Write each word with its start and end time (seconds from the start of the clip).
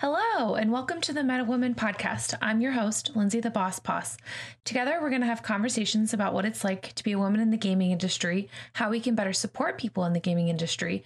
Hello, 0.00 0.54
and 0.54 0.70
welcome 0.70 1.00
to 1.00 1.12
the 1.12 1.24
Meta 1.24 1.42
Woman 1.42 1.74
podcast. 1.74 2.32
I'm 2.40 2.60
your 2.60 2.70
host, 2.70 3.16
Lindsay 3.16 3.40
the 3.40 3.50
Boss 3.50 3.80
Boss. 3.80 4.16
Together, 4.64 5.00
we're 5.02 5.08
going 5.08 5.22
to 5.22 5.26
have 5.26 5.42
conversations 5.42 6.14
about 6.14 6.32
what 6.32 6.44
it's 6.44 6.62
like 6.62 6.92
to 6.92 7.02
be 7.02 7.10
a 7.10 7.18
woman 7.18 7.40
in 7.40 7.50
the 7.50 7.56
gaming 7.56 7.90
industry, 7.90 8.48
how 8.74 8.90
we 8.90 9.00
can 9.00 9.16
better 9.16 9.32
support 9.32 9.76
people 9.76 10.04
in 10.04 10.12
the 10.12 10.20
gaming 10.20 10.46
industry, 10.46 11.02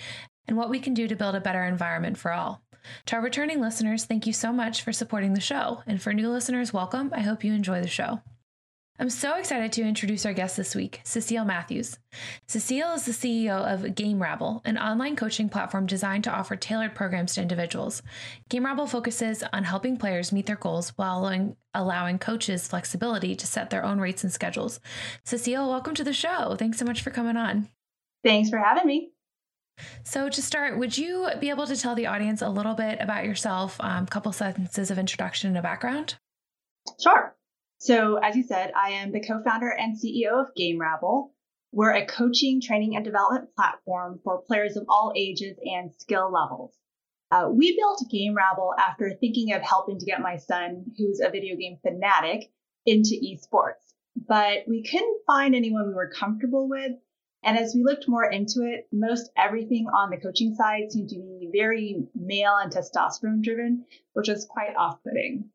and 0.47 0.59
what 0.59 0.69
we 0.69 0.79
can 0.79 0.93
do 0.93 1.09
to 1.09 1.17
build 1.17 1.35
a 1.35 1.41
better 1.41 1.65
environment 1.65 2.19
for 2.19 2.33
all. 2.33 2.61
To 3.07 3.17
our 3.17 3.23
returning 3.23 3.63
listeners, 3.63 4.05
thank 4.05 4.27
you 4.27 4.35
so 4.35 4.53
much 4.53 4.83
for 4.83 4.93
supporting 4.93 5.33
the 5.33 5.41
show. 5.41 5.83
And 5.87 6.03
for 6.03 6.13
new 6.13 6.29
listeners, 6.29 6.75
welcome. 6.75 7.13
I 7.15 7.21
hope 7.21 7.45
you 7.45 7.55
enjoy 7.55 7.81
the 7.81 7.89
show. 7.89 8.21
I'm 9.03 9.11
so 9.11 9.35
excited 9.35 9.73
to 9.73 9.83
introduce 9.83 10.25
our 10.25 10.33
guest 10.33 10.57
this 10.57 10.77
week, 10.77 11.01
Cecile 11.03 11.45
Matthews. 11.45 11.99
Cecile 12.47 12.93
is 12.93 13.05
the 13.05 13.11
CEO 13.11 13.51
of 13.51 13.97
Gamerabble, 13.97 14.61
an 14.65 14.79
online 14.79 15.17
coaching 15.17 15.49
platform 15.49 15.87
designed 15.87 16.23
to 16.23 16.31
offer 16.31 16.55
tailored 16.55 16.95
programs 16.95 17.35
to 17.35 17.43
individuals. 17.43 18.05
Gamerabble 18.49 18.89
focuses 18.89 19.43
on 19.53 19.65
helping 19.65 19.97
players 19.97 20.31
meet 20.31 20.47
their 20.47 20.55
goals 20.55 20.91
while 20.91 21.19
allowing, 21.19 21.57
allowing 21.75 22.21
coaches 22.21 22.69
flexibility 22.69 23.35
to 23.35 23.45
set 23.45 23.71
their 23.71 23.85
own 23.85 23.99
rates 23.99 24.23
and 24.23 24.33
schedules. 24.33 24.79
Cecile, 25.25 25.69
welcome 25.69 25.97
to 25.97 26.05
the 26.05 26.13
show. 26.13 26.55
Thanks 26.55 26.79
so 26.79 26.85
much 26.85 27.03
for 27.03 27.11
coming 27.11 27.37
on. 27.37 27.67
Thanks 28.23 28.51
for 28.51 28.59
having 28.59 28.87
me. 28.87 29.11
So, 30.05 30.29
to 30.29 30.41
start, 30.41 30.79
would 30.79 30.97
you 30.97 31.29
be 31.41 31.51
able 31.51 31.67
to 31.67 31.77
tell 31.77 31.97
the 31.97 32.07
audience 32.07 32.41
a 32.41 32.49
little 32.49 32.75
bit 32.75 32.99
about 33.01 33.25
yourself, 33.25 33.81
a 33.81 33.87
um, 33.87 34.07
couple 34.07 34.31
sentences 34.31 34.93
of 34.93 34.99
introduction 35.01 35.49
and 35.49 35.59
a 35.59 35.63
background? 35.63 36.19
Sure. 37.03 37.35
So, 37.85 38.15
as 38.19 38.37
you 38.37 38.45
said, 38.45 38.71
I 38.77 38.91
am 38.91 39.11
the 39.11 39.19
co 39.19 39.43
founder 39.43 39.69
and 39.69 39.97
CEO 39.97 40.41
of 40.41 40.55
Gamerabble. 40.57 41.33
We're 41.73 41.91
a 41.91 42.07
coaching, 42.07 42.61
training, 42.61 42.95
and 42.95 43.05
development 43.05 43.57
platform 43.57 44.21
for 44.23 44.41
players 44.43 44.77
of 44.77 44.85
all 44.89 45.13
ages 45.17 45.59
and 45.65 45.93
skill 45.99 46.31
levels. 46.31 46.73
Uh, 47.33 47.49
we 47.51 47.77
built 47.77 48.05
Gamerabble 48.09 48.75
after 48.79 49.11
thinking 49.11 49.53
of 49.53 49.63
helping 49.63 49.99
to 49.99 50.07
get 50.07 50.21
my 50.21 50.37
son, 50.37 50.93
who's 50.97 51.19
a 51.19 51.29
video 51.29 51.57
game 51.57 51.77
fanatic, 51.83 52.53
into 52.87 53.17
esports. 53.17 53.95
But 54.15 54.59
we 54.69 54.85
couldn't 54.85 55.27
find 55.27 55.53
anyone 55.53 55.89
we 55.89 55.95
were 55.95 56.15
comfortable 56.17 56.69
with. 56.69 56.93
And 57.43 57.59
as 57.59 57.75
we 57.75 57.83
looked 57.83 58.07
more 58.07 58.31
into 58.31 58.63
it, 58.63 58.87
most 58.93 59.29
everything 59.37 59.89
on 59.93 60.11
the 60.11 60.21
coaching 60.21 60.55
side 60.55 60.93
seemed 60.93 61.09
to 61.09 61.17
be 61.17 61.51
very 61.53 62.07
male 62.15 62.59
and 62.63 62.73
testosterone 62.73 63.43
driven, 63.43 63.87
which 64.13 64.29
was 64.29 64.45
quite 64.45 64.77
off 64.77 65.03
putting 65.03 65.51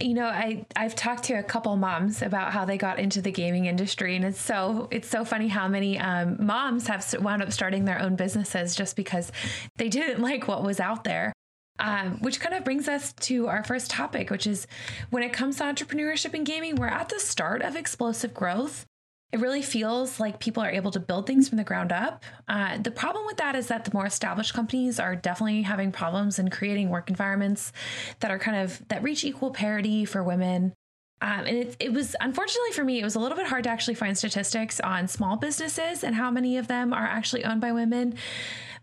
you 0.00 0.14
know 0.14 0.26
i 0.26 0.64
i've 0.76 0.94
talked 0.94 1.24
to 1.24 1.34
a 1.34 1.42
couple 1.42 1.76
moms 1.76 2.22
about 2.22 2.52
how 2.52 2.64
they 2.64 2.78
got 2.78 2.98
into 2.98 3.20
the 3.20 3.30
gaming 3.30 3.66
industry 3.66 4.16
and 4.16 4.24
it's 4.24 4.40
so 4.40 4.88
it's 4.90 5.08
so 5.08 5.24
funny 5.24 5.48
how 5.48 5.68
many 5.68 5.98
um, 5.98 6.36
moms 6.40 6.86
have 6.86 7.04
wound 7.20 7.42
up 7.42 7.52
starting 7.52 7.84
their 7.84 8.00
own 8.00 8.16
businesses 8.16 8.74
just 8.74 8.96
because 8.96 9.30
they 9.76 9.88
didn't 9.88 10.20
like 10.22 10.48
what 10.48 10.62
was 10.62 10.80
out 10.80 11.04
there. 11.04 11.32
Um, 11.78 12.18
which 12.20 12.38
kind 12.38 12.54
of 12.54 12.64
brings 12.64 12.86
us 12.86 13.12
to 13.20 13.48
our 13.48 13.64
first 13.64 13.90
topic, 13.90 14.30
which 14.30 14.46
is 14.46 14.66
when 15.10 15.22
it 15.22 15.32
comes 15.32 15.56
to 15.56 15.64
entrepreneurship 15.64 16.34
and 16.34 16.46
gaming, 16.46 16.76
we're 16.76 16.86
at 16.86 17.08
the 17.08 17.18
start 17.18 17.62
of 17.62 17.74
explosive 17.76 18.34
growth 18.34 18.84
it 19.32 19.40
really 19.40 19.62
feels 19.62 20.20
like 20.20 20.38
people 20.38 20.62
are 20.62 20.70
able 20.70 20.90
to 20.90 21.00
build 21.00 21.26
things 21.26 21.48
from 21.48 21.56
the 21.56 21.64
ground 21.64 21.90
up. 21.90 22.22
Uh, 22.48 22.76
the 22.76 22.90
problem 22.90 23.24
with 23.24 23.38
that 23.38 23.56
is 23.56 23.68
that 23.68 23.84
the 23.84 23.90
more 23.94 24.04
established 24.04 24.52
companies 24.52 25.00
are 25.00 25.16
definitely 25.16 25.62
having 25.62 25.90
problems 25.90 26.38
in 26.38 26.50
creating 26.50 26.90
work 26.90 27.08
environments 27.08 27.72
that 28.20 28.30
are 28.30 28.38
kind 28.38 28.58
of 28.58 28.86
that 28.88 29.02
reach 29.02 29.24
equal 29.24 29.50
parity 29.50 30.04
for 30.04 30.22
women. 30.22 30.74
Um, 31.22 31.46
and 31.46 31.56
it, 31.56 31.76
it 31.80 31.92
was 31.92 32.14
unfortunately 32.20 32.72
for 32.72 32.84
me, 32.84 33.00
it 33.00 33.04
was 33.04 33.14
a 33.14 33.20
little 33.20 33.38
bit 33.38 33.46
hard 33.46 33.64
to 33.64 33.70
actually 33.70 33.94
find 33.94 34.18
statistics 34.18 34.80
on 34.80 35.08
small 35.08 35.36
businesses 35.36 36.04
and 36.04 36.14
how 36.14 36.30
many 36.30 36.58
of 36.58 36.68
them 36.68 36.92
are 36.92 37.06
actually 37.06 37.44
owned 37.44 37.60
by 37.60 37.72
women. 37.72 38.14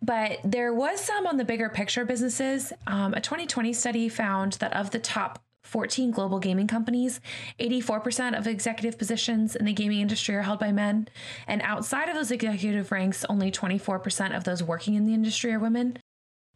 But 0.01 0.39
there 0.43 0.73
was 0.73 0.99
some 0.99 1.27
on 1.27 1.37
the 1.37 1.45
bigger 1.45 1.69
picture 1.69 2.05
businesses. 2.05 2.73
Um, 2.87 3.13
a 3.13 3.21
2020 3.21 3.73
study 3.73 4.09
found 4.09 4.53
that 4.53 4.73
of 4.73 4.91
the 4.91 4.99
top 4.99 5.43
14 5.69 6.09
global 6.09 6.39
gaming 6.39 6.67
companies. 6.67 7.21
84% 7.59 8.37
of 8.37 8.47
executive 8.47 8.97
positions 8.97 9.55
in 9.55 9.65
the 9.65 9.73
gaming 9.73 9.99
industry 9.99 10.35
are 10.35 10.41
held 10.41 10.59
by 10.59 10.71
men. 10.71 11.07
And 11.47 11.61
outside 11.61 12.09
of 12.09 12.15
those 12.15 12.31
executive 12.31 12.91
ranks, 12.91 13.23
only 13.29 13.51
24% 13.51 14.35
of 14.35 14.43
those 14.45 14.63
working 14.63 14.95
in 14.95 15.05
the 15.05 15.13
industry 15.13 15.53
are 15.53 15.59
women. 15.59 15.97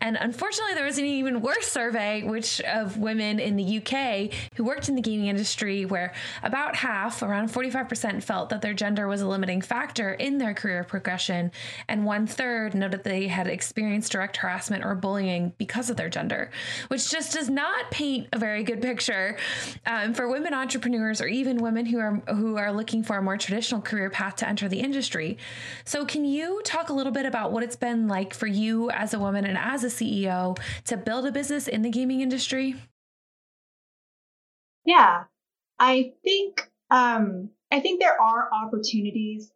And 0.03 0.17
unfortunately, 0.19 0.73
there 0.73 0.83
was 0.83 0.97
an 0.97 1.05
even 1.05 1.41
worse 1.41 1.67
survey, 1.67 2.23
which 2.23 2.59
of 2.59 2.97
women 2.97 3.39
in 3.39 3.55
the 3.55 3.77
UK 3.77 4.33
who 4.55 4.65
worked 4.65 4.89
in 4.89 4.95
the 4.95 5.01
gaming 5.01 5.27
industry, 5.27 5.85
where 5.85 6.13
about 6.43 6.75
half, 6.75 7.21
around 7.21 7.49
45%, 7.49 8.21
felt 8.21 8.49
that 8.49 8.61
their 8.61 8.73
gender 8.73 9.07
was 9.07 9.21
a 9.21 9.27
limiting 9.27 9.61
factor 9.61 10.13
in 10.13 10.39
their 10.39 10.53
career 10.53 10.83
progression, 10.83 11.51
and 11.87 12.05
one 12.05 12.27
third 12.27 12.75
noted 12.75 13.05
they 13.05 13.29
had 13.29 13.47
experienced 13.47 14.11
direct 14.11 14.35
harassment 14.35 14.83
or 14.83 14.93
bullying 14.93 15.53
because 15.57 15.89
of 15.89 15.95
their 15.95 16.09
gender, 16.09 16.51
which 16.89 17.09
just 17.09 17.31
does 17.31 17.49
not 17.49 17.89
paint 17.89 18.27
a 18.33 18.37
very 18.37 18.63
good 18.63 18.81
picture 18.81 19.37
um, 19.85 20.13
for 20.13 20.27
women 20.27 20.53
entrepreneurs 20.53 21.21
or 21.21 21.27
even 21.27 21.55
women 21.59 21.85
who 21.85 21.99
are 21.99 22.15
who 22.35 22.57
are 22.57 22.73
looking 22.73 23.03
for 23.03 23.17
a 23.17 23.21
more 23.21 23.37
traditional 23.37 23.79
career 23.79 24.09
path 24.09 24.35
to 24.35 24.47
enter 24.49 24.67
the 24.67 24.81
industry. 24.81 25.37
So, 25.85 26.05
can 26.05 26.25
you 26.25 26.61
talk 26.65 26.89
a 26.89 26.93
little 26.93 27.13
bit 27.13 27.25
about 27.25 27.53
what 27.53 27.63
it's 27.63 27.77
been 27.77 28.09
like 28.09 28.33
for 28.33 28.47
you 28.47 28.89
as 28.89 29.13
a 29.13 29.19
woman 29.19 29.45
and 29.45 29.57
as 29.57 29.85
a 29.85 29.92
CEO 29.97 30.57
to 30.85 30.97
build 30.97 31.25
a 31.25 31.31
business 31.31 31.67
in 31.67 31.81
the 31.81 31.89
gaming 31.89 32.21
industry? 32.21 32.75
Yeah, 34.85 35.23
I 35.79 36.13
think 36.23 36.69
um, 36.89 37.49
I 37.71 37.79
think 37.79 38.01
there 38.01 38.19
are 38.21 38.49
opportunities, 38.53 39.51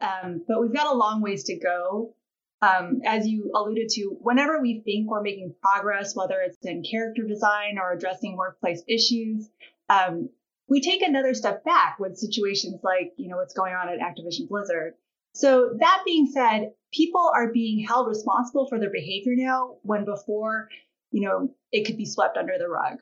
um, 0.00 0.42
but 0.46 0.60
we've 0.60 0.74
got 0.74 0.92
a 0.92 0.96
long 0.96 1.20
ways 1.20 1.44
to 1.44 1.58
go. 1.58 2.14
Um, 2.62 3.00
as 3.04 3.26
you 3.26 3.50
alluded 3.56 3.88
to, 3.94 4.16
whenever 4.20 4.60
we 4.60 4.82
think 4.84 5.10
we're 5.10 5.20
making 5.20 5.54
progress, 5.60 6.14
whether 6.14 6.40
it's 6.40 6.58
in 6.62 6.84
character 6.88 7.24
design 7.24 7.76
or 7.76 7.92
addressing 7.92 8.36
workplace 8.36 8.84
issues, 8.86 9.50
um, 9.88 10.28
we 10.68 10.80
take 10.80 11.02
another 11.02 11.34
step 11.34 11.64
back 11.64 11.98
with 11.98 12.16
situations 12.16 12.80
like 12.84 13.12
you 13.16 13.28
know 13.28 13.36
what's 13.36 13.54
going 13.54 13.74
on 13.74 13.88
at 13.88 13.98
Activision 13.98 14.48
Blizzard. 14.48 14.94
So 15.34 15.76
that 15.78 16.02
being 16.04 16.26
said, 16.26 16.72
people 16.92 17.30
are 17.34 17.52
being 17.52 17.84
held 17.84 18.08
responsible 18.08 18.66
for 18.66 18.78
their 18.78 18.90
behavior 18.90 19.32
now 19.34 19.76
when 19.82 20.04
before, 20.04 20.68
you 21.10 21.26
know, 21.26 21.54
it 21.70 21.86
could 21.86 21.96
be 21.96 22.04
swept 22.06 22.36
under 22.36 22.58
the 22.58 22.68
rug. 22.68 22.98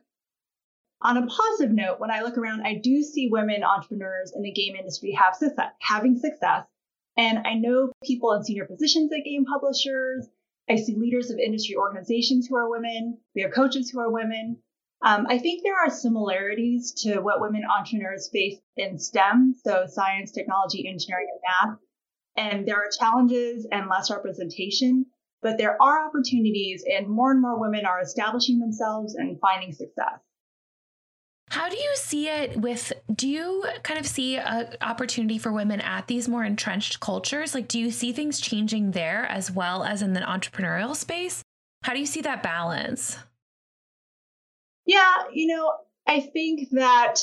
On 1.03 1.17
a 1.17 1.27
positive 1.27 1.75
note, 1.75 1.99
when 1.99 2.11
I 2.11 2.21
look 2.21 2.37
around, 2.37 2.63
I 2.63 2.75
do 2.75 3.03
see 3.03 3.29
women 3.31 3.65
entrepreneurs 3.65 4.33
in 4.37 4.43
the 4.43 4.53
game 4.53 4.77
industry 4.77 5.13
have 5.13 5.35
success, 5.35 5.73
having 5.81 6.19
success. 6.19 6.67
And 7.17 7.39
I 7.47 7.55
know 7.55 7.91
people 8.05 8.33
in 8.33 8.45
senior 8.45 8.67
positions 8.67 9.11
at 9.13 9.25
game 9.25 9.45
publishers. 9.47 10.29
I 10.69 10.77
see 10.77 10.95
leaders 10.95 11.31
of 11.31 11.39
industry 11.39 11.75
organizations 11.77 12.47
who 12.47 12.57
are 12.57 12.71
women. 12.71 13.19
We 13.35 13.43
have 13.43 13.53
coaches 13.53 13.91
who 13.91 13.99
are 13.99 14.13
women. 14.13 14.59
Um, 15.03 15.27
I 15.29 15.39
think 15.39 15.63
there 15.63 15.79
are 15.79 15.91
similarities 15.91 16.93
to 17.03 17.21
what 17.21 17.41
women 17.41 17.63
entrepreneurs 17.65 18.29
face 18.31 18.61
in 18.77 18.99
STEM, 18.99 19.55
so 19.65 19.87
science, 19.89 20.31
technology, 20.31 20.87
engineering, 20.87 21.29
and 21.33 21.71
math, 21.71 21.79
and 22.41 22.67
there 22.67 22.77
are 22.77 22.89
challenges 22.99 23.67
and 23.71 23.89
less 23.89 24.11
representation, 24.11 25.06
but 25.43 25.59
there 25.59 25.81
are 25.81 26.06
opportunities, 26.06 26.84
and 26.91 27.06
more 27.06 27.31
and 27.31 27.41
more 27.41 27.61
women 27.61 27.84
are 27.84 28.01
establishing 28.01 28.59
themselves 28.59 29.15
and 29.15 29.39
finding 29.41 29.73
success. 29.73 30.21
How 31.51 31.69
do 31.69 31.77
you 31.77 31.97
see 31.97 32.28
it 32.28 32.56
with 32.56 32.93
do 33.12 33.28
you 33.28 33.65
kind 33.83 33.99
of 33.99 34.06
see 34.06 34.37
an 34.37 34.77
opportunity 34.81 35.37
for 35.37 35.53
women 35.53 35.81
at 35.81 36.06
these 36.06 36.28
more 36.28 36.45
entrenched 36.45 37.01
cultures? 37.01 37.55
Like 37.55 37.67
do 37.67 37.78
you 37.78 37.91
see 37.91 38.12
things 38.12 38.41
changing 38.41 38.93
there 38.93 39.27
as 39.27 39.51
well 39.51 39.83
as 39.83 40.01
in 40.01 40.12
the 40.12 40.21
entrepreneurial 40.21 40.95
space? 40.95 41.43
How 41.83 41.93
do 41.93 41.99
you 41.99 42.07
see 42.07 42.21
that 42.21 42.45
balance? 42.45 43.19
Yeah, 44.87 45.25
you 45.33 45.49
know, 45.49 45.72
I 46.07 46.21
think 46.21 46.69
that 46.71 47.17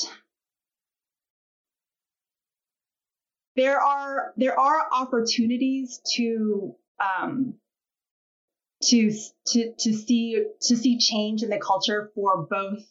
there 3.58 3.80
are 3.80 4.32
there 4.36 4.58
are 4.58 4.86
opportunities 4.92 6.00
to 6.14 6.74
um, 7.00 7.54
to 8.82 9.12
to 9.48 9.74
to 9.78 9.92
see 9.92 10.44
to 10.62 10.76
see 10.76 10.98
change 10.98 11.42
in 11.42 11.50
the 11.50 11.58
culture 11.58 12.10
for 12.14 12.46
both 12.48 12.84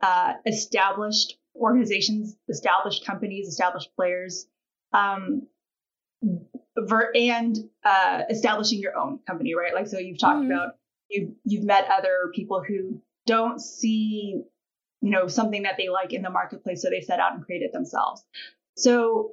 uh, 0.00 0.34
established 0.46 1.36
organizations, 1.56 2.36
established 2.48 3.04
companies, 3.04 3.48
established 3.48 3.90
players, 3.96 4.46
um, 4.92 5.46
ver- 6.76 7.12
and 7.14 7.56
uh, 7.84 8.22
establishing 8.30 8.80
your 8.80 8.96
own 8.96 9.18
company, 9.26 9.54
right? 9.54 9.74
Like 9.74 9.88
so, 9.88 9.98
you've 9.98 10.18
talked 10.18 10.42
mm-hmm. 10.42 10.52
about 10.52 10.76
you've 11.08 11.30
you've 11.44 11.64
met 11.64 11.88
other 11.90 12.30
people 12.32 12.62
who 12.66 13.02
don't 13.26 13.60
see 13.60 14.42
you 15.00 15.10
know 15.10 15.26
something 15.26 15.64
that 15.64 15.74
they 15.76 15.88
like 15.88 16.12
in 16.12 16.22
the 16.22 16.30
marketplace, 16.30 16.82
so 16.82 16.90
they 16.90 17.00
set 17.00 17.18
out 17.18 17.34
and 17.34 17.44
create 17.44 17.62
it 17.62 17.72
themselves. 17.72 18.22
So 18.76 19.32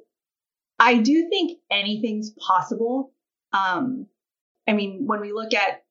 I 0.82 0.96
do 0.96 1.28
think 1.28 1.58
anything's 1.70 2.30
possible. 2.30 3.12
Um, 3.52 4.06
I 4.66 4.72
mean, 4.72 5.06
when 5.06 5.20
we 5.20 5.32
look 5.32 5.54
at 5.54 5.84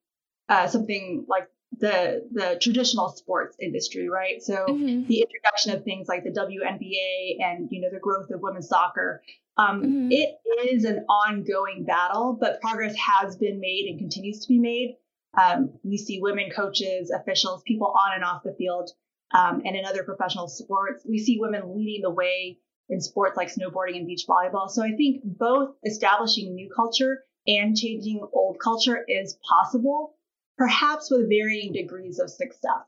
uh, 0.49 0.67
something 0.67 1.25
like 1.29 1.47
the 1.79 2.27
the 2.33 2.59
traditional 2.61 3.07
sports 3.09 3.55
industry, 3.61 4.09
right? 4.09 4.43
So 4.43 4.65
mm-hmm. 4.67 5.07
the 5.07 5.21
introduction 5.21 5.73
of 5.73 5.85
things 5.85 6.09
like 6.09 6.25
the 6.25 6.31
WNBA 6.31 7.41
and 7.41 7.69
you 7.71 7.79
know 7.79 7.87
the 7.89 7.99
growth 8.01 8.31
of 8.31 8.41
women's 8.41 8.67
soccer, 8.67 9.23
um, 9.55 9.81
mm-hmm. 9.81 10.07
it 10.11 10.37
is 10.69 10.83
an 10.83 11.05
ongoing 11.09 11.85
battle, 11.85 12.37
but 12.39 12.59
progress 12.59 12.93
has 12.97 13.37
been 13.37 13.61
made 13.61 13.87
and 13.89 13.97
continues 13.97 14.41
to 14.41 14.49
be 14.49 14.59
made. 14.59 14.97
Um, 15.41 15.71
we 15.83 15.97
see 15.97 16.19
women 16.21 16.49
coaches, 16.53 17.11
officials, 17.11 17.63
people 17.65 17.87
on 17.87 18.15
and 18.15 18.25
off 18.25 18.43
the 18.43 18.53
field, 18.57 18.91
um, 19.33 19.61
and 19.63 19.77
in 19.77 19.85
other 19.85 20.03
professional 20.03 20.49
sports. 20.49 21.05
We 21.07 21.17
see 21.17 21.39
women 21.39 21.73
leading 21.73 22.01
the 22.01 22.11
way 22.11 22.59
in 22.91 23.01
sports 23.01 23.37
like 23.37 23.47
snowboarding 23.47 23.97
and 23.97 24.05
beach 24.05 24.25
volleyball. 24.29 24.69
So 24.69 24.83
I 24.83 24.91
think 24.91 25.21
both 25.23 25.75
establishing 25.85 26.53
new 26.53 26.69
culture 26.75 27.23
and 27.47 27.75
changing 27.75 28.21
old 28.33 28.59
culture 28.59 29.03
is 29.07 29.39
possible, 29.47 30.15
perhaps 30.57 31.09
with 31.09 31.29
varying 31.29 31.73
degrees 31.73 32.19
of 32.19 32.29
success. 32.29 32.83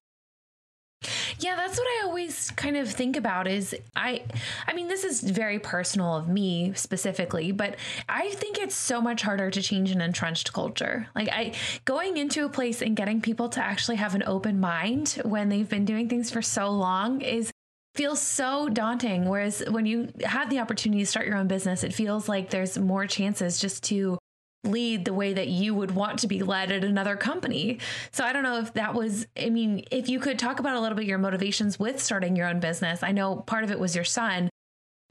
Yeah, 1.40 1.56
that's 1.56 1.78
what 1.78 1.88
I 1.88 2.06
always 2.06 2.52
kind 2.52 2.78
of 2.78 2.90
think 2.90 3.18
about 3.18 3.48
is 3.48 3.76
I 3.96 4.24
I 4.68 4.74
mean 4.74 4.88
this 4.88 5.04
is 5.04 5.22
very 5.22 5.60
personal 5.60 6.16
of 6.16 6.30
me 6.30 6.72
specifically, 6.76 7.52
but 7.52 7.76
I 8.08 8.30
think 8.32 8.58
it's 8.58 8.76
so 8.76 9.02
much 9.02 9.22
harder 9.22 9.50
to 9.52 9.62
change 9.62 9.92
an 9.92 10.00
entrenched 10.00 10.54
culture. 10.54 11.08
Like 11.16 11.30
I 11.30 11.54
going 11.86 12.18
into 12.18 12.46
a 12.46 12.50
place 12.50 12.82
and 12.82 12.96
getting 12.96 13.20
people 13.20 13.50
to 13.50 13.62
actually 13.62 13.98
have 13.98 14.16
an 14.16 14.24
open 14.26 14.60
mind 14.60 15.22
when 15.26 15.50
they've 15.50 15.68
been 15.68 15.86
doing 15.86 16.08
things 16.08 16.32
for 16.32 16.42
so 16.42 16.70
long 16.70 17.22
is 17.22 17.53
feels 17.96 18.22
so 18.22 18.70
daunting 18.70 19.30
whereas 19.30 19.64
when 19.70 19.86
you 19.86 20.12
have 20.24 20.50
the 20.50 20.60
opportunity 20.60 21.02
to 21.02 21.06
start 21.06 21.28
your 21.28 21.38
own 21.38 21.48
business 21.48 21.84
it 21.84 21.94
feels 21.94 22.28
like 22.28 22.50
there's 22.50 22.78
more 22.78 23.06
chances 23.06 23.60
just 23.60 23.84
to 23.84 24.18
lead 24.64 25.06
the 25.06 25.14
way 25.14 25.34
that 25.34 25.48
you 25.48 25.76
would 25.76 25.92
want 25.92 26.20
to 26.20 26.28
be 26.28 26.42
led 26.42 26.72
at 26.72 26.84
another 26.84 27.16
company. 27.16 27.80
So 28.12 28.24
I 28.24 28.32
don't 28.32 28.44
know 28.44 28.60
if 28.60 28.74
that 28.74 28.94
was, 28.94 29.28
I 29.38 29.50
mean, 29.50 29.84
if 29.92 30.08
you 30.08 30.20
could 30.20 30.40
talk 30.40 30.60
about 30.60 30.76
a 30.76 30.80
little 30.80 30.96
bit 30.96 31.06
your 31.06 31.18
motivations 31.18 31.78
with 31.78 32.02
starting 32.02 32.36
your 32.36 32.48
own 32.48 32.60
business. 32.60 33.04
I 33.04 33.12
know 33.12 33.38
part 33.38 33.64
of 33.64 33.72
it 33.72 33.80
was 33.80 33.96
your 33.96 34.06
son, 34.06 34.50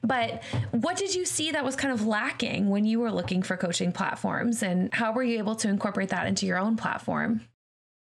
but 0.01 0.43
what 0.71 0.97
did 0.97 1.13
you 1.15 1.23
see 1.23 1.51
that 1.51 1.63
was 1.63 1.75
kind 1.75 1.93
of 1.93 2.05
lacking 2.05 2.69
when 2.69 2.85
you 2.85 2.99
were 2.99 3.11
looking 3.11 3.43
for 3.43 3.55
coaching 3.55 3.91
platforms 3.91 4.63
and 4.63 4.93
how 4.93 5.13
were 5.13 5.23
you 5.23 5.37
able 5.37 5.55
to 5.55 5.69
incorporate 5.69 6.09
that 6.09 6.27
into 6.27 6.45
your 6.45 6.57
own 6.57 6.75
platform? 6.75 7.41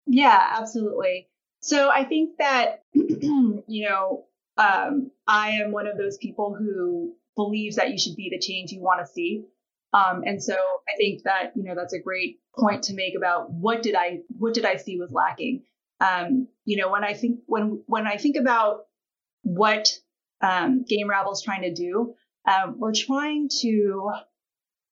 Yeah, 0.07 0.55
absolutely. 0.57 1.27
So 1.59 1.91
I 1.91 2.05
think 2.05 2.37
that, 2.39 2.83
you 2.93 3.63
know, 3.67 4.25
um, 4.61 5.11
I 5.27 5.51
am 5.51 5.71
one 5.71 5.87
of 5.87 5.97
those 5.97 6.17
people 6.17 6.55
who 6.57 7.13
believes 7.35 7.77
that 7.77 7.89
you 7.91 7.97
should 7.97 8.15
be 8.15 8.29
the 8.29 8.39
change 8.39 8.71
you 8.71 8.81
want 8.81 9.05
to 9.05 9.11
see. 9.11 9.45
Um, 9.93 10.23
and 10.25 10.41
so 10.41 10.53
I 10.53 10.95
think 10.97 11.23
that 11.23 11.51
you 11.55 11.63
know 11.63 11.75
that's 11.75 11.93
a 11.93 11.99
great 11.99 12.39
point 12.57 12.83
to 12.83 12.93
make 12.93 13.13
about 13.17 13.51
what 13.51 13.81
did 13.81 13.95
I 13.95 14.19
what 14.37 14.53
did 14.53 14.65
I 14.65 14.77
see 14.77 14.97
was 14.97 15.11
lacking. 15.11 15.63
Um, 15.99 16.47
you 16.65 16.77
know, 16.77 16.89
when 16.89 17.03
I 17.03 17.13
think 17.13 17.39
when 17.45 17.83
when 17.87 18.07
I 18.07 18.17
think 18.17 18.37
about 18.37 18.85
what 19.43 19.89
um, 20.41 20.85
Gamerabble 20.89 21.33
is 21.33 21.41
trying 21.41 21.63
to 21.63 21.73
do, 21.73 22.13
um, 22.49 22.75
we're 22.77 22.93
trying 22.93 23.49
to 23.61 24.11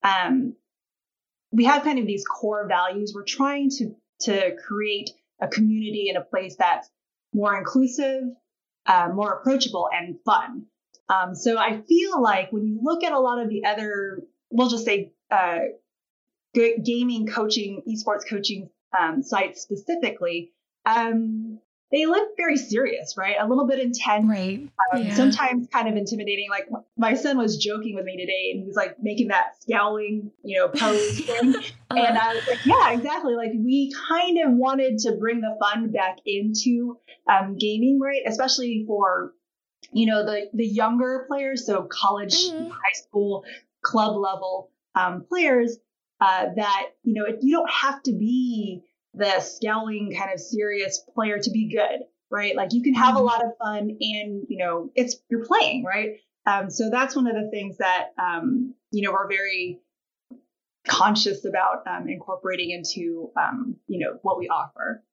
um, 0.03 0.55
we 1.51 1.65
have 1.65 1.83
kind 1.83 1.99
of 1.99 2.05
these 2.05 2.25
core 2.25 2.67
values. 2.67 3.13
We're 3.15 3.23
trying 3.23 3.69
to 3.77 3.95
to 4.21 4.55
create 4.67 5.11
a 5.41 5.47
community 5.47 6.07
in 6.09 6.17
a 6.17 6.21
place 6.21 6.55
that's 6.57 6.89
more 7.33 7.57
inclusive, 7.57 8.23
uh, 8.89 9.07
more 9.13 9.31
approachable, 9.31 9.87
and 9.93 10.17
fun. 10.25 10.65
Um, 11.07 11.33
so 11.33 11.57
I 11.57 11.81
feel 11.87 12.21
like 12.21 12.51
when 12.51 12.65
you 12.65 12.79
look 12.83 13.03
at 13.03 13.13
a 13.13 13.19
lot 13.19 13.41
of 13.41 13.49
the 13.49 13.63
other 13.65 14.23
we'll 14.51 14.69
just 14.69 14.85
say 14.85 15.13
uh, 15.31 15.59
gaming 16.53 17.27
coaching, 17.27 17.81
esports 17.87 18.27
coaching 18.27 18.69
um, 18.97 19.21
sites 19.21 19.61
specifically, 19.61 20.51
um, 20.85 21.48
they 21.91 22.05
look 22.05 22.37
very 22.37 22.57
serious, 22.57 23.15
right? 23.17 23.35
A 23.39 23.47
little 23.47 23.65
bit 23.65 23.79
intense, 23.79 24.27
right? 24.27 24.69
Um, 24.93 25.03
yeah. 25.03 25.15
Sometimes 25.15 25.67
kind 25.71 25.87
of 25.87 25.95
intimidating. 25.95 26.47
Like 26.49 26.69
my 26.97 27.15
son 27.15 27.37
was 27.37 27.57
joking 27.57 27.95
with 27.95 28.05
me 28.05 28.17
today, 28.17 28.51
and 28.51 28.61
he 28.61 28.67
was 28.67 28.75
like 28.75 28.97
making 29.01 29.29
that 29.29 29.61
scowling, 29.61 30.31
you 30.43 30.59
know, 30.59 30.67
pose 30.67 31.19
thing, 31.25 31.55
uh-huh. 31.55 31.99
and 31.99 32.17
I 32.17 32.35
was 32.35 32.47
like, 32.47 32.65
yeah, 32.65 32.91
exactly. 32.91 33.35
Like 33.35 33.51
we 33.55 33.93
kind 34.07 34.37
of 34.45 34.53
wanted 34.53 34.99
to 34.99 35.13
bring 35.13 35.41
the 35.41 35.57
fun 35.59 35.91
back 35.91 36.17
into 36.25 36.97
um, 37.27 37.57
gaming, 37.57 37.99
right? 37.99 38.21
Especially 38.25 38.83
for 38.85 39.33
you 39.91 40.05
know 40.05 40.23
the 40.25 40.49
the 40.53 40.67
younger 40.67 41.25
players, 41.27 41.65
so 41.65 41.83
college, 41.83 42.35
mm-hmm. 42.35 42.69
high 42.69 42.93
school, 42.93 43.43
club 43.81 44.15
level 44.15 44.69
um, 44.93 45.25
players 45.27 45.77
uh, 46.21 46.47
that 46.55 46.89
you 47.03 47.13
know 47.15 47.25
you 47.41 47.57
don't 47.57 47.71
have 47.71 48.03
to 48.03 48.11
be 48.11 48.83
the 49.19 49.39
scowling 49.41 50.15
kind 50.17 50.33
of 50.33 50.39
serious 50.39 50.99
player 51.13 51.37
to 51.37 51.51
be 51.51 51.69
good 51.69 52.05
right 52.31 52.55
like 52.55 52.73
you 52.73 52.81
can 52.81 52.93
have 52.93 53.15
a 53.15 53.17
mm-hmm. 53.17 53.27
lot 53.27 53.43
of 53.43 53.51
fun 53.57 53.97
and 53.99 54.45
you 54.47 54.57
know 54.57 54.89
it's 54.95 55.17
you're 55.29 55.45
playing 55.45 55.83
right 55.83 56.17
um, 56.45 56.69
so 56.69 56.89
that's 56.89 57.15
one 57.15 57.27
of 57.27 57.35
the 57.35 57.49
things 57.51 57.77
that 57.77 58.07
um, 58.17 58.73
you 58.91 59.03
know 59.03 59.11
we're 59.11 59.27
very 59.27 59.79
conscious 60.87 61.45
about 61.45 61.85
um, 61.87 62.07
incorporating 62.07 62.71
into 62.71 63.31
um, 63.37 63.75
you 63.87 63.99
know 63.99 64.17
what 64.21 64.39
we 64.39 64.47
offer 64.47 65.03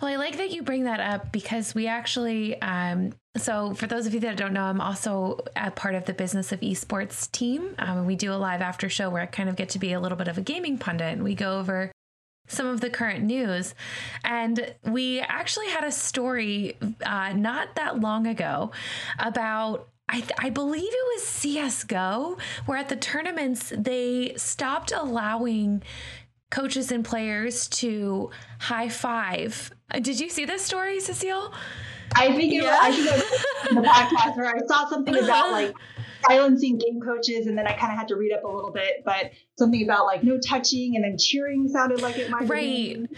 well, 0.00 0.12
I 0.12 0.16
like 0.16 0.38
that 0.38 0.50
you 0.50 0.62
bring 0.62 0.84
that 0.84 0.98
up 0.98 1.30
because 1.30 1.72
we 1.72 1.86
actually, 1.86 2.60
um, 2.60 3.12
so 3.36 3.74
for 3.74 3.86
those 3.86 4.06
of 4.06 4.14
you 4.14 4.18
that 4.20 4.36
don't 4.36 4.52
know, 4.52 4.64
I'm 4.64 4.80
also 4.80 5.38
a 5.54 5.70
part 5.70 5.94
of 5.94 6.04
the 6.04 6.12
business 6.12 6.50
of 6.50 6.58
esports 6.60 7.30
team. 7.30 7.76
Um, 7.78 8.04
we 8.04 8.16
do 8.16 8.32
a 8.32 8.34
live 8.34 8.60
after 8.60 8.88
show 8.88 9.08
where 9.08 9.22
I 9.22 9.26
kind 9.26 9.48
of 9.48 9.54
get 9.54 9.68
to 9.70 9.78
be 9.78 9.92
a 9.92 10.00
little 10.00 10.18
bit 10.18 10.26
of 10.26 10.36
a 10.36 10.40
gaming 10.40 10.78
pundit 10.78 11.12
and 11.12 11.22
we 11.22 11.36
go 11.36 11.60
over 11.60 11.92
some 12.46 12.66
of 12.66 12.80
the 12.80 12.90
current 12.90 13.24
news. 13.24 13.74
And 14.22 14.74
we 14.84 15.20
actually 15.20 15.68
had 15.68 15.84
a 15.84 15.92
story 15.92 16.76
uh, 17.04 17.32
not 17.32 17.74
that 17.76 18.00
long 18.00 18.26
ago 18.26 18.70
about 19.18 19.88
I, 20.06 20.20
th- 20.20 20.32
I, 20.36 20.50
believe 20.50 20.92
it 20.92 21.14
was 21.14 21.22
CSGO, 21.22 22.38
where 22.66 22.76
at 22.76 22.90
the 22.90 22.96
tournaments 22.96 23.72
they 23.74 24.34
stopped 24.36 24.92
allowing 24.92 25.82
coaches 26.50 26.92
and 26.92 27.04
players 27.04 27.68
to 27.68 28.30
high 28.60 28.90
five. 28.90 29.72
Uh, 29.90 30.00
did 30.00 30.20
you 30.20 30.28
see 30.28 30.44
this 30.44 30.62
story, 30.62 31.00
Cecile? 31.00 31.54
I 32.14 32.28
think 32.36 32.52
it 32.52 32.62
yeah. 32.62 32.70
was, 32.70 32.78
I 32.80 32.92
think 32.92 33.06
it 33.06 33.74
was 33.74 33.82
the 33.82 33.88
podcast 33.88 34.36
where 34.36 34.54
I 34.54 34.58
saw 34.66 34.88
something 34.88 35.16
about 35.16 35.50
like 35.52 35.74
silencing 36.28 36.78
game 36.78 37.00
coaches, 37.00 37.46
and 37.46 37.56
then 37.56 37.66
I 37.66 37.72
kind 37.72 37.92
of 37.92 37.98
had 37.98 38.08
to 38.08 38.16
read 38.16 38.32
up 38.32 38.44
a 38.44 38.48
little 38.48 38.70
bit, 38.70 39.02
but 39.04 39.32
something 39.56 39.84
about 39.84 40.06
like 40.06 40.24
no 40.24 40.38
touching, 40.38 40.96
and 40.96 41.04
then 41.04 41.16
cheering 41.18 41.68
sounded 41.68 42.02
like 42.02 42.18
it 42.18 42.30
might 42.30 42.42
be. 42.42 42.46
right. 42.46 43.08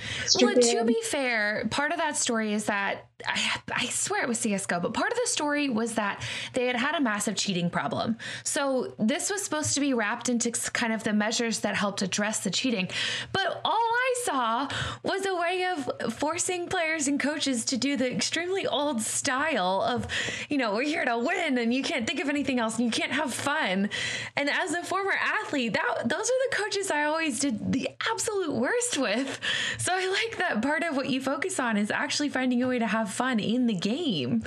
Well, 0.41 0.55
to 0.55 0.85
be 0.85 1.01
fair, 1.03 1.67
part 1.71 1.93
of 1.93 1.99
that 1.99 2.17
story 2.17 2.53
is 2.53 2.65
that 2.67 3.07
I, 3.27 3.61
I 3.73 3.87
swear 3.87 4.23
it 4.23 4.29
was 4.29 4.39
CSGO, 4.39 4.83
but 4.83 4.93
part 4.93 5.11
of 5.11 5.19
the 5.19 5.27
story 5.27 5.71
was 5.71 5.95
that 5.95 6.23
they 6.53 6.67
had 6.67 6.77
had 6.77 6.95
a 6.95 7.01
massive 7.01 7.35
cheating 7.35 7.71
problem. 7.71 8.19
So 8.45 8.95
this 8.99 9.31
was 9.31 9.43
supposed 9.43 9.75
to 9.75 9.81
be 9.81 9.95
wrapped 9.95 10.29
into 10.29 10.51
kind 10.51 10.93
of 10.93 11.03
the 11.03 11.15
measures 11.15 11.61
that 11.61 11.77
helped 11.77 12.03
address 12.03 12.41
the 12.41 12.51
cheating. 12.51 12.89
But 13.33 13.61
all 13.65 13.73
I 13.73 14.15
saw 14.25 14.69
was 15.03 15.25
a 15.25 15.35
way 15.35 15.65
of 15.65 16.13
forcing 16.15 16.69
players 16.69 17.09
and 17.09 17.19
coaches 17.19 17.65
to 17.67 17.79
do 17.79 17.97
the 17.97 18.13
extremely 18.13 18.67
old 18.67 19.01
style 19.01 19.83
of, 19.83 20.07
you 20.51 20.59
know, 20.59 20.75
we're 20.75 20.83
here 20.83 21.05
to 21.05 21.19
win 21.19 21.57
and 21.57 21.73
you 21.73 21.83
can't 21.83 22.07
think 22.07 22.21
of 22.21 22.29
anything 22.29 22.59
else 22.59 22.77
and 22.77 22.85
you 22.85 22.91
can't 22.91 23.13
have 23.13 23.33
fun. 23.33 23.89
And 24.37 24.51
as 24.51 24.75
a 24.75 24.83
former 24.83 25.15
athlete, 25.19 25.73
that 25.73 26.09
those 26.09 26.26
are 26.29 26.51
the 26.51 26.57
coaches 26.57 26.91
I 26.91 27.05
always 27.05 27.41
did 27.41 27.73
the 27.73 27.89
absolute 28.13 28.55
worst 28.55 28.99
with. 28.99 29.41
So 29.79 29.93
I 29.95 30.07
like 30.09 30.39
that 30.39 30.63
part 30.63 30.83
of 30.83 30.97
what 30.97 31.09
you 31.09 31.21
focus 31.21 31.59
on 31.61 31.77
is 31.77 31.91
actually 31.91 32.29
finding 32.29 32.63
a 32.63 32.69
way 32.69 32.79
to 32.79 32.87
have 32.87 33.11
fun 33.13 33.41
in 33.41 33.67
the 33.67 33.75
game. 33.75 34.43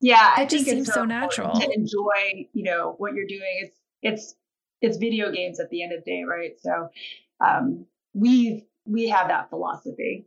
Yeah, 0.00 0.34
I 0.36 0.42
it 0.42 0.50
just 0.50 0.64
seems 0.66 0.92
so, 0.92 1.04
natural 1.04 1.58
to 1.58 1.70
enjoy. 1.72 2.46
You 2.52 2.64
know 2.64 2.94
what 2.98 3.14
you're 3.14 3.26
doing. 3.26 3.60
It's 3.62 3.76
it's 4.02 4.34
it's 4.82 4.96
video 4.98 5.32
games 5.32 5.58
at 5.58 5.70
the 5.70 5.82
end 5.82 5.92
of 5.92 6.04
the 6.04 6.10
day, 6.10 6.22
right? 6.24 6.52
So 6.60 6.90
um, 7.44 7.86
we 8.14 8.66
we 8.84 9.08
have 9.08 9.28
that 9.28 9.50
philosophy. 9.50 10.26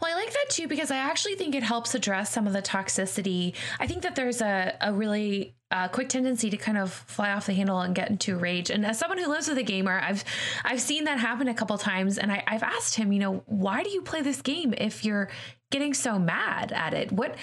Well, 0.00 0.10
I 0.10 0.14
like 0.14 0.32
that 0.32 0.46
too 0.50 0.68
because 0.68 0.90
I 0.90 0.96
actually 0.96 1.34
think 1.34 1.54
it 1.54 1.62
helps 1.62 1.94
address 1.94 2.32
some 2.32 2.46
of 2.46 2.52
the 2.52 2.62
toxicity. 2.62 3.54
I 3.80 3.86
think 3.86 4.02
that 4.02 4.16
there's 4.16 4.40
a, 4.40 4.76
a 4.80 4.92
really 4.92 5.54
uh, 5.70 5.88
quick 5.88 6.08
tendency 6.08 6.48
to 6.50 6.56
kind 6.56 6.78
of 6.78 6.92
fly 6.92 7.32
off 7.32 7.46
the 7.46 7.52
handle 7.52 7.80
and 7.80 7.94
get 7.94 8.10
into 8.10 8.36
rage. 8.36 8.70
And 8.70 8.86
as 8.86 8.98
someone 8.98 9.18
who 9.18 9.28
lives 9.28 9.48
with 9.48 9.58
a 9.58 9.62
gamer, 9.62 10.00
I've 10.02 10.24
I've 10.64 10.80
seen 10.80 11.04
that 11.04 11.18
happen 11.18 11.48
a 11.48 11.54
couple 11.54 11.76
times. 11.78 12.18
And 12.18 12.32
I, 12.32 12.42
I've 12.46 12.62
asked 12.62 12.94
him, 12.94 13.12
you 13.12 13.18
know, 13.18 13.42
why 13.46 13.82
do 13.82 13.90
you 13.90 14.02
play 14.02 14.22
this 14.22 14.40
game 14.40 14.74
if 14.76 15.04
you're 15.04 15.28
getting 15.70 15.92
so 15.92 16.18
mad 16.18 16.72
at 16.72 16.94
it? 16.94 17.12
What 17.12 17.36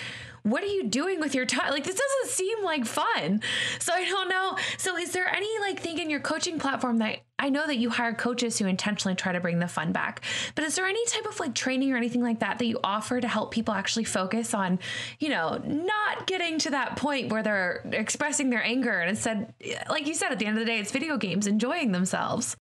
what 0.46 0.64
are 0.64 0.68
you 0.68 0.84
doing 0.84 1.20
with 1.20 1.34
your 1.34 1.46
time? 1.46 1.72
Like 1.72 1.84
this 1.84 1.96
doesn't 1.96 2.36
seem 2.36 2.64
like 2.64 2.86
fun. 2.86 3.42
So 3.80 3.92
I 3.92 4.06
don't 4.06 4.30
know. 4.30 4.56
So 4.78 4.96
is 4.96 5.12
there 5.12 5.28
any 5.28 5.50
like 5.60 5.80
thing 5.80 5.98
in 5.98 6.12
your 6.12 6.20
coaching 6.20 6.60
platform 6.60 7.00
that 7.00 7.20
I 7.40 7.50
know 7.50 7.66
that 7.66 7.78
you 7.78 7.90
hire 7.90 8.14
coaches 8.14 8.60
who 8.60 8.68
intentionally 8.68 9.16
try 9.16 9.32
to 9.32 9.40
bring 9.40 9.58
the 9.58 9.68
fun 9.68 9.92
back, 9.92 10.24
but 10.54 10.64
is 10.64 10.76
there 10.76 10.86
any 10.86 11.04
type 11.08 11.26
of 11.26 11.40
like 11.40 11.56
training 11.56 11.92
or 11.92 11.98
anything 11.98 12.22
like 12.22 12.40
that 12.42 12.60
that 12.60 12.66
you 12.66 12.80
offer 12.84 13.20
to 13.20 13.28
help 13.28 13.52
people 13.52 13.74
actually 13.74 14.04
focus 14.04 14.54
on, 14.54 14.78
you 15.20 15.30
know, 15.30 15.60
not 15.66 16.28
getting 16.28 16.60
to 16.60 16.70
that 16.70 16.96
point 16.96 17.32
where 17.32 17.42
they're 17.42 17.82
expressing 17.92 18.52
their 18.52 18.64
anger 18.64 19.00
and 19.00 19.10
instead, 19.10 19.52
like 19.90 20.06
you 20.06 20.14
said, 20.14 20.32
at 20.32 20.38
the 20.38 20.46
end 20.46 20.58
of 20.58 20.60
the 20.60 20.72
day, 20.72 20.78
it's 20.78 20.92
video 20.92 21.18
games, 21.18 21.48
enjoying 21.48 21.92
themselves. 21.92 22.56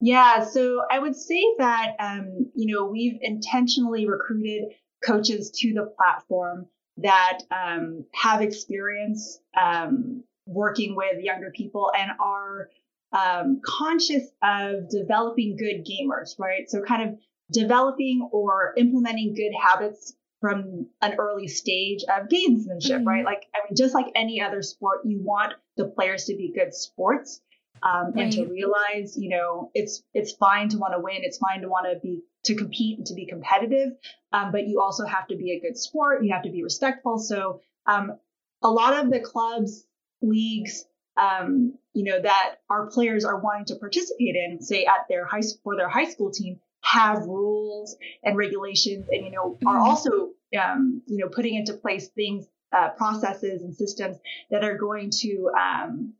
Yeah, 0.00 0.44
so 0.44 0.82
I 0.90 0.98
would 0.98 1.16
say 1.16 1.42
that 1.58 1.92
um, 2.00 2.50
you 2.54 2.74
know 2.74 2.86
we've 2.86 3.18
intentionally 3.22 4.06
recruited 4.06 4.64
coaches 5.04 5.50
to 5.58 5.72
the 5.72 5.92
platform 5.96 6.66
that 6.98 7.40
um, 7.50 8.04
have 8.14 8.40
experience 8.40 9.40
um, 9.60 10.22
working 10.46 10.96
with 10.96 11.22
younger 11.22 11.50
people 11.50 11.90
and 11.96 12.12
are 12.18 12.70
um, 13.12 13.60
conscious 13.64 14.24
of 14.42 14.88
developing 14.88 15.56
good 15.56 15.86
gamers, 15.86 16.38
right? 16.38 16.68
So 16.68 16.82
kind 16.82 17.10
of 17.10 17.18
developing 17.52 18.28
or 18.32 18.74
implementing 18.76 19.34
good 19.34 19.52
habits 19.60 20.14
from 20.40 20.86
an 21.02 21.14
early 21.18 21.48
stage 21.48 22.02
of 22.04 22.28
gamesmanship, 22.28 22.98
mm-hmm. 22.98 23.08
right? 23.08 23.24
Like, 23.24 23.46
I 23.54 23.58
mean, 23.64 23.76
just 23.76 23.94
like 23.94 24.06
any 24.14 24.40
other 24.40 24.62
sport, 24.62 25.00
you 25.04 25.20
want 25.22 25.54
the 25.76 25.86
players 25.86 26.24
to 26.26 26.36
be 26.36 26.52
good 26.54 26.74
sports. 26.74 27.40
Um, 27.82 28.12
right. 28.14 28.24
and 28.24 28.32
to 28.32 28.46
realize, 28.46 29.18
you 29.18 29.28
know, 29.28 29.70
it's 29.74 30.02
it's 30.14 30.32
fine 30.32 30.70
to 30.70 30.78
want 30.78 30.94
to 30.94 30.98
win. 30.98 31.18
It's 31.20 31.36
fine 31.36 31.60
to 31.60 31.68
want 31.68 31.86
to 31.92 32.00
be 32.00 32.22
to 32.46 32.54
compete 32.54 32.98
and 32.98 33.06
to 33.06 33.14
be 33.14 33.26
competitive, 33.26 33.90
um, 34.32 34.52
but 34.52 34.66
you 34.66 34.80
also 34.80 35.04
have 35.04 35.28
to 35.28 35.36
be 35.36 35.52
a 35.52 35.60
good 35.60 35.76
sport. 35.78 36.24
You 36.24 36.32
have 36.32 36.42
to 36.42 36.50
be 36.50 36.62
respectful. 36.62 37.18
So, 37.18 37.60
um, 37.86 38.18
a 38.62 38.70
lot 38.70 39.04
of 39.04 39.10
the 39.10 39.20
clubs, 39.20 39.86
leagues, 40.22 40.84
um, 41.16 41.74
you 41.92 42.04
know, 42.04 42.20
that 42.20 42.56
our 42.68 42.86
players 42.86 43.24
are 43.24 43.38
wanting 43.38 43.66
to 43.66 43.76
participate 43.76 44.34
in, 44.34 44.60
say 44.60 44.84
at 44.84 45.06
their 45.08 45.26
high 45.26 45.40
school 45.40 45.60
for 45.62 45.76
their 45.76 45.88
high 45.88 46.08
school 46.08 46.30
team, 46.30 46.58
have 46.86 47.26
rules 47.26 47.96
and 48.22 48.36
regulations 48.36 49.06
and 49.10 49.24
you 49.24 49.30
know 49.32 49.52
mm-hmm. 49.54 49.66
are 49.66 49.78
also 49.78 50.30
um, 50.60 51.02
you 51.06 51.18
know 51.18 51.28
putting 51.28 51.54
into 51.54 51.74
place 51.74 52.08
things 52.08 52.46
uh, 52.72 52.90
processes 52.90 53.62
and 53.62 53.74
systems 53.74 54.18
that 54.50 54.62
are 54.62 54.78
going 54.78 55.10
to 55.10 55.50
um, 55.58 56.14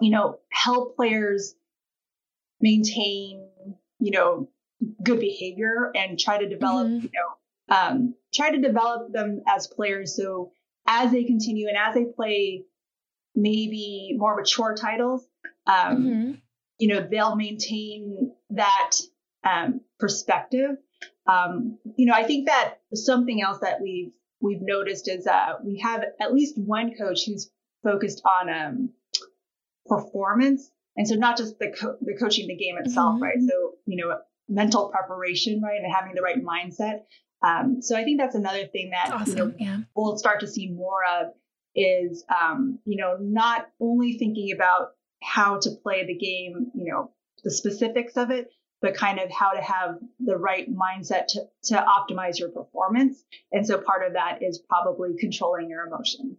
you 0.00 0.10
know 0.10 0.38
help 0.48 0.94
players 0.96 1.54
maintain 2.60 3.48
you 3.98 4.12
know 4.12 4.48
good 5.02 5.20
behavior 5.20 5.90
and 5.94 6.18
try 6.18 6.38
to 6.38 6.48
develop 6.48 6.86
mm-hmm. 6.86 7.04
you 7.04 7.10
know 7.12 7.74
um, 7.76 8.14
try 8.32 8.50
to 8.50 8.60
develop 8.60 9.12
them 9.12 9.42
as 9.48 9.66
players 9.66 10.16
so 10.16 10.52
as 10.86 11.10
they 11.10 11.24
continue 11.24 11.68
and 11.68 11.76
as 11.76 11.94
they 11.94 12.04
play 12.04 12.62
maybe 13.34 14.14
more 14.16 14.36
mature 14.36 14.74
titles 14.74 15.26
um, 15.66 15.96
mm-hmm. 15.96 16.32
you 16.78 16.88
know 16.88 17.06
they'll 17.10 17.36
maintain 17.36 18.32
that 18.50 18.92
um, 19.46 19.80
perspective. 19.98 20.76
Um, 21.26 21.78
you 21.96 22.06
know, 22.06 22.14
I 22.14 22.24
think 22.24 22.46
that 22.46 22.76
something 22.94 23.42
else 23.42 23.60
that 23.60 23.80
we've 23.80 24.12
we've 24.40 24.60
noticed 24.60 25.08
is 25.08 25.26
uh, 25.26 25.54
we 25.64 25.80
have 25.80 26.04
at 26.20 26.34
least 26.34 26.58
one 26.58 26.92
coach 26.96 27.24
who's 27.26 27.50
focused 27.82 28.22
on 28.24 28.48
um, 28.50 28.90
performance, 29.86 30.70
and 30.96 31.06
so 31.06 31.14
not 31.14 31.36
just 31.36 31.58
the 31.58 31.70
co- 31.70 31.96
the 32.00 32.16
coaching 32.16 32.48
the 32.48 32.56
game 32.56 32.76
itself, 32.78 33.14
mm-hmm. 33.14 33.22
right? 33.22 33.38
So 33.40 33.74
you 33.86 33.96
know, 33.96 34.18
mental 34.48 34.88
preparation, 34.88 35.60
right, 35.62 35.80
and 35.82 35.92
having 35.92 36.14
the 36.14 36.22
right 36.22 36.42
mindset. 36.42 37.02
Um, 37.42 37.82
so 37.82 37.96
I 37.96 38.04
think 38.04 38.18
that's 38.18 38.34
another 38.34 38.66
thing 38.66 38.90
that 38.90 39.12
awesome. 39.12 39.36
you 39.36 39.44
know, 39.44 39.54
yeah. 39.58 39.78
we'll 39.94 40.16
start 40.18 40.40
to 40.40 40.48
see 40.48 40.70
more 40.70 41.00
of 41.20 41.32
is 41.74 42.24
um, 42.28 42.78
you 42.86 42.96
know 42.96 43.16
not 43.20 43.68
only 43.80 44.16
thinking 44.18 44.52
about 44.52 44.92
how 45.22 45.58
to 45.60 45.70
play 45.82 46.06
the 46.06 46.16
game, 46.16 46.70
you 46.74 46.90
know, 46.90 47.10
the 47.44 47.50
specifics 47.50 48.16
of 48.16 48.30
it, 48.30 48.50
but 48.80 48.94
kind 48.94 49.18
of 49.18 49.30
how 49.30 49.52
to 49.52 49.60
have 49.60 49.96
the 50.20 50.36
right 50.36 50.68
mindset 50.72 51.26
to, 51.28 51.40
to 51.64 51.74
optimize 51.74 52.38
your 52.38 52.50
performance. 52.50 53.24
And 53.52 53.66
so 53.66 53.78
part 53.78 54.06
of 54.06 54.14
that 54.14 54.42
is 54.42 54.58
probably 54.58 55.16
controlling 55.18 55.70
your 55.70 55.86
emotions. 55.86 56.36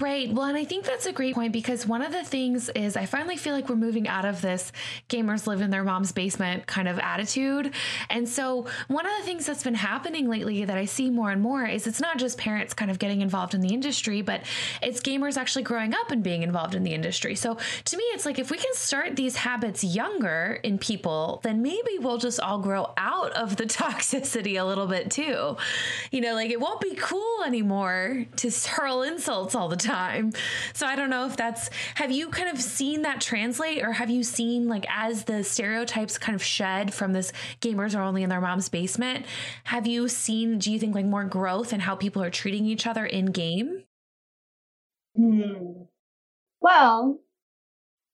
Right. 0.00 0.32
Well, 0.32 0.46
and 0.46 0.58
I 0.58 0.64
think 0.64 0.84
that's 0.84 1.06
a 1.06 1.12
great 1.12 1.36
point 1.36 1.52
because 1.52 1.86
one 1.86 2.02
of 2.02 2.10
the 2.10 2.24
things 2.24 2.68
is 2.70 2.96
I 2.96 3.06
finally 3.06 3.36
feel 3.36 3.54
like 3.54 3.68
we're 3.68 3.76
moving 3.76 4.08
out 4.08 4.24
of 4.24 4.42
this 4.42 4.72
gamers 5.08 5.46
live 5.46 5.60
in 5.60 5.70
their 5.70 5.84
mom's 5.84 6.10
basement 6.10 6.66
kind 6.66 6.88
of 6.88 6.98
attitude. 6.98 7.72
And 8.10 8.28
so, 8.28 8.66
one 8.88 9.06
of 9.06 9.12
the 9.18 9.22
things 9.22 9.46
that's 9.46 9.62
been 9.62 9.76
happening 9.76 10.28
lately 10.28 10.64
that 10.64 10.76
I 10.76 10.86
see 10.86 11.10
more 11.10 11.30
and 11.30 11.40
more 11.40 11.64
is 11.64 11.86
it's 11.86 12.00
not 12.00 12.18
just 12.18 12.38
parents 12.38 12.74
kind 12.74 12.90
of 12.90 12.98
getting 12.98 13.20
involved 13.20 13.54
in 13.54 13.60
the 13.60 13.72
industry, 13.72 14.20
but 14.20 14.40
it's 14.82 15.00
gamers 15.00 15.36
actually 15.36 15.62
growing 15.62 15.94
up 15.94 16.10
and 16.10 16.24
being 16.24 16.42
involved 16.42 16.74
in 16.74 16.82
the 16.82 16.92
industry. 16.92 17.36
So, 17.36 17.56
to 17.84 17.96
me, 17.96 18.02
it's 18.14 18.26
like 18.26 18.40
if 18.40 18.50
we 18.50 18.58
can 18.58 18.74
start 18.74 19.14
these 19.14 19.36
habits 19.36 19.84
younger 19.84 20.58
in 20.64 20.76
people, 20.76 21.38
then 21.44 21.62
maybe 21.62 21.98
we'll 22.00 22.18
just 22.18 22.40
all 22.40 22.58
grow 22.58 22.92
out 22.96 23.30
of 23.34 23.54
the 23.54 23.64
toxicity 23.66 24.60
a 24.60 24.64
little 24.64 24.88
bit 24.88 25.12
too. 25.12 25.56
You 26.10 26.20
know, 26.20 26.34
like 26.34 26.50
it 26.50 26.58
won't 26.58 26.80
be 26.80 26.96
cool 26.96 27.44
anymore 27.46 28.26
to 28.38 28.50
hurl 28.50 29.02
insults 29.02 29.54
all 29.54 29.68
the 29.68 29.76
time. 29.76 29.83
So 30.72 30.86
I 30.86 30.96
don't 30.96 31.10
know 31.10 31.26
if 31.26 31.36
that's 31.36 31.70
have 31.94 32.10
you 32.10 32.28
kind 32.28 32.48
of 32.48 32.60
seen 32.60 33.02
that 33.02 33.20
translate 33.20 33.82
or 33.82 33.92
have 33.92 34.10
you 34.10 34.22
seen 34.22 34.68
like 34.68 34.86
as 34.88 35.24
the 35.24 35.44
stereotypes 35.44 36.18
kind 36.18 36.34
of 36.34 36.42
shed 36.42 36.92
from 36.92 37.12
this 37.12 37.32
gamers 37.60 37.98
are 37.98 38.02
only 38.02 38.22
in 38.22 38.30
their 38.30 38.40
mom's 38.40 38.68
basement, 38.68 39.26
have 39.64 39.86
you 39.86 40.08
seen 40.08 40.58
do 40.58 40.72
you 40.72 40.78
think 40.78 40.94
like 40.94 41.06
more 41.06 41.24
growth 41.24 41.72
in 41.72 41.80
how 41.80 41.94
people 41.94 42.22
are 42.22 42.30
treating 42.30 42.66
each 42.66 42.86
other 42.86 43.04
in 43.04 43.26
game? 43.26 43.84
Hmm. 45.16 45.84
Well, 46.60 47.20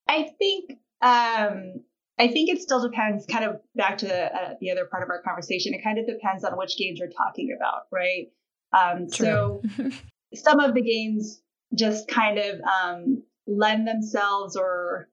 I 0.08 0.30
think 0.38 0.78
um 1.02 1.84
I 2.20 2.28
think 2.28 2.50
it 2.50 2.60
still 2.60 2.82
depends, 2.82 3.24
kind 3.24 3.44
of 3.44 3.60
back 3.74 3.96
to 3.98 4.14
uh, 4.14 4.54
the 4.60 4.70
other 4.70 4.84
part 4.84 5.02
of 5.02 5.08
our 5.08 5.22
conversation. 5.22 5.72
It 5.72 5.82
kind 5.82 5.98
of 5.98 6.06
depends 6.06 6.44
on 6.44 6.58
which 6.58 6.76
games 6.76 6.98
you're 6.98 7.08
talking 7.08 7.56
about, 7.56 7.86
right? 7.90 8.26
Um, 8.72 9.08
so 9.08 9.62
some 10.34 10.60
of 10.60 10.74
the 10.74 10.82
games 10.82 11.40
just 11.74 12.08
kind 12.08 12.38
of 12.38 12.60
um, 12.60 13.22
lend 13.46 13.86
themselves 13.86 14.56
or 14.56 15.08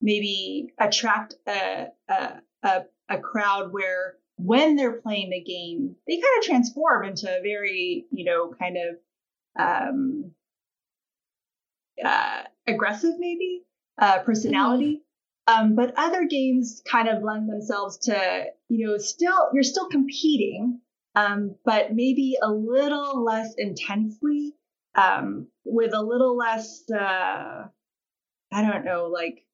maybe 0.00 0.72
attract 0.78 1.34
a, 1.46 1.88
a, 2.08 2.40
a, 2.62 2.82
a 3.08 3.18
crowd 3.18 3.72
where 3.72 4.16
when 4.36 4.76
they're 4.76 5.00
playing 5.00 5.30
the 5.30 5.42
game, 5.42 5.96
they 6.06 6.14
kind 6.14 6.38
of 6.38 6.44
transform 6.44 7.04
into 7.04 7.28
a 7.28 7.42
very, 7.42 8.06
you 8.10 8.24
know, 8.24 8.54
kind 8.58 8.76
of 8.76 8.96
um, 9.58 10.30
uh, 12.02 12.42
aggressive, 12.66 13.14
maybe 13.18 13.62
uh, 14.00 14.20
personality. 14.20 15.02
Mm-hmm. 15.48 15.64
Um, 15.64 15.74
but 15.74 15.94
other 15.96 16.26
games 16.26 16.80
kind 16.88 17.08
of 17.08 17.22
lend 17.22 17.50
themselves 17.50 17.98
to, 18.04 18.44
you 18.68 18.86
know, 18.86 18.98
still 18.98 19.50
you're 19.52 19.62
still 19.62 19.88
competing, 19.88 20.80
um, 21.16 21.56
but 21.64 21.92
maybe 21.92 22.36
a 22.40 22.50
little 22.50 23.24
less 23.24 23.54
intensely 23.58 24.54
um, 24.94 25.48
with 25.64 25.94
a 25.94 26.02
little 26.02 26.36
less, 26.36 26.82
uh, 26.90 27.66
I 28.52 28.62
don't 28.62 28.84
know, 28.84 29.06
like 29.06 29.44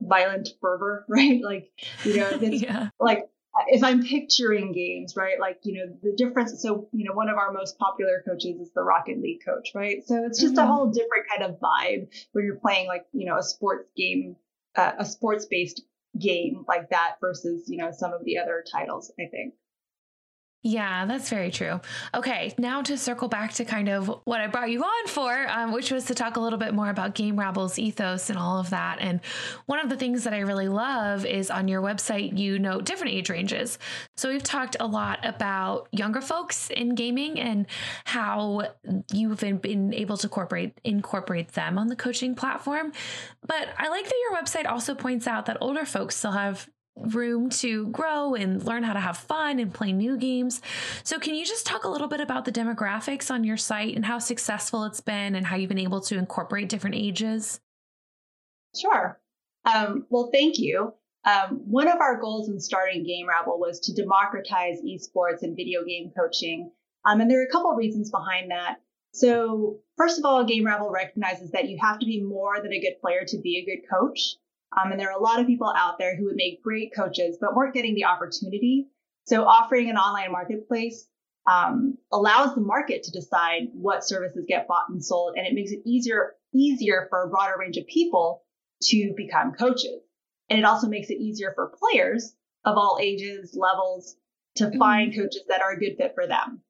violent 0.00 0.48
fervor, 0.60 1.04
right? 1.08 1.40
Like, 1.42 1.70
you 2.04 2.16
know, 2.16 2.30
yeah. 2.40 2.88
like 2.98 3.28
if 3.68 3.82
I'm 3.82 4.02
picturing 4.04 4.72
games, 4.72 5.16
right? 5.16 5.38
Like, 5.40 5.60
you 5.64 5.74
know, 5.74 5.92
the 6.02 6.12
difference. 6.16 6.60
So, 6.62 6.88
you 6.92 7.04
know, 7.04 7.14
one 7.14 7.28
of 7.28 7.36
our 7.36 7.52
most 7.52 7.78
popular 7.78 8.22
coaches 8.26 8.60
is 8.60 8.70
the 8.74 8.82
Rocket 8.82 9.20
League 9.20 9.44
coach, 9.44 9.70
right? 9.74 10.06
So 10.06 10.24
it's 10.24 10.40
just 10.40 10.54
mm-hmm. 10.54 10.64
a 10.64 10.72
whole 10.72 10.90
different 10.90 11.26
kind 11.28 11.42
of 11.42 11.60
vibe 11.60 12.08
when 12.32 12.44
you're 12.44 12.56
playing 12.56 12.86
like, 12.86 13.06
you 13.12 13.26
know, 13.26 13.36
a 13.36 13.42
sports 13.42 13.90
game, 13.96 14.36
uh, 14.76 14.92
a 14.98 15.04
sports 15.04 15.46
based 15.46 15.82
game 16.18 16.64
like 16.66 16.90
that 16.90 17.16
versus, 17.20 17.64
you 17.68 17.78
know, 17.78 17.90
some 17.92 18.12
of 18.12 18.24
the 18.24 18.38
other 18.38 18.64
titles, 18.70 19.12
I 19.18 19.26
think. 19.30 19.54
Yeah, 20.62 21.06
that's 21.06 21.30
very 21.30 21.50
true. 21.50 21.80
Okay, 22.14 22.52
now 22.58 22.82
to 22.82 22.98
circle 22.98 23.28
back 23.28 23.54
to 23.54 23.64
kind 23.64 23.88
of 23.88 24.08
what 24.24 24.42
I 24.42 24.46
brought 24.46 24.70
you 24.70 24.82
on 24.82 25.06
for, 25.06 25.48
um, 25.48 25.72
which 25.72 25.90
was 25.90 26.04
to 26.06 26.14
talk 26.14 26.36
a 26.36 26.40
little 26.40 26.58
bit 26.58 26.74
more 26.74 26.90
about 26.90 27.14
Gamerabble's 27.14 27.78
ethos 27.78 28.28
and 28.28 28.38
all 28.38 28.58
of 28.58 28.68
that. 28.68 28.98
And 29.00 29.20
one 29.64 29.78
of 29.78 29.88
the 29.88 29.96
things 29.96 30.24
that 30.24 30.34
I 30.34 30.40
really 30.40 30.68
love 30.68 31.24
is 31.24 31.50
on 31.50 31.66
your 31.66 31.80
website, 31.80 32.38
you 32.38 32.58
note 32.58 32.84
different 32.84 33.14
age 33.14 33.30
ranges. 33.30 33.78
So 34.18 34.28
we've 34.28 34.42
talked 34.42 34.76
a 34.80 34.86
lot 34.86 35.20
about 35.24 35.88
younger 35.92 36.20
folks 36.20 36.68
in 36.68 36.94
gaming 36.94 37.40
and 37.40 37.66
how 38.04 38.74
you've 39.14 39.40
been 39.40 39.94
able 39.94 40.18
to 40.18 40.26
incorporate 40.26 40.78
incorporate 40.84 41.52
them 41.52 41.78
on 41.78 41.86
the 41.86 41.96
coaching 41.96 42.34
platform. 42.34 42.92
But 43.46 43.68
I 43.78 43.88
like 43.88 44.04
that 44.04 44.14
your 44.30 44.38
website 44.38 44.70
also 44.70 44.94
points 44.94 45.26
out 45.26 45.46
that 45.46 45.56
older 45.62 45.86
folks 45.86 46.16
still 46.16 46.32
have 46.32 46.68
room 47.00 47.50
to 47.50 47.88
grow 47.88 48.34
and 48.34 48.62
learn 48.64 48.82
how 48.82 48.92
to 48.92 49.00
have 49.00 49.16
fun 49.16 49.58
and 49.58 49.72
play 49.72 49.92
new 49.92 50.16
games. 50.16 50.60
So, 51.02 51.18
can 51.18 51.34
you 51.34 51.44
just 51.44 51.66
talk 51.66 51.84
a 51.84 51.88
little 51.88 52.08
bit 52.08 52.20
about 52.20 52.44
the 52.44 52.52
demographics 52.52 53.30
on 53.30 53.44
your 53.44 53.56
site 53.56 53.96
and 53.96 54.04
how 54.04 54.18
successful 54.18 54.84
it's 54.84 55.00
been 55.00 55.34
and 55.34 55.46
how 55.46 55.56
you've 55.56 55.68
been 55.68 55.78
able 55.78 56.00
to 56.02 56.18
incorporate 56.18 56.68
different 56.68 56.96
ages? 56.96 57.60
Sure. 58.76 59.20
Um, 59.64 60.06
well, 60.10 60.30
thank 60.32 60.58
you. 60.58 60.94
Um, 61.24 61.60
one 61.66 61.88
of 61.88 62.00
our 62.00 62.18
goals 62.18 62.48
in 62.48 62.60
starting 62.60 63.04
Gamerabble 63.04 63.58
was 63.58 63.80
to 63.80 63.94
democratize 63.94 64.78
esports 64.80 65.42
and 65.42 65.54
video 65.54 65.84
game 65.84 66.12
coaching. 66.16 66.70
Um, 67.04 67.20
and 67.20 67.30
there 67.30 67.40
are 67.40 67.46
a 67.46 67.50
couple 67.50 67.70
of 67.70 67.76
reasons 67.76 68.10
behind 68.10 68.50
that. 68.50 68.76
So, 69.12 69.80
first 69.96 70.18
of 70.18 70.24
all, 70.24 70.44
Gamerabble 70.44 70.90
recognizes 70.90 71.50
that 71.50 71.68
you 71.68 71.78
have 71.80 71.98
to 71.98 72.06
be 72.06 72.22
more 72.22 72.60
than 72.62 72.72
a 72.72 72.80
good 72.80 73.00
player 73.00 73.24
to 73.26 73.38
be 73.38 73.58
a 73.58 73.64
good 73.64 73.88
coach. 73.90 74.36
Um, 74.76 74.92
and 74.92 75.00
there 75.00 75.08
are 75.10 75.18
a 75.18 75.22
lot 75.22 75.40
of 75.40 75.46
people 75.46 75.72
out 75.76 75.98
there 75.98 76.16
who 76.16 76.26
would 76.26 76.36
make 76.36 76.62
great 76.62 76.92
coaches, 76.94 77.38
but 77.40 77.56
weren't 77.56 77.74
getting 77.74 77.94
the 77.94 78.04
opportunity. 78.04 78.88
So 79.24 79.44
offering 79.44 79.90
an 79.90 79.96
online 79.96 80.32
marketplace 80.32 81.06
um, 81.50 81.98
allows 82.12 82.54
the 82.54 82.60
market 82.60 83.04
to 83.04 83.10
decide 83.10 83.68
what 83.72 84.06
services 84.06 84.44
get 84.46 84.68
bought 84.68 84.88
and 84.88 85.04
sold, 85.04 85.34
and 85.36 85.46
it 85.46 85.54
makes 85.54 85.72
it 85.72 85.80
easier 85.84 86.34
easier 86.54 87.06
for 87.10 87.24
a 87.24 87.28
broader 87.28 87.54
range 87.58 87.76
of 87.76 87.86
people 87.86 88.42
to 88.82 89.14
become 89.16 89.52
coaches. 89.52 90.02
And 90.48 90.58
it 90.58 90.64
also 90.64 90.88
makes 90.88 91.10
it 91.10 91.18
easier 91.18 91.52
for 91.54 91.72
players 91.78 92.34
of 92.64 92.76
all 92.76 92.98
ages, 93.00 93.56
levels, 93.56 94.16
to 94.56 94.64
mm-hmm. 94.64 94.78
find 94.78 95.14
coaches 95.14 95.42
that 95.48 95.62
are 95.62 95.72
a 95.72 95.78
good 95.78 95.96
fit 95.96 96.12
for 96.14 96.26
them. 96.26 96.62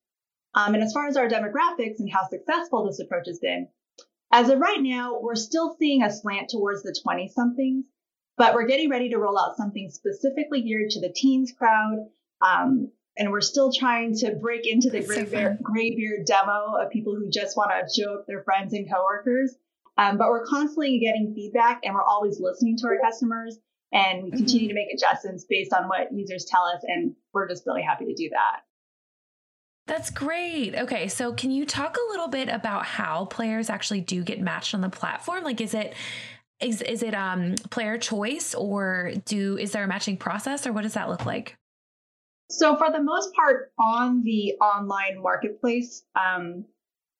Um, 0.54 0.74
and 0.74 0.82
as 0.82 0.92
far 0.92 1.06
as 1.06 1.16
our 1.16 1.28
demographics 1.28 1.98
and 1.98 2.10
how 2.10 2.28
successful 2.28 2.86
this 2.86 3.00
approach 3.00 3.26
has 3.26 3.38
been, 3.38 3.68
As 4.32 4.48
of 4.48 4.60
right 4.60 4.80
now, 4.80 5.18
we're 5.20 5.34
still 5.34 5.76
seeing 5.78 6.02
a 6.02 6.12
slant 6.12 6.50
towards 6.50 6.82
the 6.82 6.96
20 7.02 7.28
somethings, 7.28 7.84
but 8.36 8.54
we're 8.54 8.66
getting 8.66 8.88
ready 8.88 9.10
to 9.10 9.18
roll 9.18 9.38
out 9.38 9.56
something 9.56 9.90
specifically 9.90 10.62
geared 10.62 10.90
to 10.90 11.00
the 11.00 11.12
teens 11.14 11.52
crowd. 11.56 12.06
Um, 12.40 12.92
and 13.18 13.30
we're 13.30 13.40
still 13.40 13.72
trying 13.72 14.16
to 14.18 14.36
break 14.36 14.66
into 14.66 14.88
the 14.88 15.02
graybeard, 15.02 15.58
so 15.58 15.62
graybeard 15.62 16.26
demo 16.26 16.76
of 16.80 16.90
people 16.90 17.14
who 17.16 17.28
just 17.28 17.56
want 17.56 17.70
to 17.70 18.02
show 18.02 18.14
up 18.14 18.26
their 18.26 18.42
friends 18.44 18.72
and 18.72 18.90
coworkers. 18.90 19.54
Um, 19.98 20.16
but 20.16 20.28
we're 20.28 20.46
constantly 20.46 20.98
getting 21.00 21.34
feedback 21.34 21.80
and 21.84 21.94
we're 21.94 22.02
always 22.02 22.40
listening 22.40 22.76
to 22.78 22.86
our 22.86 22.98
customers 23.04 23.58
and 23.92 24.22
we 24.22 24.30
continue 24.30 24.68
mm-hmm. 24.68 24.68
to 24.68 24.74
make 24.74 24.94
adjustments 24.94 25.44
based 25.48 25.74
on 25.74 25.88
what 25.88 26.12
users 26.12 26.44
tell 26.44 26.64
us. 26.64 26.82
And 26.84 27.14
we're 27.34 27.48
just 27.48 27.66
really 27.66 27.82
happy 27.82 28.06
to 28.06 28.14
do 28.14 28.30
that. 28.30 28.62
That's 29.86 30.10
great. 30.10 30.76
Okay, 30.76 31.08
so 31.08 31.32
can 31.32 31.50
you 31.50 31.66
talk 31.66 31.96
a 31.96 32.10
little 32.10 32.28
bit 32.28 32.48
about 32.48 32.86
how 32.86 33.24
players 33.24 33.68
actually 33.68 34.00
do 34.00 34.22
get 34.22 34.40
matched 34.40 34.74
on 34.74 34.80
the 34.80 34.88
platform? 34.88 35.42
Like, 35.42 35.60
is 35.60 35.74
it 35.74 35.94
is 36.60 36.82
is 36.82 37.02
it 37.02 37.14
um 37.14 37.54
player 37.70 37.98
choice 37.98 38.54
or 38.54 39.12
do 39.24 39.56
is 39.56 39.72
there 39.72 39.84
a 39.84 39.88
matching 39.88 40.16
process 40.16 40.66
or 40.66 40.72
what 40.72 40.82
does 40.82 40.94
that 40.94 41.08
look 41.08 41.26
like? 41.26 41.56
So 42.50 42.76
for 42.76 42.90
the 42.90 43.02
most 43.02 43.32
part, 43.34 43.72
on 43.78 44.22
the 44.24 44.54
online 44.60 45.22
marketplace, 45.22 46.02
um, 46.16 46.64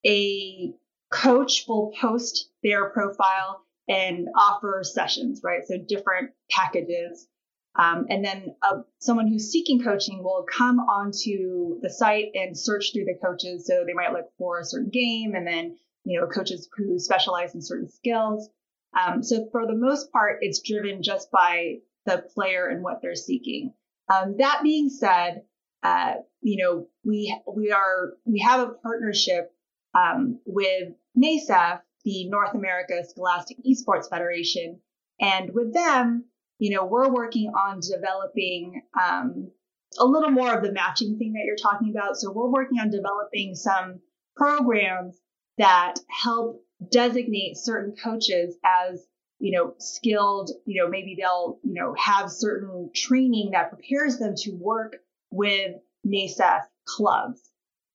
a 0.04 0.74
coach 1.10 1.64
will 1.68 1.92
post 2.00 2.50
their 2.64 2.90
profile 2.90 3.64
and 3.88 4.28
offer 4.36 4.82
sessions, 4.82 5.40
right? 5.44 5.62
So 5.66 5.78
different 5.78 6.30
packages. 6.50 7.28
Um, 7.78 8.06
and 8.10 8.24
then 8.24 8.54
uh, 8.62 8.80
someone 8.98 9.28
who's 9.28 9.50
seeking 9.50 9.82
coaching 9.82 10.22
will 10.22 10.44
come 10.50 10.80
onto 10.80 11.80
the 11.80 11.90
site 11.90 12.32
and 12.34 12.58
search 12.58 12.92
through 12.92 13.04
the 13.04 13.18
coaches. 13.24 13.66
So 13.66 13.84
they 13.86 13.92
might 13.92 14.12
look 14.12 14.26
for 14.38 14.60
a 14.60 14.64
certain 14.64 14.90
game 14.90 15.34
and 15.34 15.46
then, 15.46 15.78
you 16.04 16.20
know, 16.20 16.26
coaches 16.26 16.68
who 16.76 16.98
specialize 16.98 17.54
in 17.54 17.62
certain 17.62 17.88
skills. 17.88 18.50
Um, 18.98 19.22
so 19.22 19.48
for 19.52 19.66
the 19.66 19.76
most 19.76 20.10
part, 20.10 20.38
it's 20.40 20.60
driven 20.60 21.02
just 21.02 21.30
by 21.30 21.76
the 22.06 22.24
player 22.34 22.66
and 22.66 22.82
what 22.82 23.00
they're 23.02 23.14
seeking. 23.14 23.72
Um, 24.12 24.36
that 24.38 24.62
being 24.62 24.88
said, 24.88 25.42
uh, 25.82 26.14
you 26.42 26.62
know, 26.62 26.88
we 27.04 27.34
we 27.46 27.70
are 27.70 28.14
we 28.24 28.40
have 28.40 28.60
a 28.60 28.72
partnership 28.72 29.54
um, 29.94 30.40
with 30.44 30.92
NASEF, 31.16 31.80
the 32.04 32.28
North 32.28 32.54
America 32.54 33.02
Scholastic 33.04 33.58
Esports 33.64 34.10
Federation, 34.10 34.80
and 35.20 35.50
with 35.54 35.72
them, 35.72 36.24
you 36.60 36.76
know, 36.76 36.84
we're 36.84 37.08
working 37.08 37.48
on 37.48 37.80
developing 37.80 38.82
um, 39.02 39.50
a 39.98 40.04
little 40.04 40.30
more 40.30 40.54
of 40.54 40.62
the 40.62 40.72
matching 40.72 41.18
thing 41.18 41.32
that 41.32 41.42
you're 41.44 41.56
talking 41.56 41.90
about. 41.90 42.16
So 42.16 42.30
we're 42.30 42.50
working 42.50 42.78
on 42.78 42.90
developing 42.90 43.54
some 43.54 44.00
programs 44.36 45.18
that 45.56 45.94
help 46.08 46.62
designate 46.92 47.56
certain 47.56 47.94
coaches 47.96 48.56
as 48.64 49.04
you 49.38 49.56
know 49.56 49.74
skilled 49.78 50.50
you 50.64 50.82
know 50.82 50.88
maybe 50.88 51.16
they'll 51.18 51.58
you 51.62 51.74
know 51.74 51.94
have 51.98 52.30
certain 52.30 52.90
training 52.94 53.50
that 53.52 53.70
prepares 53.70 54.18
them 54.18 54.34
to 54.34 54.52
work 54.52 54.96
with 55.30 55.76
NASEF 56.06 56.62
clubs 56.86 57.42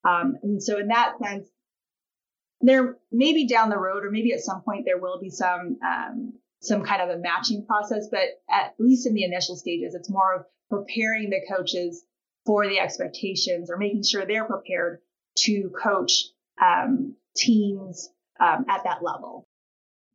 um, 0.08 0.36
and 0.44 0.62
so 0.62 0.78
in 0.78 0.90
that 0.90 1.16
sense 1.24 1.48
there 2.62 2.98
maybe 3.12 3.48
down 3.48 3.70
the 3.70 3.78
road 3.78 4.06
or 4.06 4.12
maybe 4.12 4.34
at 4.34 4.42
some 4.42 4.62
point 4.62 4.86
there 4.86 5.00
will 5.00 5.20
be 5.20 5.32
some 5.32 5.78
um, 5.84 6.34
some 6.66 6.84
kind 6.84 7.02
of 7.02 7.10
a 7.10 7.18
matching 7.18 7.66
process 7.66 8.08
but 8.10 8.42
at 8.50 8.74
least 8.80 9.08
in 9.08 9.14
the 9.14 9.24
initial 9.24 9.56
stages 9.56 9.96
it's 9.96 10.10
more 10.10 10.36
of 10.36 10.46
preparing 10.70 11.30
the 11.30 11.42
coaches 11.54 12.04
for 12.46 12.68
the 12.68 12.80
expectations 12.80 13.70
or 13.70 13.78
making 13.78 14.04
sure 14.04 14.26
they're 14.26 14.46
prepared 14.46 15.00
to 15.38 15.72
coach 15.82 16.26
um, 16.62 17.16
teams 17.36 18.10
um, 18.40 18.66
at 18.70 18.84
that 18.84 19.04
level. 19.04 19.45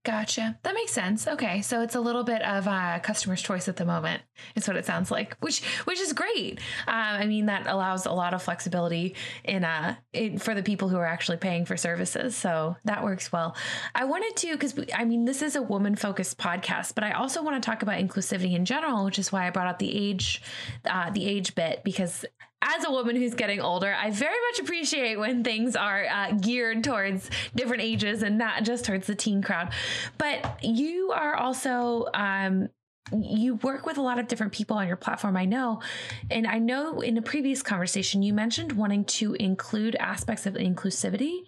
Gotcha. 0.02 0.58
That 0.62 0.72
makes 0.72 0.92
sense. 0.92 1.28
Okay, 1.28 1.60
so 1.60 1.82
it's 1.82 1.94
a 1.94 2.00
little 2.00 2.24
bit 2.24 2.40
of 2.40 2.66
a 2.66 3.00
customer's 3.02 3.42
choice 3.42 3.68
at 3.68 3.76
the 3.76 3.84
moment. 3.84 4.22
Is 4.56 4.66
what 4.66 4.78
it 4.78 4.86
sounds 4.86 5.10
like, 5.10 5.36
which 5.40 5.62
which 5.84 6.00
is 6.00 6.14
great. 6.14 6.58
Um, 6.86 6.94
I 6.94 7.26
mean, 7.26 7.46
that 7.46 7.66
allows 7.66 8.06
a 8.06 8.12
lot 8.12 8.32
of 8.32 8.42
flexibility 8.42 9.14
in 9.44 9.62
uh 9.62 9.96
in, 10.14 10.38
for 10.38 10.54
the 10.54 10.62
people 10.62 10.88
who 10.88 10.96
are 10.96 11.04
actually 11.04 11.36
paying 11.36 11.66
for 11.66 11.76
services. 11.76 12.34
So 12.34 12.76
that 12.84 13.04
works 13.04 13.30
well. 13.30 13.54
I 13.94 14.06
wanted 14.06 14.36
to 14.36 14.52
because 14.52 14.74
I 14.94 15.04
mean 15.04 15.26
this 15.26 15.42
is 15.42 15.54
a 15.54 15.62
woman 15.62 15.96
focused 15.96 16.38
podcast, 16.38 16.94
but 16.94 17.04
I 17.04 17.10
also 17.10 17.42
want 17.42 17.62
to 17.62 17.66
talk 17.66 17.82
about 17.82 17.98
inclusivity 17.98 18.54
in 18.54 18.64
general, 18.64 19.04
which 19.04 19.18
is 19.18 19.30
why 19.30 19.46
I 19.46 19.50
brought 19.50 19.66
up 19.66 19.78
the 19.78 19.94
age 19.94 20.40
uh, 20.86 21.10
the 21.10 21.26
age 21.26 21.54
bit 21.54 21.84
because 21.84 22.24
as 22.62 22.84
a 22.84 22.90
woman 22.90 23.16
who's 23.16 23.34
getting 23.34 23.60
older, 23.60 23.94
I 23.94 24.10
very 24.10 24.36
much 24.50 24.60
appreciate 24.60 25.18
when 25.18 25.42
things 25.42 25.76
are 25.76 26.04
uh, 26.06 26.32
geared 26.32 26.84
towards 26.84 27.30
different 27.54 27.82
ages 27.82 28.22
and 28.22 28.36
not 28.36 28.64
just 28.64 28.84
towards 28.84 29.06
the 29.06 29.14
teen 29.14 29.42
crowd. 29.42 29.72
But 30.18 30.62
you 30.62 31.12
are 31.12 31.34
also 31.34 32.08
um, 32.12 32.68
you 33.12 33.56
work 33.56 33.86
with 33.86 33.98
a 33.98 34.02
lot 34.02 34.18
of 34.18 34.28
different 34.28 34.52
people 34.52 34.76
on 34.76 34.86
your 34.86 34.96
platform, 34.96 35.36
I 35.36 35.44
know. 35.44 35.80
And 36.30 36.46
I 36.46 36.58
know 36.58 37.00
in 37.00 37.18
a 37.18 37.22
previous 37.22 37.62
conversation, 37.62 38.22
you 38.22 38.32
mentioned 38.32 38.72
wanting 38.72 39.04
to 39.06 39.34
include 39.34 39.96
aspects 39.96 40.46
of 40.46 40.54
inclusivity. 40.54 41.40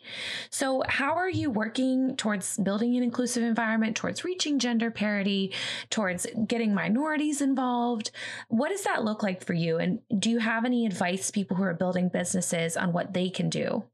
So, 0.51 0.83
how 0.89 1.15
are 1.15 1.29
you 1.29 1.51
working 1.51 2.17
towards 2.17 2.59
building 2.59 2.97
an 2.97 3.03
inclusive 3.03 3.43
environment, 3.43 3.97
towards 3.97 4.25
reaching 4.25 4.59
gender 4.59 4.91
parity, 4.91 5.55
towards 5.91 6.27
getting 6.47 6.75
minorities 6.75 7.41
involved? 7.41 8.11
What 8.49 8.71
does 8.71 8.83
that 8.85 9.05
look 9.05 9.23
like 9.23 9.45
for 9.45 9.55
you? 9.55 9.79
And 9.79 10.01
do 10.19 10.31
you 10.31 10.39
have 10.39 10.65
any 10.65 10.87
advice 10.87 11.31
people 11.31 11.57
who 11.57 11.63
are 11.63 11.75
building 11.75 12.09
businesses 12.09 12.77
on 12.77 12.93
what 12.93 13.15
they 13.15 13.31
can 13.31 13.49
do? 13.49 13.85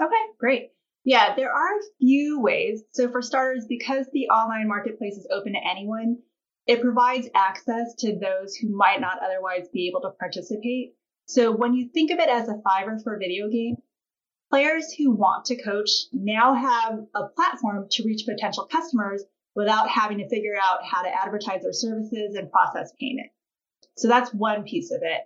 Okay, 0.00 0.24
great. 0.38 0.70
Yeah, 1.04 1.34
there 1.34 1.52
are 1.52 1.78
a 1.78 1.82
few 1.98 2.40
ways. 2.40 2.82
So, 2.92 3.10
for 3.10 3.22
starters, 3.22 3.64
because 3.66 4.06
the 4.12 4.28
online 4.28 4.68
marketplace 4.68 5.16
is 5.16 5.26
open 5.32 5.54
to 5.54 5.58
anyone, 5.66 6.18
it 6.66 6.80
provides 6.80 7.28
access 7.34 7.94
to 7.98 8.18
those 8.18 8.54
who 8.54 8.74
might 8.74 9.00
not 9.00 9.18
otherwise 9.22 9.68
be 9.72 9.88
able 9.88 10.02
to 10.02 10.10
participate. 10.18 10.94
So 11.26 11.52
when 11.52 11.74
you 11.74 11.88
think 11.92 12.10
of 12.10 12.18
it 12.18 12.28
as 12.28 12.48
a 12.48 12.60
Fiverr 12.66 13.02
for 13.02 13.18
video 13.18 13.48
game, 13.48 13.76
players 14.50 14.92
who 14.92 15.12
want 15.12 15.46
to 15.46 15.62
coach 15.62 15.90
now 16.12 16.54
have 16.54 17.00
a 17.14 17.28
platform 17.28 17.86
to 17.90 18.04
reach 18.04 18.26
potential 18.26 18.66
customers 18.70 19.22
without 19.54 19.88
having 19.88 20.18
to 20.18 20.28
figure 20.28 20.54
out 20.60 20.84
how 20.84 21.02
to 21.02 21.08
advertise 21.08 21.62
their 21.62 21.72
services 21.72 22.34
and 22.34 22.50
process 22.50 22.92
payment. 23.00 23.28
So 23.96 24.08
that's 24.08 24.32
one 24.32 24.64
piece 24.64 24.90
of 24.92 25.00
it. 25.02 25.22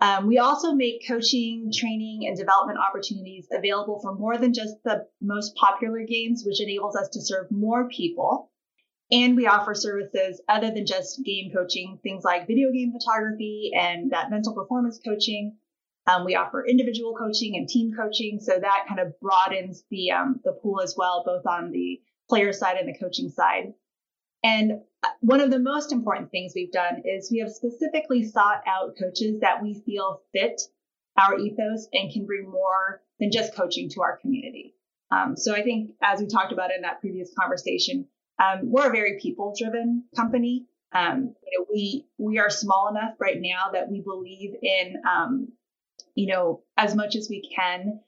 Um, 0.00 0.26
we 0.26 0.38
also 0.38 0.72
make 0.72 1.06
coaching, 1.06 1.70
training, 1.72 2.26
and 2.26 2.36
development 2.36 2.78
opportunities 2.78 3.46
available 3.52 4.00
for 4.00 4.14
more 4.14 4.36
than 4.36 4.52
just 4.52 4.74
the 4.84 5.06
most 5.20 5.54
popular 5.54 6.04
games, 6.04 6.42
which 6.44 6.60
enables 6.60 6.96
us 6.96 7.08
to 7.10 7.22
serve 7.22 7.50
more 7.50 7.88
people. 7.88 8.51
And 9.12 9.36
we 9.36 9.46
offer 9.46 9.74
services 9.74 10.40
other 10.48 10.70
than 10.70 10.86
just 10.86 11.22
game 11.22 11.52
coaching, 11.54 11.98
things 12.02 12.24
like 12.24 12.46
video 12.46 12.72
game 12.72 12.92
photography 12.92 13.70
and 13.78 14.10
that 14.12 14.30
mental 14.30 14.54
performance 14.54 14.98
coaching. 15.04 15.58
Um, 16.06 16.24
we 16.24 16.34
offer 16.34 16.66
individual 16.66 17.14
coaching 17.14 17.56
and 17.56 17.68
team 17.68 17.92
coaching, 17.94 18.40
so 18.40 18.58
that 18.58 18.86
kind 18.88 19.00
of 19.00 19.12
broadens 19.20 19.84
the 19.90 20.12
um, 20.12 20.40
the 20.42 20.52
pool 20.52 20.80
as 20.80 20.94
well, 20.96 21.22
both 21.24 21.46
on 21.46 21.70
the 21.70 22.00
player 22.28 22.52
side 22.54 22.78
and 22.78 22.88
the 22.88 22.98
coaching 22.98 23.28
side. 23.28 23.74
And 24.42 24.72
uh, 25.02 25.08
one 25.20 25.40
of 25.40 25.50
the 25.50 25.60
most 25.60 25.92
important 25.92 26.30
things 26.30 26.54
we've 26.56 26.72
done 26.72 27.02
is 27.04 27.30
we 27.30 27.38
have 27.40 27.50
specifically 27.50 28.24
sought 28.24 28.62
out 28.66 28.96
coaches 28.98 29.40
that 29.42 29.62
we 29.62 29.82
feel 29.86 30.22
fit 30.32 30.60
our 31.18 31.38
ethos 31.38 31.86
and 31.92 32.10
can 32.12 32.24
bring 32.24 32.50
more 32.50 33.02
than 33.20 33.30
just 33.30 33.54
coaching 33.54 33.90
to 33.90 34.02
our 34.02 34.16
community. 34.16 34.74
Um, 35.10 35.36
so 35.36 35.54
I 35.54 35.62
think, 35.62 35.90
as 36.02 36.20
we 36.20 36.26
talked 36.26 36.52
about 36.52 36.74
in 36.74 36.82
that 36.82 37.00
previous 37.00 37.30
conversation, 37.38 38.08
um, 38.38 38.60
we're 38.62 38.88
a 38.88 38.92
very 38.92 39.18
people 39.20 39.54
driven 39.58 40.04
company. 40.16 40.66
Um, 40.94 41.34
you 41.42 41.58
know, 41.58 41.66
we 41.72 42.06
we 42.18 42.38
are 42.38 42.50
small 42.50 42.88
enough 42.88 43.14
right 43.18 43.38
now 43.40 43.70
that 43.72 43.90
we 43.90 44.00
believe 44.00 44.54
in, 44.62 44.96
um, 45.08 45.48
you 46.14 46.26
know, 46.26 46.62
as 46.76 46.94
much 46.94 47.16
as 47.16 47.28
we 47.30 47.40
can, 47.40 48.00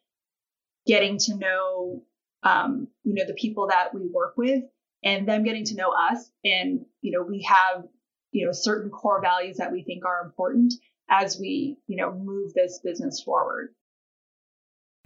getting 0.87 1.19
to 1.19 1.37
know, 1.37 2.03
um, 2.43 2.89
you 3.03 3.15
know, 3.15 3.25
the 3.27 3.35
people 3.35 3.69
that 3.69 3.95
we 3.95 4.07
work 4.07 4.35
with, 4.37 4.65
and 5.03 5.27
them 5.27 5.45
getting 5.45 5.65
to 5.67 5.77
know 5.77 5.91
us. 5.91 6.31
And 6.45 6.85
you 7.01 7.13
know, 7.13 7.23
we 7.23 7.43
have, 7.43 7.85
you 8.33 8.47
know, 8.47 8.53
certain 8.53 8.91
core 8.91 9.23
values 9.23 9.57
that 9.57 9.73
we 9.73 9.83
think 9.83 10.05
are 10.05 10.25
important 10.25 10.75
as 11.09 11.39
we, 11.39 11.79
you 11.87 11.97
know, 11.97 12.13
move 12.13 12.53
this 12.55 12.81
business 12.83 13.23
forward. 13.23 13.75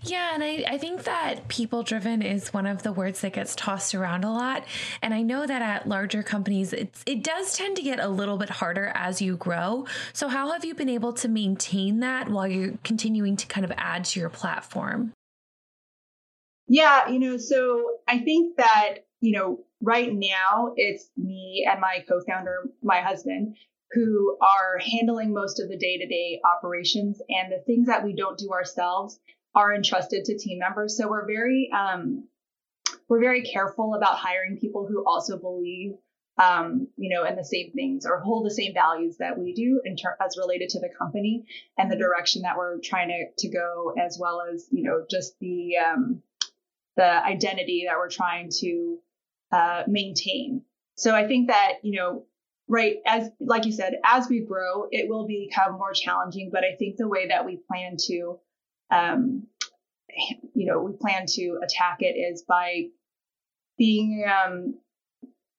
Yeah, 0.02 0.32
and 0.32 0.44
I, 0.44 0.64
I 0.68 0.78
think 0.78 1.02
that 1.04 1.48
people 1.48 1.82
driven 1.82 2.22
is 2.22 2.52
one 2.54 2.66
of 2.66 2.84
the 2.84 2.92
words 2.92 3.20
that 3.22 3.32
gets 3.32 3.56
tossed 3.56 3.96
around 3.96 4.24
a 4.24 4.30
lot. 4.30 4.64
And 5.02 5.12
I 5.12 5.22
know 5.22 5.44
that 5.44 5.60
at 5.60 5.88
larger 5.88 6.22
companies, 6.22 6.72
it's, 6.72 7.02
it 7.04 7.24
does 7.24 7.56
tend 7.56 7.76
to 7.76 7.82
get 7.82 7.98
a 7.98 8.06
little 8.06 8.36
bit 8.36 8.48
harder 8.48 8.92
as 8.94 9.20
you 9.20 9.36
grow. 9.36 9.86
So, 10.12 10.28
how 10.28 10.52
have 10.52 10.64
you 10.64 10.74
been 10.74 10.88
able 10.88 11.12
to 11.14 11.28
maintain 11.28 11.98
that 12.00 12.30
while 12.30 12.46
you're 12.46 12.74
continuing 12.84 13.36
to 13.38 13.46
kind 13.48 13.64
of 13.64 13.72
add 13.76 14.04
to 14.06 14.20
your 14.20 14.28
platform? 14.28 15.12
Yeah, 16.68 17.08
you 17.08 17.18
know, 17.18 17.36
so 17.36 17.96
I 18.06 18.18
think 18.18 18.56
that, 18.58 18.98
you 19.20 19.32
know, 19.36 19.64
right 19.80 20.12
now 20.14 20.74
it's 20.76 21.10
me 21.16 21.66
and 21.68 21.80
my 21.80 22.04
co 22.08 22.20
founder, 22.20 22.70
my 22.84 23.00
husband, 23.00 23.56
who 23.92 24.38
are 24.42 24.78
handling 24.78 25.32
most 25.32 25.58
of 25.58 25.68
the 25.68 25.76
day 25.76 25.98
to 25.98 26.06
day 26.06 26.40
operations 26.44 27.20
and 27.28 27.50
the 27.50 27.64
things 27.66 27.88
that 27.88 28.04
we 28.04 28.14
don't 28.14 28.38
do 28.38 28.50
ourselves 28.52 29.18
are 29.54 29.74
entrusted 29.74 30.24
to 30.26 30.38
team 30.38 30.58
members. 30.58 30.96
So 30.96 31.08
we're 31.08 31.26
very 31.26 31.70
um, 31.76 32.28
we're 33.08 33.20
very 33.20 33.42
careful 33.42 33.94
about 33.94 34.16
hiring 34.16 34.58
people 34.58 34.86
who 34.86 35.04
also 35.06 35.38
believe 35.38 35.92
um, 36.38 36.86
you 36.96 37.14
know, 37.14 37.24
in 37.24 37.34
the 37.34 37.44
same 37.44 37.72
things 37.72 38.06
or 38.06 38.20
hold 38.20 38.46
the 38.46 38.54
same 38.54 38.72
values 38.72 39.16
that 39.18 39.36
we 39.36 39.52
do 39.52 39.80
in 39.84 39.96
ter- 39.96 40.16
as 40.24 40.38
related 40.38 40.68
to 40.70 40.80
the 40.80 40.88
company 40.96 41.44
and 41.76 41.90
the 41.90 41.96
direction 41.96 42.42
that 42.42 42.56
we're 42.56 42.78
trying 42.78 43.08
to, 43.08 43.26
to 43.38 43.52
go, 43.52 43.92
as 44.00 44.18
well 44.20 44.42
as, 44.52 44.68
you 44.70 44.84
know, 44.84 45.04
just 45.10 45.38
the, 45.40 45.76
um, 45.78 46.22
the 46.96 47.26
identity 47.26 47.86
that 47.88 47.96
we're 47.96 48.10
trying 48.10 48.50
to 48.60 48.98
uh, 49.50 49.82
maintain. 49.88 50.62
So 50.94 51.14
I 51.14 51.26
think 51.26 51.48
that, 51.48 51.78
you 51.82 51.98
know, 51.98 52.24
right, 52.68 52.96
as, 53.04 53.30
like 53.40 53.66
you 53.66 53.72
said, 53.72 53.94
as 54.04 54.28
we 54.28 54.40
grow, 54.40 54.86
it 54.92 55.08
will 55.08 55.26
become 55.26 55.72
more 55.72 55.92
challenging, 55.92 56.50
but 56.52 56.62
I 56.62 56.76
think 56.76 56.96
the 56.96 57.08
way 57.08 57.28
that 57.28 57.46
we 57.46 57.56
plan 57.56 57.96
to, 58.06 58.38
um, 58.90 59.46
you 60.54 60.66
know, 60.66 60.80
we 60.80 60.92
plan 60.96 61.26
to 61.26 61.58
attack 61.62 61.98
it 62.00 62.16
is 62.16 62.42
by 62.42 62.84
being 63.76 64.24
um, 64.26 64.74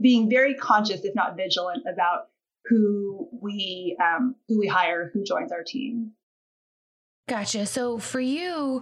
being 0.02 0.30
very 0.30 0.56
conscious, 0.56 1.04
if 1.04 1.16
not 1.16 1.36
vigilant, 1.36 1.84
about 1.92 2.28
who 2.66 3.30
we 3.42 3.98
um, 4.02 4.36
who 4.48 4.60
we 4.60 4.68
hire, 4.68 5.10
who 5.14 5.24
joins 5.24 5.52
our 5.52 5.64
team. 5.64 6.12
Gotcha. 7.30 7.68
So 7.68 8.00
for 8.00 8.20
you, 8.20 8.82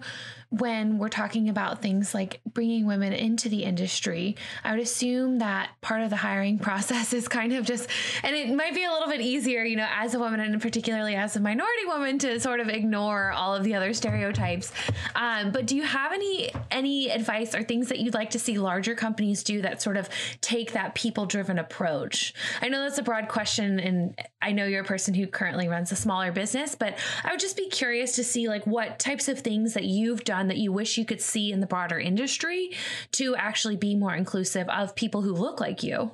when 0.49 0.97
we're 0.97 1.10
talking 1.10 1.49
about 1.49 1.81
things 1.81 2.13
like 2.13 2.39
bringing 2.45 2.86
women 2.86 3.12
into 3.12 3.49
the 3.49 3.63
industry, 3.63 4.38
I 4.63 4.71
would 4.71 4.79
assume 4.79 5.39
that 5.39 5.71
part 5.81 6.01
of 6.01 6.10
the 6.10 6.15
hiring 6.15 6.57
process 6.67 7.12
is 7.12 7.27
kind 7.27 7.53
of 7.53 7.65
just, 7.65 7.89
and 8.23 8.36
it 8.36 8.53
might 8.55 8.73
be 8.73 8.86
a 8.86 8.91
little 8.91 9.10
bit 9.10 9.19
easier, 9.19 9.63
you 9.63 9.75
know, 9.75 9.88
as 9.93 10.13
a 10.13 10.19
woman 10.19 10.39
and 10.39 10.62
particularly 10.62 11.15
as 11.15 11.36
a 11.36 11.41
minority 11.41 11.86
woman 11.86 12.17
to 12.19 12.39
sort 12.39 12.62
of 12.62 12.69
ignore 12.69 13.31
all 13.31 13.53
of 13.53 13.65
the 13.65 13.75
other 13.75 13.93
stereotypes. 13.93 14.71
Um, 15.15 15.51
but 15.51 15.65
do 15.65 15.75
you 15.75 15.83
have 15.83 16.13
any 16.13 16.51
any 16.71 17.10
advice 17.10 17.53
or 17.53 17.63
things 17.63 17.89
that 17.89 17.99
you'd 17.99 18.13
like 18.13 18.29
to 18.31 18.39
see 18.39 18.57
larger 18.57 18.95
companies 18.95 19.43
do 19.43 19.62
that 19.63 19.81
sort 19.81 19.97
of 19.97 20.10
take 20.39 20.71
that 20.73 20.95
people 20.95 21.25
driven 21.25 21.60
approach? 21.60 22.33
I 22.62 22.69
know 22.69 22.81
that's 22.83 22.97
a 22.97 23.03
broad 23.03 23.27
question, 23.27 23.79
and 23.79 24.17
I 24.41 24.53
know 24.53 24.65
you're 24.65 24.81
a 24.81 24.86
person 24.86 25.13
who 25.13 25.27
currently 25.27 25.67
runs 25.67 25.91
a 25.91 25.95
smaller 25.95 26.31
business, 26.31 26.75
but 26.75 26.97
I 27.25 27.31
would 27.31 27.39
just 27.39 27.57
be 27.57 27.67
curious 27.67 28.13
to 28.13 28.23
see 28.23 28.37
like 28.45 28.65
what 28.65 29.00
types 29.00 29.28
of 29.28 29.39
things 29.39 29.73
that 29.73 29.84
you've 29.84 30.23
done 30.23 30.38
done 30.38 30.47
that 30.47 30.58
you 30.58 30.71
wish 30.71 30.97
you 30.97 31.06
could 31.06 31.21
see 31.21 31.52
in 31.52 31.60
the 31.60 31.67
broader 31.67 32.00
industry 32.00 32.71
to 33.12 33.36
actually 33.36 33.76
be 33.76 33.95
more 33.95 34.13
inclusive 34.13 34.69
of 34.69 34.95
people 34.95 35.21
who 35.21 35.34
look 35.34 35.60
like 35.60 35.84
you? 35.84 36.12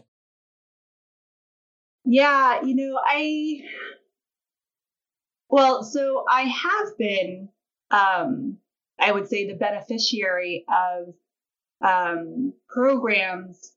Yeah, 2.06 2.62
you 2.64 2.76
know, 2.76 3.00
I 3.06 3.62
well, 5.50 5.84
so 5.84 6.26
I 6.30 6.42
have 6.44 6.98
been 6.98 7.50
um 7.92 8.58
I 9.00 9.12
would 9.12 9.28
say 9.28 9.48
the 9.48 9.56
beneficiary 9.56 10.66
of 10.70 11.14
um 11.82 12.54
programs 12.70 13.74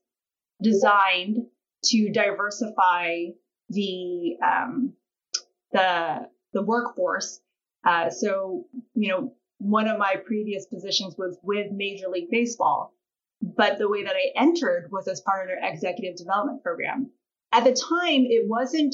designed 0.61 1.45
to 1.85 2.11
diversify 2.11 3.25
the 3.69 4.37
um 4.43 4.93
the 5.71 6.29
the 6.53 6.61
workforce. 6.61 7.41
Uh, 7.87 8.09
so 8.09 8.65
you 8.95 9.09
know, 9.09 9.33
one 9.59 9.87
of 9.87 9.97
my 9.97 10.15
previous 10.25 10.65
positions 10.65 11.15
was 11.17 11.37
with 11.41 11.71
Major 11.71 12.09
League 12.09 12.29
Baseball, 12.29 12.93
but 13.41 13.77
the 13.77 13.89
way 13.89 14.03
that 14.03 14.15
I 14.15 14.31
entered 14.35 14.89
was 14.91 15.07
as 15.07 15.21
part 15.21 15.43
of 15.43 15.47
their 15.47 15.71
executive 15.71 16.17
development 16.17 16.61
program. 16.61 17.11
At 17.53 17.63
the 17.63 17.71
time, 17.71 18.25
it 18.27 18.47
wasn't 18.47 18.93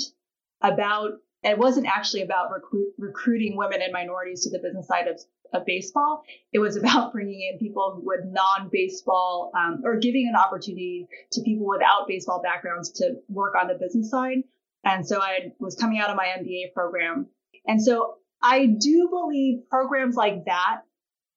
about 0.61 1.13
it 1.43 1.57
wasn't 1.57 1.87
actually 1.87 2.21
about 2.21 2.51
recruit, 2.51 2.93
recruiting 2.97 3.57
women 3.57 3.81
and 3.81 3.91
minorities 3.91 4.43
to 4.43 4.51
the 4.51 4.59
business 4.59 4.87
side 4.87 5.07
of, 5.07 5.19
of 5.51 5.65
baseball. 5.65 6.23
It 6.53 6.59
was 6.59 6.77
about 6.77 7.11
bringing 7.11 7.49
in 7.51 7.59
people 7.59 7.99
with 8.01 8.21
non-baseball 8.25 9.51
um, 9.57 9.81
or 9.83 9.97
giving 9.97 10.29
an 10.29 10.39
opportunity 10.39 11.07
to 11.31 11.41
people 11.41 11.67
without 11.67 12.07
baseball 12.07 12.41
backgrounds 12.41 12.91
to 12.91 13.15
work 13.27 13.55
on 13.59 13.67
the 13.67 13.73
business 13.73 14.09
side. 14.09 14.43
And 14.85 15.05
so 15.05 15.19
I 15.19 15.51
was 15.59 15.75
coming 15.75 15.99
out 15.99 16.09
of 16.09 16.15
my 16.15 16.27
MBA 16.27 16.73
program. 16.73 17.27
And 17.65 17.81
so 17.81 18.17
I 18.43 18.65
do 18.65 19.07
believe 19.09 19.69
programs 19.69 20.15
like 20.15 20.45
that 20.45 20.81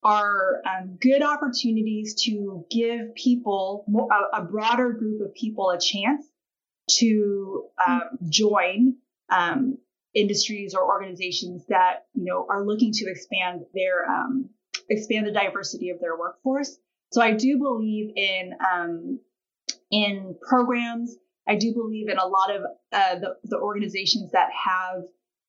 are 0.02 0.60
um, 0.66 0.98
good 1.00 1.22
opportunities 1.22 2.14
to 2.24 2.66
give 2.70 3.14
people, 3.14 3.84
more, 3.88 4.08
a, 4.12 4.40
a, 4.40 4.44
broader 4.44 4.92
group 4.92 5.20
of 5.20 5.34
people, 5.34 5.70
a 5.70 5.80
chance 5.80 6.26
to 6.98 7.64
um, 7.86 8.02
join 8.28 8.96
um, 9.30 9.78
industries 10.14 10.74
or 10.74 10.84
organizations 10.84 11.64
that 11.68 12.06
you 12.14 12.24
know 12.24 12.46
are 12.48 12.64
looking 12.64 12.92
to 12.92 13.10
expand 13.10 13.62
their 13.74 14.10
um, 14.10 14.50
expand 14.88 15.26
the 15.26 15.32
diversity 15.32 15.90
of 15.90 16.00
their 16.00 16.16
workforce. 16.18 16.76
So 17.12 17.22
I 17.22 17.32
do 17.32 17.58
believe 17.58 18.12
in 18.16 18.52
um, 18.72 19.20
in 19.90 20.36
programs. 20.48 21.16
I 21.48 21.56
do 21.56 21.72
believe 21.72 22.08
in 22.08 22.18
a 22.18 22.26
lot 22.26 22.54
of 22.54 22.62
uh, 22.92 23.18
the, 23.20 23.36
the 23.44 23.58
organizations 23.58 24.32
that 24.32 24.48
have 24.52 25.04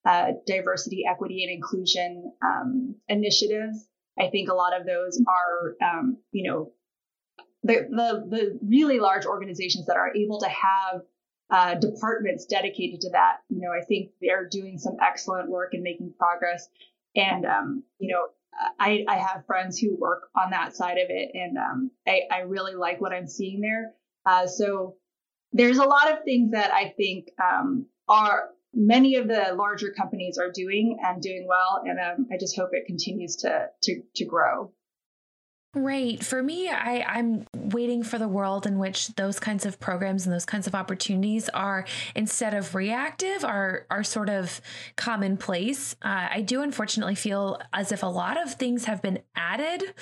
uh, 0.07 0.31
diversity, 0.45 1.03
equity, 1.09 1.43
and 1.43 1.51
inclusion 1.51 2.31
um, 2.41 2.95
initiatives. 3.09 3.87
I 4.17 4.29
think 4.29 4.49
a 4.49 4.53
lot 4.53 4.79
of 4.79 4.85
those 4.85 5.21
are, 5.27 5.75
um, 5.87 6.17
you 6.31 6.49
know, 6.49 6.71
the, 7.63 7.87
the, 7.89 8.25
the 8.29 8.59
really 8.65 8.99
large 8.99 9.25
organizations 9.25 9.87
that 9.87 9.97
are 9.97 10.15
able 10.15 10.39
to 10.39 10.47
have 10.47 11.01
uh, 11.49 11.75
departments 11.75 12.45
dedicated 12.45 13.01
to 13.01 13.09
that. 13.11 13.37
You 13.49 13.61
know, 13.61 13.71
I 13.71 13.83
think 13.85 14.11
they're 14.21 14.47
doing 14.49 14.77
some 14.77 14.95
excellent 15.05 15.49
work 15.49 15.73
and 15.73 15.83
making 15.83 16.13
progress. 16.17 16.67
And 17.15 17.45
um, 17.45 17.83
you 17.99 18.13
know, 18.13 18.27
I, 18.79 19.03
I 19.07 19.17
have 19.17 19.45
friends 19.45 19.77
who 19.77 19.97
work 19.99 20.29
on 20.35 20.51
that 20.51 20.75
side 20.75 20.97
of 20.97 21.09
it, 21.09 21.31
and 21.33 21.57
um, 21.57 21.91
I, 22.07 22.21
I 22.31 22.39
really 22.39 22.75
like 22.75 23.01
what 23.01 23.13
I'm 23.13 23.27
seeing 23.27 23.61
there. 23.61 23.93
Uh, 24.25 24.47
so 24.47 24.95
there's 25.51 25.77
a 25.77 25.85
lot 25.85 26.11
of 26.11 26.23
things 26.23 26.51
that 26.51 26.71
I 26.71 26.93
think 26.97 27.29
um, 27.41 27.87
are 28.07 28.49
many 28.73 29.15
of 29.15 29.27
the 29.27 29.53
larger 29.55 29.91
companies 29.91 30.37
are 30.37 30.51
doing 30.51 30.97
and 31.03 31.21
doing 31.21 31.45
well. 31.47 31.83
And 31.85 31.99
um, 31.99 32.27
I 32.31 32.37
just 32.37 32.55
hope 32.55 32.69
it 32.73 32.85
continues 32.85 33.37
to, 33.37 33.67
to, 33.83 34.01
to 34.15 34.25
grow. 34.25 34.71
Right. 35.75 36.23
For 36.23 36.41
me, 36.41 36.69
I, 36.69 37.03
I'm 37.07 37.45
waiting 37.55 38.01
for 38.01 38.17
the 38.17 38.27
world 38.27 38.65
in 38.65 38.79
which 38.79 39.09
those 39.09 39.39
kinds 39.39 39.65
of 39.65 39.79
programs 39.79 40.25
and 40.25 40.33
those 40.33 40.45
kinds 40.45 40.65
of 40.65 40.73
opportunities 40.73 41.49
are 41.49 41.85
instead 42.15 42.53
of 42.53 42.73
reactive 42.73 43.43
are 43.43 43.85
are 43.91 44.03
sort 44.03 44.29
of 44.29 44.59
commonplace. 44.95 45.95
Uh, 46.01 46.29
I 46.31 46.41
do 46.41 46.63
unfortunately 46.63 47.15
feel 47.15 47.61
as 47.73 47.91
if 47.91 48.01
a 48.01 48.07
lot 48.07 48.41
of 48.41 48.53
things 48.55 48.85
have 48.85 49.01
been 49.01 49.19
added 49.35 49.93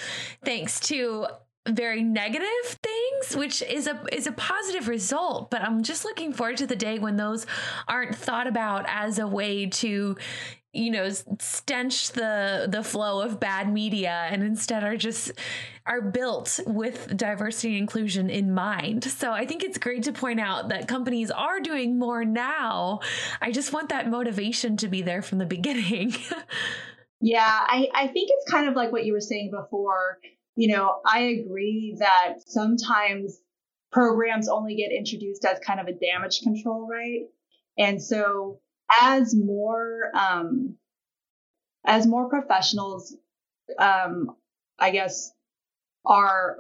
thanks 0.46 0.80
to 0.82 1.28
very 1.68 2.04
negative 2.04 2.48
things 2.64 3.36
which 3.36 3.62
is 3.64 3.88
a 3.88 4.00
is 4.12 4.28
a 4.28 4.32
positive 4.32 4.88
result 4.88 5.50
but 5.50 5.62
i'm 5.62 5.82
just 5.82 6.06
looking 6.06 6.32
forward 6.32 6.58
to 6.58 6.68
the 6.68 6.76
day 6.76 7.00
when 7.00 7.16
those 7.16 7.48
aren't 7.88 8.16
thought 8.16 8.46
about 8.46 8.86
as 8.88 9.18
a 9.18 9.28
way 9.28 9.66
to 9.66 10.16
you 10.76 10.92
know 10.92 11.10
stench 11.40 12.12
the 12.12 12.68
the 12.70 12.84
flow 12.84 13.22
of 13.22 13.40
bad 13.40 13.72
media 13.72 14.28
and 14.30 14.44
instead 14.44 14.84
are 14.84 14.98
just 14.98 15.32
are 15.86 16.02
built 16.02 16.60
with 16.68 17.16
diversity 17.16 17.70
and 17.70 17.78
inclusion 17.78 18.30
in 18.30 18.54
mind. 18.54 19.04
So 19.04 19.32
i 19.32 19.46
think 19.46 19.64
it's 19.64 19.78
great 19.78 20.04
to 20.04 20.12
point 20.12 20.40
out 20.40 20.70
that 20.70 20.88
companies 20.88 21.32
are 21.32 21.60
doing 21.62 21.98
more 21.98 22.26
now. 22.26 23.00
I 23.42 23.52
just 23.52 23.72
want 23.72 23.90
that 23.90 24.10
motivation 24.10 24.78
to 24.78 24.88
be 24.88 25.02
there 25.02 25.22
from 25.22 25.38
the 25.38 25.46
beginning. 25.46 26.14
Yeah 27.22 27.42
i 27.48 27.88
i 27.96 28.08
think 28.08 28.30
it's 28.30 28.52
kind 28.52 28.68
of 28.68 28.76
like 28.76 28.92
what 28.92 29.06
you 29.06 29.14
were 29.14 29.22
saying 29.22 29.50
before 29.50 30.20
you 30.56 30.74
know, 30.74 31.00
I 31.06 31.20
agree 31.22 31.96
that 32.00 32.36
sometimes 32.46 33.40
programs 33.92 34.48
only 34.48 34.76
get 34.76 34.92
introduced 34.92 35.46
as 35.46 35.60
kind 35.60 35.80
of 35.80 35.88
a 35.88 35.94
damage 35.94 36.42
control, 36.42 36.88
right? 36.88 37.24
And 37.78 38.02
so 38.02 38.60
as 39.02 39.36
more, 39.36 40.12
um, 40.16 40.76
as 41.86 42.08
more 42.08 42.30
professionals, 42.30 43.16
um, 43.78 44.36
I 44.80 44.92
guess, 44.92 45.32
are 46.06 46.58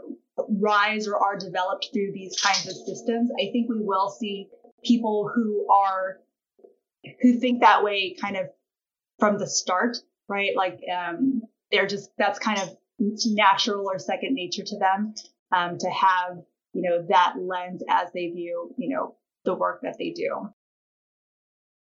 rise 0.49 1.07
or 1.07 1.17
are 1.17 1.37
developed 1.37 1.89
through 1.93 2.11
these 2.13 2.39
kinds 2.39 2.67
of 2.67 2.75
systems, 2.85 3.31
I 3.39 3.51
think 3.51 3.69
we 3.69 3.79
will 3.79 4.09
see 4.09 4.49
people 4.83 5.29
who 5.33 5.67
are 5.71 6.19
who 7.21 7.39
think 7.39 7.61
that 7.61 7.83
way 7.83 8.15
kind 8.19 8.35
of 8.35 8.47
from 9.19 9.37
the 9.37 9.47
start, 9.47 9.97
right? 10.27 10.55
Like 10.55 10.79
um, 10.93 11.43
they're 11.71 11.87
just 11.87 12.09
that's 12.17 12.39
kind 12.39 12.59
of 12.59 12.75
natural 12.99 13.85
or 13.87 13.99
second 13.99 14.33
nature 14.33 14.63
to 14.65 14.77
them 14.77 15.13
um, 15.51 15.77
to 15.77 15.89
have 15.89 16.37
you 16.73 16.81
know 16.81 17.05
that 17.09 17.35
lens 17.39 17.81
as 17.89 18.09
they 18.13 18.27
view 18.27 18.73
you 18.77 18.95
know 18.95 19.15
the 19.43 19.55
work 19.55 19.81
that 19.83 19.97
they 19.97 20.11
do 20.11 20.49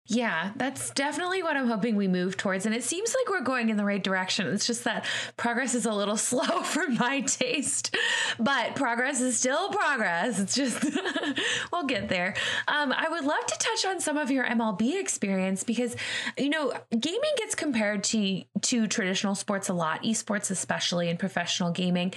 yeah, 0.07 0.53
that's 0.57 0.91
definitely 0.91 1.43
what 1.43 1.57
I'm 1.57 1.67
hoping 1.67 1.97
we 1.97 2.09
move 2.09 2.37
towards. 2.37 2.67
And 2.67 2.75
it 2.75 2.85
seems 2.85 3.15
like 3.19 3.31
we're 3.31 3.45
going 3.45 3.71
in 3.71 3.79
the 3.79 3.87
right 3.87 4.05
direction. 4.05 4.47
It's 4.49 4.67
just 4.67 4.85
that 4.85 5.07
progress 5.39 5.75
is 5.75 5.87
a 5.87 5.93
little 5.93 6.17
slow 6.19 6.63
for 6.63 6.87
my 6.89 7.23
taste, 7.23 7.97
but 8.39 8.75
progress 8.75 9.23
is 9.23 9.39
still 9.39 9.71
progress. 9.71 10.39
It's 10.39 10.55
just, 10.55 10.85
we'll 11.73 11.87
get 11.87 12.11
there. 12.11 12.35
Um, 12.69 12.93
I 12.93 13.09
would 13.09 13.25
love 13.25 13.47
to 13.47 13.59
touch 13.59 13.87
on 13.87 13.99
some 13.99 14.19
of 14.19 14.31
your 14.31 14.45
MLB 14.45 15.01
experience 15.01 15.65
because, 15.65 15.97
you 16.37 16.51
know, 16.51 16.75
gaming 16.91 17.33
gets 17.39 17.55
compared 17.55 18.05
to, 18.05 18.43
to 18.61 18.87
traditional 18.87 19.35
sports 19.35 19.71
a 19.71 19.75
lot, 19.75 20.03
esports 20.03 20.51
especially, 20.51 21.09
and 21.09 21.19
professional 21.19 21.71
gaming. 21.71 22.13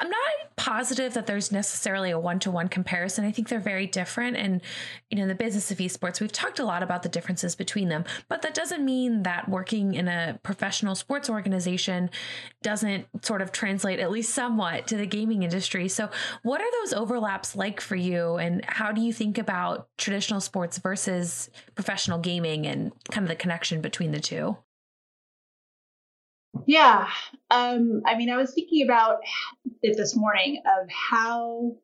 I'm 0.00 0.10
not 0.10 0.18
positive 0.56 1.14
that 1.14 1.26
there's 1.26 1.52
necessarily 1.52 2.10
a 2.10 2.18
one 2.18 2.40
to 2.40 2.50
one 2.50 2.68
comparison. 2.68 3.24
I 3.24 3.30
think 3.30 3.48
they're 3.48 3.60
very 3.60 3.86
different. 3.86 4.36
And, 4.36 4.60
you 5.08 5.16
know, 5.16 5.22
in 5.22 5.28
the 5.28 5.34
business 5.36 5.70
of 5.70 5.78
esports, 5.78 6.20
we've 6.20 6.32
talked 6.32 6.58
a 6.58 6.64
lot 6.64 6.82
about 6.82 7.04
the 7.04 7.08
differences 7.28 7.54
between 7.54 7.90
them, 7.90 8.04
but 8.28 8.40
that 8.40 8.54
doesn't 8.54 8.82
mean 8.82 9.22
that 9.24 9.50
working 9.50 9.92
in 9.92 10.08
a 10.08 10.40
professional 10.42 10.94
sports 10.94 11.28
organization 11.28 12.08
doesn't 12.62 13.06
sort 13.22 13.42
of 13.42 13.52
translate, 13.52 14.00
at 14.00 14.10
least 14.10 14.34
somewhat, 14.34 14.86
to 14.86 14.96
the 14.96 15.04
gaming 15.04 15.42
industry. 15.42 15.88
So, 15.88 16.08
what 16.42 16.62
are 16.62 16.70
those 16.80 16.94
overlaps 16.94 17.54
like 17.54 17.82
for 17.82 17.96
you? 17.96 18.36
And 18.36 18.64
how 18.64 18.92
do 18.92 19.02
you 19.02 19.12
think 19.12 19.36
about 19.36 19.88
traditional 19.98 20.40
sports 20.40 20.78
versus 20.78 21.50
professional 21.74 22.18
gaming 22.18 22.66
and 22.66 22.92
kind 23.10 23.24
of 23.24 23.28
the 23.28 23.36
connection 23.36 23.82
between 23.82 24.12
the 24.12 24.20
two? 24.20 24.56
Yeah. 26.66 27.08
Um, 27.50 28.00
I 28.06 28.16
mean, 28.16 28.30
I 28.30 28.36
was 28.38 28.54
thinking 28.54 28.86
about 28.86 29.18
it 29.82 29.98
this 29.98 30.16
morning 30.16 30.62
of 30.64 30.88
how, 30.88 31.76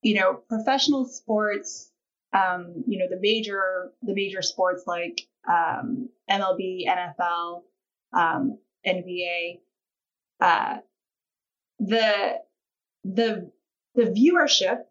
you 0.00 0.14
know, 0.14 0.40
professional 0.48 1.04
sports, 1.04 1.90
um, 2.34 2.84
you 2.86 2.98
know, 2.98 3.06
the 3.08 3.20
major 3.20 3.92
the 4.02 4.14
major 4.14 4.42
sports 4.42 4.84
like 4.86 5.22
um, 5.48 6.08
MLB, 6.30 6.86
NFL, 6.86 7.62
um, 8.12 8.58
NBA, 8.86 9.60
uh, 10.40 10.78
the 11.78 12.40
the 13.04 13.50
the 13.94 14.04
viewership 14.04 14.84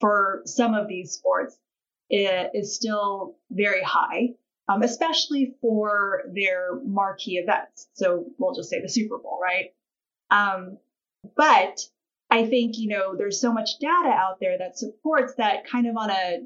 for 0.00 0.42
some 0.46 0.74
of 0.74 0.88
these 0.88 1.12
sports 1.12 1.56
is, 2.10 2.48
is 2.54 2.74
still 2.74 3.36
very 3.50 3.82
high 3.82 4.30
um, 4.68 4.82
especially 4.82 5.54
for 5.60 6.22
their 6.32 6.74
marquee 6.84 7.36
events. 7.36 7.88
So 7.94 8.26
we'll 8.38 8.54
just 8.54 8.70
say 8.70 8.80
the 8.80 8.88
Super 8.88 9.18
Bowl, 9.18 9.40
right? 9.42 9.72
Um, 10.30 10.78
but 11.36 11.80
I 12.30 12.46
think, 12.46 12.78
you 12.78 12.88
know, 12.88 13.16
there's 13.16 13.40
so 13.40 13.52
much 13.52 13.78
data 13.80 14.08
out 14.08 14.38
there 14.40 14.58
that 14.58 14.78
supports 14.78 15.34
that 15.36 15.66
kind 15.66 15.86
of 15.86 15.96
on 15.96 16.10
a 16.10 16.40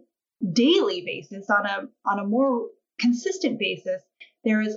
daily 0.53 1.03
basis, 1.03 1.49
on 1.51 1.67
a 1.67 1.89
on 2.05 2.19
a 2.19 2.27
more 2.27 2.69
consistent 2.99 3.59
basis, 3.59 4.03
there 4.45 4.61
is 4.61 4.77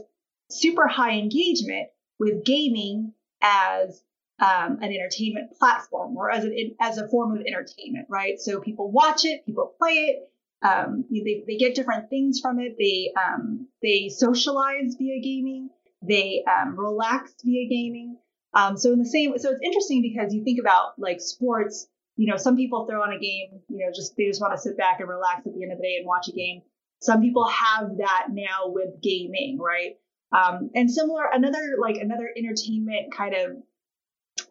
super 0.49 0.87
high 0.87 1.17
engagement 1.17 1.89
with 2.19 2.43
gaming 2.43 3.13
as 3.41 4.01
um, 4.39 4.79
an 4.81 4.91
entertainment 4.93 5.51
platform 5.57 6.15
or 6.17 6.31
as 6.31 6.45
a, 6.45 6.75
as 6.79 6.97
a 6.97 7.07
form 7.09 7.35
of 7.35 7.43
entertainment, 7.45 8.07
right? 8.09 8.39
So 8.39 8.61
people 8.61 8.91
watch 8.91 9.25
it, 9.25 9.45
people 9.45 9.73
play 9.77 9.93
it, 9.93 10.29
um, 10.61 11.05
they, 11.09 11.43
they 11.47 11.57
get 11.57 11.75
different 11.75 12.09
things 12.09 12.39
from 12.41 12.59
it. 12.59 12.75
They 12.77 13.13
um, 13.19 13.67
they 13.81 14.09
socialize 14.09 14.95
via 14.97 15.21
gaming. 15.21 15.69
They 16.01 16.43
um, 16.47 16.77
relax 16.77 17.33
via 17.43 17.69
gaming. 17.69 18.17
Um, 18.53 18.77
so 18.77 18.91
in 18.91 18.99
the 18.99 19.05
same, 19.05 19.37
so 19.37 19.51
it's 19.51 19.61
interesting 19.63 20.01
because 20.01 20.33
you 20.33 20.43
think 20.43 20.59
about 20.59 20.97
like 20.97 21.21
sports. 21.21 21.87
You 22.19 22.29
know, 22.29 22.37
some 22.37 22.57
people 22.57 22.85
throw 22.85 23.01
on 23.01 23.13
a 23.13 23.19
game. 23.19 23.61
You 23.69 23.85
know, 23.85 23.91
just 23.93 24.15
they 24.17 24.25
just 24.25 24.41
want 24.41 24.53
to 24.53 24.59
sit 24.59 24.77
back 24.77 24.99
and 24.99 25.09
relax 25.09 25.47
at 25.47 25.53
the 25.53 25.63
end 25.63 25.71
of 25.71 25.77
the 25.77 25.83
day 25.83 25.95
and 25.97 26.05
watch 26.05 26.27
a 26.27 26.33
game. 26.33 26.61
Some 27.01 27.21
people 27.21 27.47
have 27.47 27.97
that 27.97 28.27
now 28.29 28.67
with 28.67 29.01
gaming, 29.01 29.57
right? 29.59 29.95
Um, 30.31 30.69
and 30.75 30.91
similar, 30.91 31.23
another 31.31 31.77
like 31.79 31.95
another 31.95 32.29
entertainment 32.37 33.13
kind 33.15 33.35
of 33.35 33.51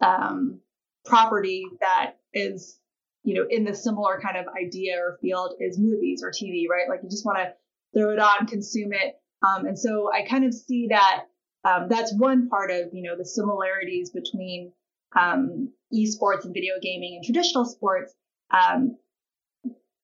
um, 0.01 0.61
property 1.05 1.63
that 1.79 2.15
is 2.33 2.79
you 3.23 3.35
know, 3.35 3.45
in 3.49 3.63
the 3.63 3.75
similar 3.75 4.19
kind 4.21 4.37
of 4.37 4.45
idea 4.55 4.97
or 4.97 5.17
field 5.21 5.53
is 5.59 5.77
movies 5.77 6.23
or 6.23 6.31
TV, 6.31 6.63
right? 6.69 6.89
Like 6.89 7.01
you 7.03 7.09
just 7.09 7.25
want 7.25 7.37
to 7.39 7.53
throw 7.93 8.11
it 8.11 8.19
on, 8.19 8.47
consume 8.47 8.93
it. 8.93 9.15
Um, 9.47 9.65
and 9.65 9.77
so 9.77 10.11
I 10.11 10.27
kind 10.27 10.45
of 10.45 10.53
see 10.53 10.87
that 10.89 11.25
um, 11.63 11.87
that's 11.89 12.13
one 12.13 12.49
part 12.49 12.71
of, 12.71 12.89
you 12.93 13.03
know, 13.03 13.17
the 13.17 13.25
similarities 13.25 14.11
between 14.11 14.71
um, 15.17 15.71
esports 15.93 16.45
and 16.45 16.53
video 16.53 16.75
gaming 16.81 17.15
and 17.15 17.25
traditional 17.25 17.65
sports. 17.65 18.13
Um, 18.51 18.97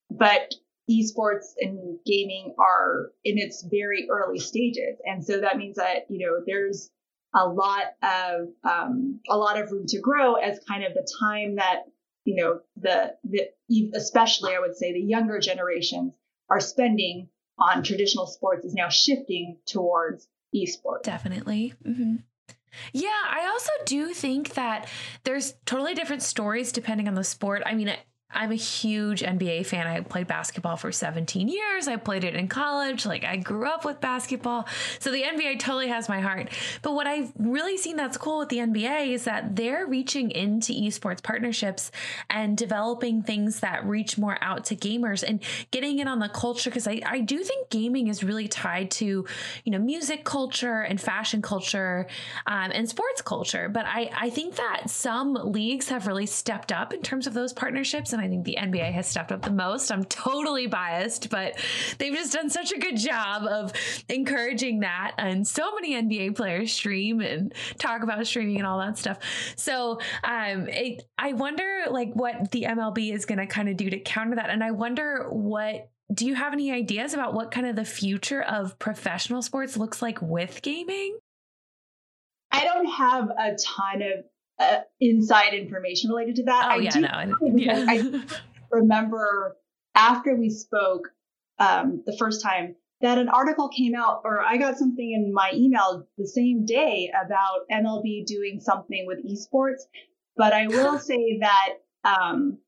but 0.10 0.54
esports 0.90 1.54
and 1.60 1.98
gaming 2.06 2.54
are 2.60 3.12
in 3.24 3.38
its 3.38 3.66
very 3.70 4.08
early 4.10 4.40
stages. 4.40 4.98
And 5.04 5.26
so 5.26 5.42
that 5.42 5.58
means 5.58 5.78
that, 5.78 6.06
you 6.10 6.26
know, 6.26 6.44
there's 6.46 6.90
a 7.36 7.48
lot 7.48 7.84
of 8.02 8.48
um, 8.64 9.20
a 9.30 9.38
lot 9.38 9.60
of 9.60 9.72
room 9.72 9.86
to 9.88 10.00
grow 10.00 10.36
as 10.36 10.60
kind 10.68 10.84
of 10.84 10.94
the 10.94 11.08
time 11.20 11.56
that 11.58 11.84
you 12.24 12.42
know 12.42 12.62
the 12.78 13.14
the 13.26 13.50
especially 13.94 14.56
I 14.56 14.60
would 14.60 14.76
say 14.76 14.94
the 14.94 15.02
younger 15.02 15.40
generations 15.40 16.16
are 16.50 16.62
spending 16.62 17.28
on 17.60 17.84
traditional 17.84 18.26
sports 18.26 18.66
is 18.66 18.74
now 18.74 18.90
shifting 18.90 19.58
towards 19.66 20.28
esports. 20.56 21.04
Definitely. 21.04 21.74
Mm-hmm. 21.86 22.16
Yeah, 22.94 23.10
I 23.10 23.48
also 23.52 23.72
do 23.86 24.14
think 24.14 24.54
that 24.56 24.88
there's 25.24 25.54
totally 25.66 25.94
different 25.94 26.24
stories 26.24 26.72
depending 26.72 27.08
on 27.08 27.16
the 27.16 27.24
sport. 27.24 27.64
I 27.66 27.74
mean, 27.76 27.96
I'm 28.32 28.52
a 28.52 28.56
huge 28.56 29.22
NBA 29.22 29.66
fan. 29.66 29.88
I 29.88 30.02
played 30.02 30.28
basketball 30.28 30.76
for 30.76 30.92
17 30.92 31.48
years. 31.48 31.88
I 31.88 31.96
played 31.96 32.24
it 32.24 32.36
in 32.36 32.48
college. 32.48 33.06
Like 33.06 33.24
I 33.24 33.38
grew 33.38 33.66
up 33.66 33.86
with 33.86 34.02
basketball. 34.02 34.68
So 35.00 35.12
the 35.12 35.22
NBA 35.22 35.60
totally 35.60 35.88
has 35.88 36.10
my 36.10 36.20
heart. 36.20 36.50
But 36.82 36.94
what 36.94 37.08
I've 37.08 37.32
really 37.38 37.78
seen 37.78 37.96
that's 37.96 38.18
cool 38.18 38.40
with 38.40 38.50
the 38.50 38.58
NBA 38.58 39.14
is 39.14 39.24
that 39.24 39.56
they're 39.56 39.86
reaching 39.86 40.32
into 40.32 40.74
esports 40.74 41.24
partnerships 41.24 41.92
and 42.30 42.58
developing 42.58 43.22
things 43.22 43.62
that 43.62 43.86
reach 43.86 44.18
more 44.18 44.38
out 44.42 44.66
to 44.66 44.76
gamers 44.76 45.24
and 45.26 45.42
getting 45.72 46.00
in 46.00 46.08
on 46.08 46.20
the 46.20 46.30
culture. 46.30 46.70
Cause 46.70 46.88
I, 46.88 47.02
I 47.06 47.22
do 47.22 47.44
think 47.44 47.70
gaming 47.70 48.08
is 48.08 48.24
really 48.24 48.50
tied 48.50 48.92
to, 48.92 49.26
you 49.64 49.72
know, 49.72 49.80
music 49.80 50.26
culture 50.26 50.82
and 50.82 51.00
fashion 51.00 51.42
culture 51.42 52.08
um, 52.48 52.72
and 52.74 52.90
sports 52.90 53.22
culture. 53.22 53.70
But 53.70 53.86
I, 53.86 54.10
I 54.14 54.30
think 54.30 54.56
that 54.56 54.90
some 54.90 55.36
leagues 55.36 55.88
have 55.90 56.06
really 56.06 56.26
stepped 56.26 56.74
up 56.74 56.92
in 56.92 57.02
terms 57.02 57.28
of 57.28 57.34
those 57.34 57.54
partnerships. 57.54 58.12
And 58.12 58.25
I 58.26 58.28
think 58.28 58.44
the 58.44 58.58
NBA 58.60 58.92
has 58.92 59.08
stepped 59.08 59.32
up 59.32 59.44
the 59.44 59.52
most. 59.52 59.92
I'm 59.92 60.04
totally 60.06 60.66
biased, 60.66 61.30
but 61.30 61.60
they've 62.00 62.14
just 62.14 62.34
done 62.34 62.50
such 62.50 62.72
a 62.72 62.80
good 62.80 62.98
job 62.98 63.44
of 63.44 63.72
encouraging 64.10 64.80
that. 64.80 65.14
And 65.20 65.48
so 65.48 65.76
many 65.76 65.94
NBA 65.94 66.36
players 66.36 66.74
stream 66.74 67.22
and 67.22 67.54
talk 67.78 68.02
about 68.02 68.26
streaming 68.26 68.58
and 68.58 68.66
all 68.66 68.80
that 68.80 68.98
stuff. 68.98 69.20
So 69.56 70.00
um, 70.24 70.68
it, 70.70 71.04
I 71.20 71.34
wonder 71.34 71.84
like 71.92 72.14
what 72.14 72.52
the 72.52 72.64
MLB 72.64 73.14
is 73.14 73.26
going 73.26 73.38
to 73.38 73.46
kind 73.46 73.70
of 73.70 73.78
do 73.78 73.92
to 73.92 74.00
counter 74.00 74.36
that. 74.38 74.50
And 74.50 74.64
I 74.64 74.72
wonder 74.72 75.28
what 75.30 75.92
do 76.12 76.26
you 76.26 76.34
have 76.34 76.54
any 76.54 76.72
ideas 76.72 77.14
about 77.14 77.34
what 77.34 77.52
kind 77.52 77.68
of 77.68 77.76
the 77.76 77.86
future 77.86 78.42
of 78.42 78.78
professional 78.80 79.44
sports 79.44 79.78
looks 79.78 80.02
like 80.02 80.20
with 80.22 80.62
gaming? 80.64 81.18
I 82.52 82.64
don't 82.64 82.86
have 82.86 83.30
a 83.30 83.56
ton 83.56 84.02
of 84.02 84.26
uh, 84.60 84.80
inside 85.00 85.54
information 85.54 86.10
related 86.10 86.36
to 86.38 86.44
that. 86.44 86.66
Oh 86.66 86.72
I 86.72 86.76
yeah, 86.78 86.96
no, 86.96 87.38
yeah. 87.56 87.86
I 87.88 88.24
remember 88.72 89.58
after 89.94 90.36
we 90.36 90.50
spoke 90.50 91.10
um, 91.60 92.04
the 92.06 92.16
first 92.18 92.42
time 92.42 92.76
that 93.02 93.18
an 93.18 93.30
article 93.30 93.70
came 93.70 93.94
out, 93.96 94.22
or 94.24 94.42
I 94.42 94.58
got 94.58 94.78
something 94.78 95.12
in 95.12 95.34
my 95.34 95.52
email 95.54 96.08
the 96.18 96.28
same 96.28 96.66
day 96.66 97.12
about 97.14 97.68
MLB 97.72 98.26
doing 98.26 98.60
something 98.62 99.06
with 99.06 99.20
esports. 99.26 99.82
But 100.38 100.54
I 100.54 100.68
will 100.68 101.00
say 101.12 101.40
that, 101.42 101.76
um, 102.04 102.60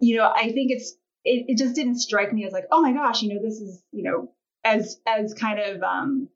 you 0.00 0.16
know, 0.16 0.30
I 0.34 0.50
think 0.52 0.72
it's 0.72 0.92
it, 1.24 1.46
it 1.48 1.58
just 1.58 1.74
didn't 1.74 1.98
strike 1.98 2.32
me 2.32 2.44
as 2.44 2.52
like, 2.52 2.66
oh 2.72 2.82
my 2.82 2.92
gosh, 2.92 3.22
you 3.22 3.34
know, 3.34 3.40
this 3.42 3.60
is 3.60 3.82
you 3.92 4.02
know 4.02 4.32
as 4.64 5.00
as 5.06 5.34
kind 5.34 5.60
of 5.60 5.82
um, 5.82 6.28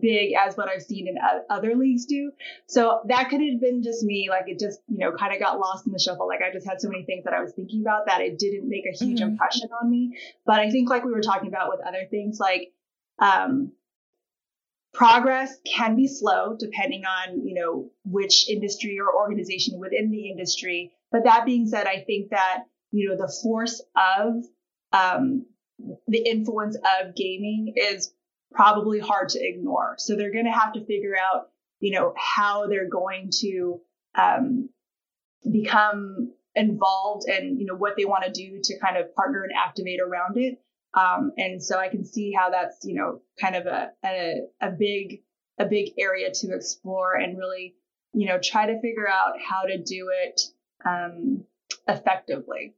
big 0.00 0.34
as 0.34 0.56
what 0.56 0.68
I've 0.68 0.82
seen 0.82 1.08
in 1.08 1.16
other 1.48 1.74
leagues 1.74 2.04
do. 2.04 2.32
So 2.66 3.00
that 3.06 3.30
could 3.30 3.40
have 3.40 3.60
been 3.60 3.82
just 3.82 4.02
me. 4.04 4.28
Like 4.28 4.44
it 4.46 4.58
just, 4.58 4.80
you 4.88 4.98
know, 4.98 5.12
kind 5.12 5.32
of 5.32 5.40
got 5.40 5.58
lost 5.58 5.86
in 5.86 5.92
the 5.92 5.98
shuffle. 5.98 6.26
Like 6.26 6.40
I 6.42 6.52
just 6.52 6.68
had 6.68 6.80
so 6.80 6.88
many 6.88 7.04
things 7.04 7.24
that 7.24 7.32
I 7.32 7.40
was 7.40 7.52
thinking 7.52 7.80
about 7.80 8.06
that 8.06 8.20
it 8.20 8.38
didn't 8.38 8.68
make 8.68 8.84
a 8.86 8.96
huge 8.96 9.20
mm-hmm. 9.20 9.30
impression 9.30 9.70
on 9.80 9.90
me. 9.90 10.18
But 10.44 10.60
I 10.60 10.70
think 10.70 10.90
like 10.90 11.04
we 11.04 11.12
were 11.12 11.20
talking 11.20 11.48
about 11.48 11.70
with 11.70 11.80
other 11.86 12.06
things, 12.10 12.38
like, 12.38 12.72
um, 13.18 13.72
progress 14.92 15.56
can 15.64 15.96
be 15.96 16.08
slow 16.08 16.56
depending 16.58 17.04
on, 17.04 17.46
you 17.46 17.54
know, 17.54 17.90
which 18.04 18.48
industry 18.48 18.98
or 18.98 19.14
organization 19.14 19.78
within 19.78 20.10
the 20.10 20.30
industry. 20.30 20.92
But 21.12 21.24
that 21.24 21.46
being 21.46 21.66
said, 21.66 21.86
I 21.86 22.04
think 22.06 22.30
that, 22.30 22.64
you 22.90 23.08
know, 23.08 23.16
the 23.16 23.32
force 23.42 23.80
of, 23.96 24.44
um, 24.92 25.46
the 26.08 26.18
influence 26.18 26.76
of 26.76 27.14
gaming 27.14 27.74
is 27.76 28.12
probably 28.52 28.98
hard 28.98 29.30
to 29.30 29.40
ignore. 29.40 29.94
So 29.98 30.16
they're 30.16 30.32
going 30.32 30.46
to 30.46 30.52
have 30.52 30.72
to 30.74 30.84
figure 30.84 31.14
out, 31.16 31.50
you 31.80 31.92
know, 31.92 32.14
how 32.16 32.66
they're 32.66 32.88
going 32.88 33.30
to 33.40 33.80
um, 34.14 34.70
become 35.50 36.32
involved 36.54 37.28
and 37.28 37.60
you 37.60 37.66
know 37.66 37.76
what 37.76 37.94
they 37.96 38.04
want 38.04 38.24
to 38.24 38.32
do 38.32 38.60
to 38.62 38.78
kind 38.78 38.96
of 38.96 39.14
partner 39.14 39.44
and 39.44 39.52
activate 39.56 40.00
around 40.00 40.36
it. 40.36 40.60
Um, 40.94 41.32
and 41.36 41.62
so 41.62 41.78
I 41.78 41.88
can 41.88 42.04
see 42.04 42.32
how 42.32 42.50
that's 42.50 42.84
you 42.84 42.94
know 42.94 43.20
kind 43.40 43.54
of 43.54 43.66
a, 43.66 43.92
a 44.04 44.34
a 44.60 44.70
big 44.70 45.22
a 45.58 45.66
big 45.66 45.92
area 45.98 46.30
to 46.32 46.54
explore 46.54 47.14
and 47.14 47.38
really 47.38 47.74
you 48.12 48.26
know 48.26 48.38
try 48.42 48.66
to 48.66 48.80
figure 48.80 49.08
out 49.08 49.34
how 49.40 49.62
to 49.62 49.78
do 49.78 50.10
it 50.24 50.40
um, 50.84 51.44
effectively. 51.86 52.74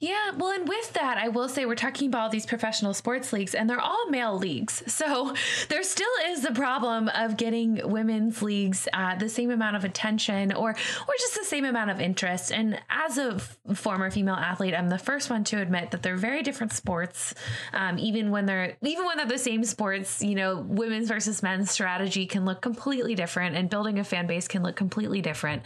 Yeah, 0.00 0.32
well, 0.36 0.50
and 0.50 0.68
with 0.68 0.92
that, 0.94 1.16
I 1.18 1.28
will 1.28 1.48
say 1.48 1.64
we're 1.64 1.76
talking 1.76 2.08
about 2.08 2.22
all 2.22 2.28
these 2.28 2.44
professional 2.44 2.92
sports 2.92 3.32
leagues, 3.32 3.54
and 3.54 3.70
they're 3.70 3.80
all 3.80 4.10
male 4.10 4.36
leagues. 4.36 4.82
So 5.04 5.34
there 5.68 5.82
still 5.82 6.08
is 6.28 6.42
the 6.42 6.52
problem 6.52 7.08
of 7.08 7.36
getting 7.36 7.80
women's 7.90 8.42
leagues 8.42 8.88
uh, 8.92 9.16
the 9.16 9.28
same 9.28 9.50
amount 9.50 9.76
of 9.76 9.84
attention, 9.84 10.52
or 10.52 10.70
or 10.70 11.14
just 11.18 11.34
the 11.34 11.44
same 11.44 11.64
amount 11.64 11.90
of 11.90 12.00
interest. 12.00 12.52
And 12.52 12.80
as 12.88 13.18
a 13.18 13.34
f- 13.34 13.58
former 13.74 14.10
female 14.10 14.36
athlete, 14.36 14.72
I'm 14.74 14.88
the 14.88 14.98
first 14.98 15.30
one 15.30 15.44
to 15.44 15.60
admit 15.60 15.90
that 15.90 16.02
they're 16.02 16.16
very 16.16 16.42
different 16.42 16.72
sports. 16.72 17.34
Um, 17.72 17.98
even 17.98 18.30
when 18.30 18.46
they're 18.46 18.76
even 18.82 19.04
when 19.04 19.16
they're 19.18 19.26
the 19.26 19.38
same 19.38 19.64
sports, 19.64 20.22
you 20.22 20.34
know, 20.36 20.60
women's 20.60 21.08
versus 21.08 21.42
men's 21.42 21.70
strategy 21.70 22.26
can 22.26 22.44
look 22.44 22.60
completely 22.62 23.14
different, 23.14 23.56
and 23.56 23.68
building 23.68 23.98
a 23.98 24.04
fan 24.04 24.26
base 24.26 24.48
can 24.48 24.62
look 24.62 24.76
completely 24.76 25.20
different. 25.20 25.62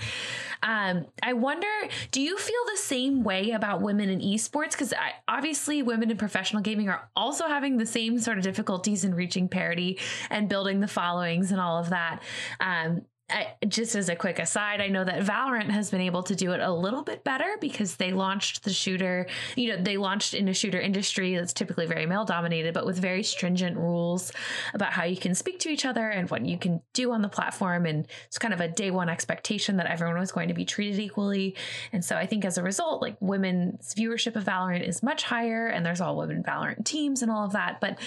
Um, 0.62 1.07
I 1.23 1.35
wonder, 1.35 1.69
do 2.11 2.21
you 2.21 2.37
feel 2.37 2.61
the 2.73 2.79
same 2.79 3.23
way 3.23 3.51
about 3.53 3.81
women 3.81 4.09
in 4.20 4.28
esports? 4.28 4.72
Because 4.72 4.92
obviously, 5.26 5.83
women 5.83 6.11
in 6.11 6.16
professional 6.16 6.62
gaming 6.62 6.88
are 6.88 7.09
also 7.16 7.46
having 7.46 7.76
the 7.76 7.87
same 7.87 8.18
sort 8.18 8.38
of 8.38 8.44
difficulties 8.44 9.04
in 9.04 9.14
reaching 9.14 9.48
parity 9.48 9.98
and 10.31 10.48
building 10.48 10.81
the 10.81 10.88
followings 10.88 11.52
and 11.52 11.61
all 11.61 11.78
of 11.78 11.90
that. 11.90 12.22
Um, 12.61 13.02
I, 13.31 13.49
just 13.69 13.95
as 13.95 14.09
a 14.09 14.17
quick 14.17 14.38
aside, 14.38 14.81
I 14.81 14.88
know 14.88 15.05
that 15.05 15.23
Valorant 15.23 15.69
has 15.71 15.91
been 15.91 16.01
able 16.01 16.23
to 16.23 16.35
do 16.35 16.53
it 16.53 16.61
a 16.61 16.73
little 16.73 17.03
bit 17.03 17.25
better 17.25 17.57
because 17.61 17.97
they 17.97 18.11
launched 18.11 18.64
the 18.64 18.73
shooter, 18.73 19.27
you 19.55 19.69
know, 19.69 19.83
they 19.83 19.99
launched 19.99 20.33
in 20.33 20.49
a 20.49 20.55
shooter 20.55 20.81
industry 20.81 21.35
that's 21.35 21.53
typically 21.53 21.85
very 21.85 22.07
male 22.07 22.25
dominated, 22.25 22.73
but 22.73 22.87
with 22.87 22.99
very 22.99 23.23
stringent 23.23 23.77
rules 23.77 24.33
about 24.73 24.93
how 24.93 25.05
you 25.05 25.17
can 25.17 25.35
speak 25.35 25.59
to 25.61 25.69
each 25.69 25.85
other 25.85 26.09
and 26.09 26.31
what 26.31 26.47
you 26.47 26.57
can 26.57 26.81
do 26.95 27.12
on 27.12 27.21
the 27.21 27.29
platform. 27.29 27.85
And 27.85 28.07
it's 28.27 28.38
kind 28.38 28.55
of 28.55 28.61
a 28.62 28.69
day 28.69 28.91
one 28.91 29.11
expectation 29.11 29.77
that 29.77 29.87
everyone 29.87 30.19
was 30.19 30.33
going 30.33 30.49
to 30.49 30.55
be 30.55 30.64
treated 30.64 30.99
equally. 30.99 31.55
And 31.93 32.03
so 32.03 32.17
I 32.17 32.25
think 32.25 32.47
as 32.47 32.57
a 32.57 32.62
result, 32.62 33.03
like 33.03 33.17
women's 33.21 33.95
viewership 33.95 34.37
of 34.37 34.45
Valorant 34.45 34.88
is 34.88 35.03
much 35.03 35.25
higher 35.25 35.67
and 35.67 35.85
there's 35.85 36.01
all 36.01 36.17
women 36.17 36.43
Valorant 36.43 36.87
teams 36.87 37.21
and 37.21 37.31
all 37.31 37.45
of 37.45 37.53
that. 37.53 37.79
But 37.79 37.99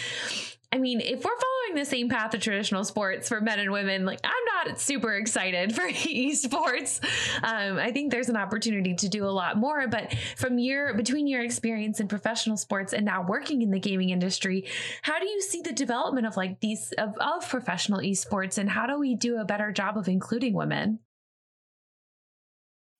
I 0.73 0.77
mean, 0.77 1.01
if 1.01 1.23
we're 1.23 1.31
the 1.75 1.85
same 1.85 2.09
path 2.09 2.33
of 2.33 2.41
traditional 2.41 2.83
sports 2.83 3.27
for 3.27 3.41
men 3.41 3.59
and 3.59 3.71
women, 3.71 4.05
like 4.05 4.19
I'm 4.23 4.67
not 4.67 4.79
super 4.79 5.13
excited 5.13 5.73
for 5.75 5.81
esports. 5.89 7.03
Um, 7.43 7.77
I 7.77 7.91
think 7.91 8.11
there's 8.11 8.29
an 8.29 8.37
opportunity 8.37 8.95
to 8.95 9.09
do 9.09 9.25
a 9.25 9.31
lot 9.31 9.57
more. 9.57 9.87
But 9.87 10.15
from 10.35 10.59
your 10.59 10.93
between 10.93 11.27
your 11.27 11.41
experience 11.41 11.99
in 11.99 12.07
professional 12.07 12.57
sports 12.57 12.93
and 12.93 13.05
now 13.05 13.25
working 13.25 13.61
in 13.61 13.71
the 13.71 13.79
gaming 13.79 14.09
industry, 14.09 14.65
how 15.01 15.19
do 15.19 15.27
you 15.27 15.41
see 15.41 15.61
the 15.61 15.73
development 15.73 16.27
of 16.27 16.37
like 16.37 16.59
these 16.59 16.93
of, 16.97 17.15
of 17.19 17.47
professional 17.49 17.99
esports, 17.99 18.57
and 18.57 18.69
how 18.69 18.85
do 18.87 18.99
we 18.99 19.15
do 19.15 19.37
a 19.37 19.45
better 19.45 19.71
job 19.71 19.97
of 19.97 20.07
including 20.07 20.53
women? 20.53 20.99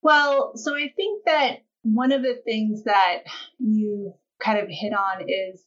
Well, 0.02 0.54
so 0.56 0.76
I 0.76 0.92
think 0.96 1.26
that 1.26 1.64
one 1.84 2.12
of 2.12 2.22
the 2.22 2.42
things 2.44 2.84
that 2.84 3.24
you 3.60 4.16
kind 4.40 4.60
of 4.60 4.68
hit 4.70 4.94
on 4.94 5.22
is 5.28 5.64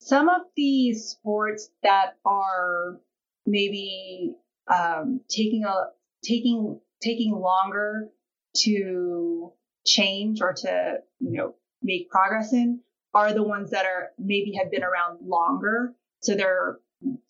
some 0.00 0.28
of 0.28 0.42
the 0.56 0.94
sports 0.94 1.70
that 1.82 2.16
are 2.24 2.98
maybe 3.46 4.34
um, 4.72 5.20
taking 5.28 5.64
a 5.64 5.86
taking 6.24 6.80
taking 7.02 7.32
longer 7.32 8.08
to 8.56 9.52
change 9.86 10.40
or 10.40 10.52
to 10.52 10.96
you 11.20 11.32
know 11.32 11.54
make 11.82 12.10
progress 12.10 12.52
in 12.52 12.80
are 13.14 13.32
the 13.32 13.42
ones 13.42 13.70
that 13.70 13.86
are 13.86 14.10
maybe 14.18 14.54
have 14.60 14.70
been 14.70 14.82
around 14.82 15.18
longer 15.26 15.94
so 16.20 16.34
they're 16.34 16.78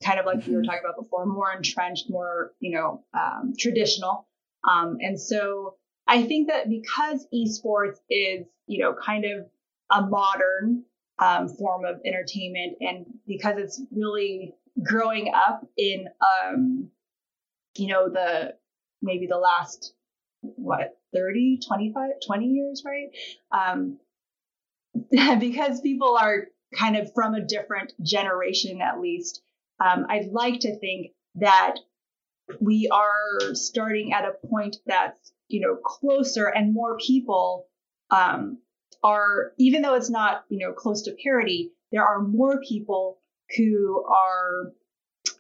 kind 0.02 0.18
of 0.18 0.26
like 0.26 0.44
we 0.46 0.54
were 0.54 0.61
mm-hmm. 0.61 0.66
talking 0.66 0.80
about 0.85 1.00
before 1.00 1.26
more 1.26 1.52
entrenched 1.52 2.11
more 2.11 2.52
you 2.61 2.74
know 2.76 3.04
um, 3.14 3.52
traditional 3.59 4.26
um, 4.68 4.96
and 5.00 5.20
so 5.20 5.76
i 6.06 6.22
think 6.22 6.48
that 6.48 6.68
because 6.68 7.26
esports 7.33 7.98
is 8.09 8.46
you 8.66 8.83
know 8.83 8.94
kind 8.94 9.24
of 9.24 9.46
a 9.92 10.02
modern 10.02 10.85
um, 11.20 11.48
form 11.48 11.85
of 11.85 12.00
entertainment. 12.04 12.78
And 12.80 13.06
because 13.26 13.59
it's 13.59 13.83
really 13.92 14.54
growing 14.83 15.33
up 15.35 15.66
in, 15.76 16.06
um, 16.20 16.90
you 17.76 17.88
know, 17.88 18.09
the 18.09 18.54
maybe 19.02 19.26
the 19.26 19.38
last, 19.38 19.94
what, 20.40 20.98
30, 21.14 21.61
25, 21.66 22.11
20 22.26 22.46
years, 22.46 22.83
right? 22.85 23.09
Um, 23.52 23.98
because 25.40 25.80
people 25.80 26.16
are 26.20 26.46
kind 26.76 26.96
of 26.96 27.12
from 27.14 27.35
a 27.35 27.44
different 27.44 27.92
generation, 28.02 28.80
at 28.80 29.00
least, 29.00 29.42
um, 29.85 30.06
I'd 30.09 30.30
like 30.30 30.61
to 30.61 30.78
think 30.78 31.12
that 31.37 31.76
we 32.61 32.88
are 32.92 33.54
starting 33.54 34.12
at 34.12 34.24
a 34.24 34.46
point 34.46 34.76
that's, 34.87 35.33
you 35.48 35.61
know, 35.61 35.76
closer 35.76 36.46
and 36.46 36.74
more 36.74 36.96
people 36.98 37.66
um, 38.11 38.59
are, 39.02 39.52
even 39.58 39.82
though 39.82 39.94
it's 39.94 40.10
not, 40.10 40.44
you 40.48 40.58
know, 40.58 40.72
close 40.72 41.02
to 41.02 41.16
parity, 41.22 41.72
there 41.92 42.04
are 42.04 42.20
more 42.20 42.60
people 42.60 43.18
who 43.56 44.04
are 44.04 44.72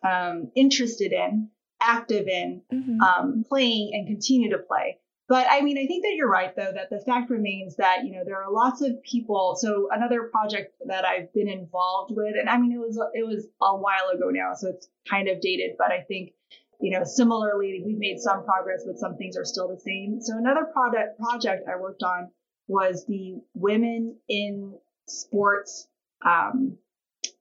um, 0.02 0.50
interested 0.56 1.12
in, 1.12 1.48
active 1.80 2.26
in, 2.26 2.62
mm-hmm. 2.72 3.00
um, 3.00 3.44
playing 3.48 3.90
and 3.92 4.06
continue 4.06 4.50
to 4.50 4.58
play. 4.58 4.98
But 5.28 5.46
I 5.48 5.60
mean, 5.60 5.78
I 5.78 5.86
think 5.86 6.02
that 6.02 6.14
you're 6.16 6.28
right, 6.28 6.54
though, 6.56 6.72
that 6.74 6.90
the 6.90 6.98
fact 7.06 7.30
remains 7.30 7.76
that, 7.76 8.04
you 8.04 8.10
know, 8.10 8.24
there 8.24 8.42
are 8.42 8.50
lots 8.50 8.82
of 8.82 9.00
people. 9.04 9.56
So 9.56 9.88
another 9.92 10.24
project 10.24 10.74
that 10.86 11.04
I've 11.04 11.32
been 11.32 11.48
involved 11.48 12.12
with, 12.16 12.34
and 12.36 12.50
I 12.50 12.58
mean, 12.58 12.72
it 12.72 12.78
was, 12.78 12.98
it 13.14 13.24
was 13.24 13.46
a 13.62 13.76
while 13.76 14.08
ago 14.12 14.30
now, 14.30 14.54
so 14.54 14.70
it's 14.70 14.88
kind 15.08 15.28
of 15.28 15.40
dated, 15.40 15.76
but 15.78 15.92
I 15.92 16.00
think, 16.00 16.32
you 16.80 16.90
know, 16.90 17.04
similarly, 17.04 17.80
we've 17.86 17.98
made 17.98 18.18
some 18.18 18.44
progress, 18.44 18.82
but 18.84 18.98
some 18.98 19.16
things 19.16 19.36
are 19.36 19.44
still 19.44 19.68
the 19.68 19.78
same. 19.78 20.20
So 20.20 20.36
another 20.36 20.64
product 20.64 21.20
project 21.20 21.68
I 21.68 21.78
worked 21.78 22.02
on 22.02 22.30
was 22.70 23.04
the 23.06 23.42
women 23.52 24.16
in 24.28 24.78
sports, 25.08 25.88
um, 26.24 26.78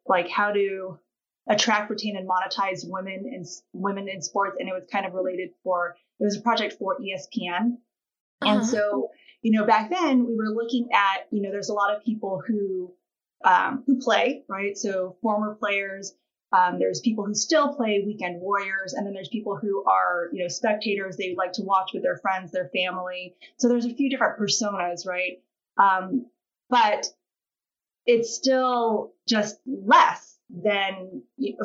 like 0.07 0.27
how 0.27 0.51
to 0.51 0.99
attract, 1.47 1.91
retain, 1.91 2.17
and 2.17 2.27
monetize 2.27 2.81
women 2.83 3.29
and 3.31 3.45
women 3.71 4.09
in 4.09 4.23
sports, 4.23 4.57
and 4.59 4.67
it 4.67 4.73
was 4.73 4.87
kind 4.91 5.05
of 5.05 5.13
related 5.13 5.49
for 5.63 5.95
it 6.19 6.23
was 6.23 6.35
a 6.35 6.41
project 6.41 6.77
for 6.79 6.97
ESPN, 6.97 7.77
uh-huh. 8.41 8.51
and 8.51 8.65
so 8.65 9.11
you 9.43 9.51
know 9.51 9.67
back 9.67 9.91
then 9.91 10.25
we 10.25 10.35
were 10.35 10.49
looking 10.49 10.89
at 10.93 11.27
you 11.29 11.43
know 11.43 11.51
there's 11.51 11.69
a 11.69 11.73
lot 11.73 11.95
of 11.95 12.03
people 12.03 12.41
who 12.45 12.91
um, 13.45 13.83
who 13.85 13.99
play 13.99 14.43
right, 14.49 14.75
so 14.75 15.15
former 15.21 15.53
players 15.53 16.15
um, 16.51 16.79
there's 16.79 16.99
people 16.99 17.25
who 17.25 17.35
still 17.35 17.75
play 17.75 18.03
weekend 18.05 18.41
warriors, 18.41 18.93
and 18.93 19.05
then 19.05 19.13
there's 19.13 19.29
people 19.29 19.55
who 19.55 19.83
are, 19.85 20.29
you 20.33 20.41
know, 20.41 20.47
spectators. 20.47 21.15
They 21.15 21.35
like 21.37 21.53
to 21.53 21.63
watch 21.63 21.91
with 21.93 22.03
their 22.03 22.17
friends, 22.17 22.51
their 22.51 22.69
family. 22.75 23.35
So 23.57 23.67
there's 23.67 23.85
a 23.85 23.93
few 23.93 24.09
different 24.09 24.39
personas, 24.39 25.05
right? 25.05 25.43
Um, 25.77 26.25
but 26.69 27.05
it's 28.05 28.33
still 28.33 29.13
just 29.27 29.59
less 29.67 30.37
than 30.49 31.21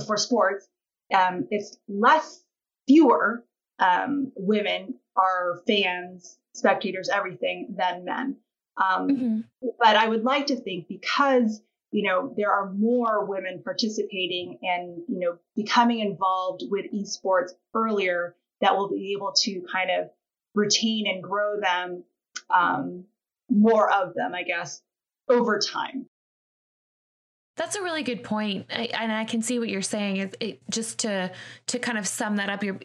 for 0.06 0.16
sports. 0.16 0.68
Um, 1.14 1.46
it's 1.50 1.78
less, 1.88 2.42
fewer 2.86 3.44
um, 3.78 4.32
women 4.36 4.94
are 5.16 5.62
fans, 5.66 6.38
spectators, 6.52 7.08
everything 7.08 7.74
than 7.76 8.04
men. 8.04 8.36
Um, 8.76 9.08
mm-hmm. 9.08 9.40
But 9.78 9.96
I 9.96 10.08
would 10.08 10.24
like 10.24 10.46
to 10.46 10.56
think 10.56 10.88
because 10.88 11.62
you 11.94 12.02
know, 12.02 12.34
there 12.36 12.50
are 12.50 12.72
more 12.72 13.24
women 13.24 13.62
participating 13.62 14.58
and, 14.62 15.04
you 15.06 15.20
know, 15.20 15.38
becoming 15.54 16.00
involved 16.00 16.64
with 16.68 16.86
esports 16.92 17.50
earlier 17.72 18.34
that 18.60 18.76
will 18.76 18.90
be 18.90 19.14
able 19.16 19.32
to 19.32 19.62
kind 19.72 19.90
of 19.92 20.10
retain 20.56 21.06
and 21.06 21.22
grow 21.22 21.60
them, 21.60 22.02
um, 22.50 23.04
more 23.48 23.88
of 23.92 24.12
them, 24.14 24.34
I 24.34 24.42
guess, 24.42 24.82
over 25.28 25.60
time. 25.60 26.06
That's 27.56 27.76
a 27.76 27.82
really 27.82 28.02
good 28.02 28.24
point, 28.24 28.66
I, 28.68 28.88
and 28.98 29.12
I 29.12 29.24
can 29.24 29.40
see 29.40 29.60
what 29.60 29.68
you're 29.68 29.80
saying. 29.80 30.16
It, 30.16 30.36
it, 30.40 30.60
just 30.70 30.98
to 31.00 31.30
to 31.68 31.78
kind 31.78 31.98
of 31.98 32.06
sum 32.06 32.36
that 32.36 32.48
up, 32.48 32.64
you're 32.64 32.80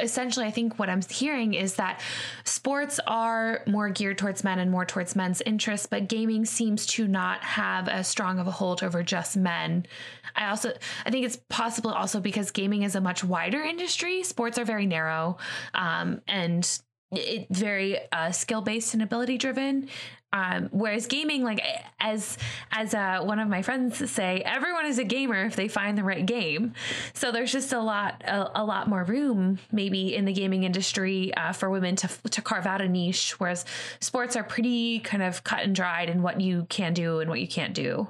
essentially. 0.00 0.46
I 0.46 0.50
think 0.50 0.78
what 0.78 0.88
I'm 0.88 1.02
hearing 1.02 1.52
is 1.52 1.74
that 1.74 2.00
sports 2.44 2.98
are 3.06 3.62
more 3.66 3.90
geared 3.90 4.16
towards 4.16 4.42
men 4.42 4.58
and 4.58 4.70
more 4.70 4.86
towards 4.86 5.14
men's 5.14 5.42
interests, 5.42 5.86
but 5.86 6.08
gaming 6.08 6.46
seems 6.46 6.86
to 6.86 7.06
not 7.06 7.42
have 7.42 7.86
as 7.86 8.08
strong 8.08 8.38
of 8.38 8.46
a 8.46 8.50
hold 8.50 8.82
over 8.82 9.02
just 9.02 9.36
men. 9.36 9.86
I 10.34 10.48
also 10.48 10.72
I 11.04 11.10
think 11.10 11.26
it's 11.26 11.36
possible 11.50 11.90
also 11.90 12.18
because 12.18 12.50
gaming 12.50 12.82
is 12.82 12.94
a 12.94 13.02
much 13.02 13.24
wider 13.24 13.60
industry. 13.60 14.22
Sports 14.22 14.58
are 14.58 14.64
very 14.64 14.86
narrow, 14.86 15.36
um, 15.74 16.22
and 16.26 16.66
it 17.12 17.46
very 17.50 17.98
uh, 18.12 18.32
skill 18.32 18.62
based 18.62 18.94
and 18.94 19.02
ability 19.02 19.38
driven. 19.38 19.88
Um, 20.34 20.68
whereas 20.72 21.06
gaming, 21.06 21.44
like 21.44 21.64
as 22.00 22.36
as 22.72 22.92
uh, 22.92 23.20
one 23.22 23.38
of 23.38 23.48
my 23.48 23.62
friends 23.62 24.10
say, 24.10 24.42
everyone 24.44 24.84
is 24.84 24.98
a 24.98 25.04
gamer 25.04 25.44
if 25.44 25.54
they 25.54 25.68
find 25.68 25.96
the 25.96 26.02
right 26.02 26.26
game. 26.26 26.74
So 27.12 27.30
there's 27.30 27.52
just 27.52 27.72
a 27.72 27.78
lot 27.78 28.20
a, 28.26 28.60
a 28.60 28.64
lot 28.64 28.88
more 28.88 29.04
room 29.04 29.60
maybe 29.70 30.12
in 30.12 30.24
the 30.24 30.32
gaming 30.32 30.64
industry 30.64 31.32
uh, 31.34 31.52
for 31.52 31.70
women 31.70 31.94
to 31.96 32.08
to 32.30 32.42
carve 32.42 32.66
out 32.66 32.80
a 32.80 32.88
niche. 32.88 33.38
Whereas 33.38 33.64
sports 34.00 34.34
are 34.34 34.42
pretty 34.42 34.98
kind 34.98 35.22
of 35.22 35.44
cut 35.44 35.60
and 35.60 35.72
dried 35.72 36.10
in 36.10 36.20
what 36.20 36.40
you 36.40 36.66
can 36.68 36.94
do 36.94 37.20
and 37.20 37.30
what 37.30 37.38
you 37.38 37.46
can't 37.46 37.72
do. 37.72 38.08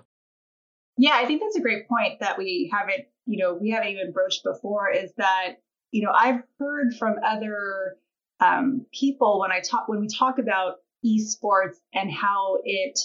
Yeah, 0.97 1.13
I 1.15 1.27
think 1.27 1.43
that's 1.43 1.57
a 1.57 1.61
great 1.61 1.87
point 1.89 2.21
that 2.21 2.39
we 2.39 2.71
haven't 2.73 3.07
you 3.27 3.37
know 3.37 3.53
we 3.53 3.69
haven't 3.69 3.91
even 3.91 4.13
broached 4.13 4.45
before. 4.45 4.91
Is 4.91 5.13
that 5.19 5.57
you 5.91 6.03
know 6.03 6.13
I've 6.15 6.41
heard 6.59 6.95
from 6.99 7.17
other 7.23 7.99
um, 8.41 8.87
people 8.99 9.41
when 9.41 9.53
I 9.53 9.61
talk 9.61 9.89
when 9.89 10.01
we 10.01 10.09
talk 10.09 10.39
about 10.39 10.77
esports 11.05 11.77
and 11.93 12.11
how 12.11 12.59
it 12.65 12.99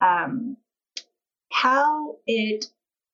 um, 0.00 0.56
how 1.50 2.16
it 2.26 2.64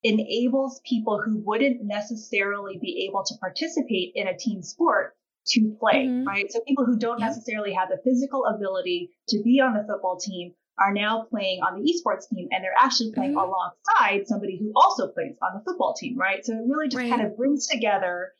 enables 0.03 0.79
people 0.85 1.21
who 1.21 1.41
wouldn't 1.43 1.83
necessarily 1.83 2.77
be 2.81 3.07
able 3.09 3.23
to 3.23 3.35
participate 3.39 4.11
in 4.15 4.27
a 4.27 4.37
team 4.37 4.61
sport 4.61 5.15
to 5.47 5.75
play, 5.79 6.05
mm-hmm. 6.05 6.27
right? 6.27 6.51
So 6.51 6.59
people 6.67 6.85
who 6.85 6.97
don't 6.97 7.19
necessarily 7.19 7.73
have 7.73 7.89
the 7.89 7.99
physical 8.03 8.45
ability 8.45 9.11
to 9.29 9.41
be 9.43 9.59
on 9.61 9.73
the 9.73 9.85
football 9.87 10.19
team 10.19 10.53
are 10.79 10.93
now 10.93 11.25
playing 11.29 11.61
on 11.61 11.81
the 11.81 11.91
esports 11.91 12.29
team 12.29 12.47
and 12.51 12.63
they're 12.63 12.75
actually 12.79 13.11
playing 13.11 13.33
mm-hmm. 13.33 13.49
alongside 13.49 14.27
somebody 14.27 14.57
who 14.59 14.71
also 14.75 15.07
plays 15.07 15.35
on 15.41 15.57
the 15.57 15.63
football 15.65 15.93
team, 15.93 16.17
right? 16.17 16.45
So 16.45 16.53
it 16.53 16.61
really 16.67 16.87
just 16.87 16.97
right. 16.97 17.09
kind 17.09 17.25
of 17.25 17.35
brings 17.35 17.67
together 17.67 18.33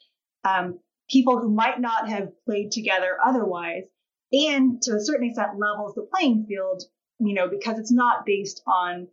um, 0.43 0.79
people 1.09 1.39
who 1.39 1.49
might 1.49 1.79
not 1.79 2.07
have 2.09 2.29
played 2.45 2.71
together 2.71 3.17
otherwise 3.25 3.83
and 4.31 4.81
to 4.83 4.95
a 4.95 4.99
certain 4.99 5.27
extent 5.27 5.57
levels 5.57 5.95
the 5.95 6.07
playing 6.13 6.45
field, 6.47 6.83
you 7.19 7.33
know, 7.33 7.47
because 7.47 7.79
it's 7.79 7.91
not 7.91 8.25
based 8.25 8.61
on, 8.67 9.07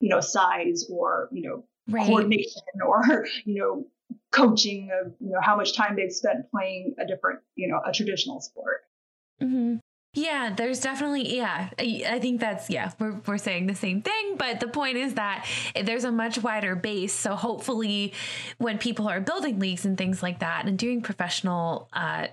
you 0.00 0.08
know, 0.08 0.20
size 0.20 0.86
or, 0.90 1.28
you 1.32 1.48
know, 1.48 1.64
right. 1.88 2.06
coordination 2.06 2.62
or, 2.86 3.26
you 3.44 3.60
know, 3.60 3.86
coaching 4.32 4.90
of, 4.92 5.12
you 5.20 5.30
know, 5.30 5.40
how 5.40 5.56
much 5.56 5.76
time 5.76 5.96
they've 5.96 6.12
spent 6.12 6.50
playing 6.50 6.94
a 6.98 7.06
different, 7.06 7.40
you 7.54 7.68
know, 7.68 7.80
a 7.84 7.92
traditional 7.92 8.40
sport. 8.40 8.82
Mm-hmm. 9.42 9.76
Yeah, 10.16 10.54
there's 10.56 10.80
definitely 10.80 11.36
yeah. 11.36 11.70
I 11.76 12.20
think 12.20 12.40
that's 12.40 12.70
yeah. 12.70 12.92
We're 13.00 13.20
we're 13.26 13.36
saying 13.36 13.66
the 13.66 13.74
same 13.74 14.00
thing, 14.00 14.36
but 14.36 14.60
the 14.60 14.68
point 14.68 14.96
is 14.96 15.14
that 15.14 15.44
there's 15.82 16.04
a 16.04 16.12
much 16.12 16.38
wider 16.38 16.76
base. 16.76 17.12
So 17.12 17.34
hopefully, 17.34 18.12
when 18.58 18.78
people 18.78 19.08
are 19.08 19.20
building 19.20 19.58
leagues 19.58 19.84
and 19.84 19.98
things 19.98 20.22
like 20.22 20.38
that 20.38 20.66
and 20.66 20.78
doing 20.78 21.02
professional 21.02 21.88
uh, 21.92 22.28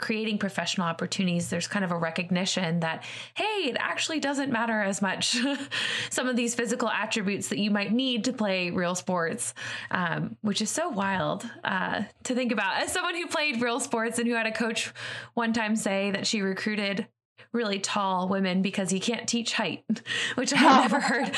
creating 0.00 0.38
professional 0.38 0.86
opportunities, 0.86 1.50
there's 1.50 1.68
kind 1.68 1.84
of 1.84 1.92
a 1.92 1.96
recognition 1.96 2.80
that, 2.80 3.04
hey, 3.34 3.68
it 3.68 3.76
actually 3.78 4.20
doesn't 4.20 4.50
matter 4.50 4.80
as 4.80 5.02
much. 5.02 5.36
Some 6.10 6.26
of 6.28 6.36
these 6.36 6.54
physical 6.54 6.88
attributes 6.88 7.48
that 7.48 7.58
you 7.58 7.70
might 7.70 7.92
need 7.92 8.24
to 8.24 8.32
play 8.32 8.70
real 8.70 8.94
sports, 8.94 9.54
um, 9.90 10.36
which 10.40 10.62
is 10.62 10.70
so 10.70 10.88
wild 10.88 11.48
uh, 11.64 12.02
to 12.24 12.34
think 12.34 12.52
about. 12.52 12.82
As 12.82 12.92
someone 12.92 13.14
who 13.14 13.26
played 13.26 13.60
real 13.60 13.80
sports 13.80 14.18
and 14.18 14.26
who 14.26 14.34
had 14.34 14.46
a 14.46 14.52
coach 14.52 14.92
one 15.34 15.52
time 15.52 15.76
say 15.76 16.10
that 16.10 16.26
she 16.26 16.42
recruited 16.42 17.06
really 17.52 17.78
tall 17.78 18.28
women 18.28 18.62
because 18.62 18.92
you 18.92 19.00
can't 19.00 19.28
teach 19.28 19.54
height, 19.54 19.84
which 20.34 20.52
I've 20.52 20.90
never 20.90 21.00
heard. 21.00 21.26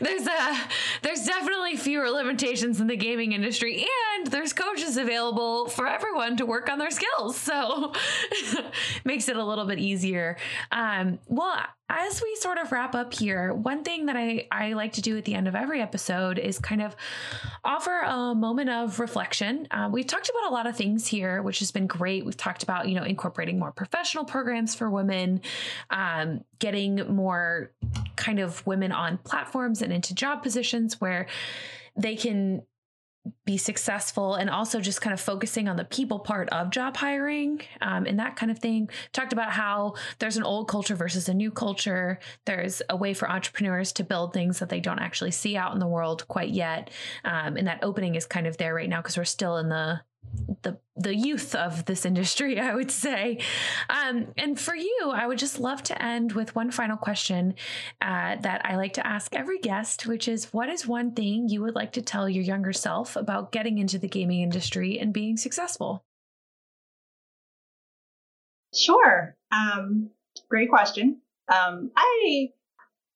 there's 0.00 0.26
a 0.26 0.56
there's 1.02 1.24
definitely 1.24 1.76
fewer 1.76 2.10
limitations 2.10 2.80
in 2.80 2.86
the 2.86 2.96
gaming 2.96 3.32
industry, 3.32 3.86
and 4.14 4.26
there's 4.28 4.52
coaches 4.52 4.96
available 4.96 5.68
for 5.68 5.86
everyone 5.86 6.36
to 6.36 6.46
work 6.46 6.70
on 6.70 6.78
their 6.78 6.90
skills, 6.90 7.36
so 7.36 7.92
makes 9.04 9.28
it 9.28 9.36
a 9.36 9.44
little 9.44 9.64
bit 9.64 9.78
easier. 9.78 10.36
Um, 10.70 11.18
well, 11.26 11.64
as 11.92 12.22
we 12.22 12.34
sort 12.36 12.56
of 12.56 12.72
wrap 12.72 12.94
up 12.94 13.12
here, 13.12 13.52
one 13.52 13.84
thing 13.84 14.06
that 14.06 14.16
I, 14.16 14.46
I 14.50 14.72
like 14.72 14.94
to 14.94 15.02
do 15.02 15.18
at 15.18 15.26
the 15.26 15.34
end 15.34 15.46
of 15.46 15.54
every 15.54 15.82
episode 15.82 16.38
is 16.38 16.58
kind 16.58 16.80
of 16.80 16.96
offer 17.64 18.00
a 18.00 18.34
moment 18.34 18.70
of 18.70 18.98
reflection. 18.98 19.68
Uh, 19.70 19.90
we've 19.92 20.06
talked 20.06 20.30
about 20.30 20.50
a 20.50 20.54
lot 20.54 20.66
of 20.66 20.74
things 20.74 21.06
here, 21.06 21.42
which 21.42 21.58
has 21.58 21.70
been 21.70 21.86
great. 21.86 22.24
We've 22.24 22.36
talked 22.36 22.62
about, 22.62 22.88
you 22.88 22.94
know, 22.94 23.04
incorporating 23.04 23.58
more 23.58 23.72
professional 23.72 24.24
programs 24.24 24.74
for 24.74 24.88
women, 24.88 25.42
um, 25.90 26.44
getting 26.58 26.96
more 27.14 27.72
kind 28.16 28.38
of 28.38 28.66
women 28.66 28.90
on 28.90 29.18
platforms 29.18 29.82
and 29.82 29.92
into 29.92 30.14
job 30.14 30.42
positions 30.42 30.98
where 30.98 31.26
they 31.94 32.16
can 32.16 32.62
be 33.44 33.56
successful 33.56 34.34
and 34.34 34.50
also 34.50 34.80
just 34.80 35.00
kind 35.00 35.14
of 35.14 35.20
focusing 35.20 35.68
on 35.68 35.76
the 35.76 35.84
people 35.84 36.18
part 36.18 36.48
of 36.50 36.70
job 36.70 36.96
hiring 36.96 37.60
um, 37.80 38.06
and 38.06 38.18
that 38.18 38.36
kind 38.36 38.50
of 38.50 38.58
thing. 38.58 38.88
Talked 39.12 39.32
about 39.32 39.52
how 39.52 39.94
there's 40.18 40.36
an 40.36 40.42
old 40.42 40.68
culture 40.68 40.94
versus 40.94 41.28
a 41.28 41.34
new 41.34 41.50
culture. 41.50 42.18
There's 42.46 42.82
a 42.88 42.96
way 42.96 43.14
for 43.14 43.30
entrepreneurs 43.30 43.92
to 43.92 44.04
build 44.04 44.32
things 44.32 44.58
that 44.58 44.68
they 44.68 44.80
don't 44.80 44.98
actually 44.98 45.30
see 45.30 45.56
out 45.56 45.72
in 45.72 45.78
the 45.78 45.86
world 45.86 46.26
quite 46.28 46.50
yet 46.50 46.90
um, 47.24 47.56
and 47.56 47.66
that 47.66 47.80
opening 47.82 48.14
is 48.14 48.26
kind 48.26 48.46
of 48.46 48.56
there 48.56 48.74
right 48.74 48.88
now 48.88 49.00
because 49.00 49.16
we're 49.16 49.24
still 49.24 49.56
in 49.56 49.68
the 49.68 50.00
the 50.62 50.78
the 50.96 51.14
youth 51.14 51.54
of 51.54 51.84
this 51.86 52.04
industry, 52.04 52.60
I 52.60 52.74
would 52.74 52.90
say. 52.90 53.38
Um, 53.88 54.28
and 54.36 54.58
for 54.58 54.74
you, 54.74 55.10
I 55.12 55.26
would 55.26 55.38
just 55.38 55.58
love 55.58 55.82
to 55.84 56.02
end 56.02 56.32
with 56.32 56.54
one 56.54 56.70
final 56.70 56.96
question 56.96 57.54
uh, 58.00 58.36
that 58.36 58.62
I 58.64 58.76
like 58.76 58.94
to 58.94 59.06
ask 59.06 59.34
every 59.34 59.58
guest, 59.58 60.06
which 60.06 60.28
is, 60.28 60.52
what 60.52 60.68
is 60.68 60.86
one 60.86 61.12
thing 61.12 61.48
you 61.48 61.62
would 61.62 61.74
like 61.74 61.92
to 61.92 62.02
tell 62.02 62.28
your 62.28 62.44
younger 62.44 62.72
self 62.72 63.16
about 63.16 63.52
getting 63.52 63.78
into 63.78 63.98
the 63.98 64.08
gaming 64.08 64.42
industry 64.42 64.98
and 64.98 65.12
being 65.12 65.36
successful? 65.36 66.04
Sure. 68.74 69.36
Um, 69.50 70.10
great 70.48 70.70
question. 70.70 71.20
Um, 71.52 71.90
I 71.96 72.48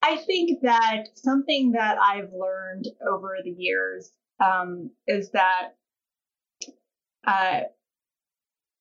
I 0.03 0.17
think 0.17 0.61
that 0.63 1.05
something 1.15 1.73
that 1.73 1.99
I've 1.99 2.31
learned 2.33 2.87
over 3.11 3.37
the 3.43 3.55
years 3.57 4.13
um, 4.45 4.91
is 5.07 5.31
that 5.31 5.71
uh, 7.27 7.61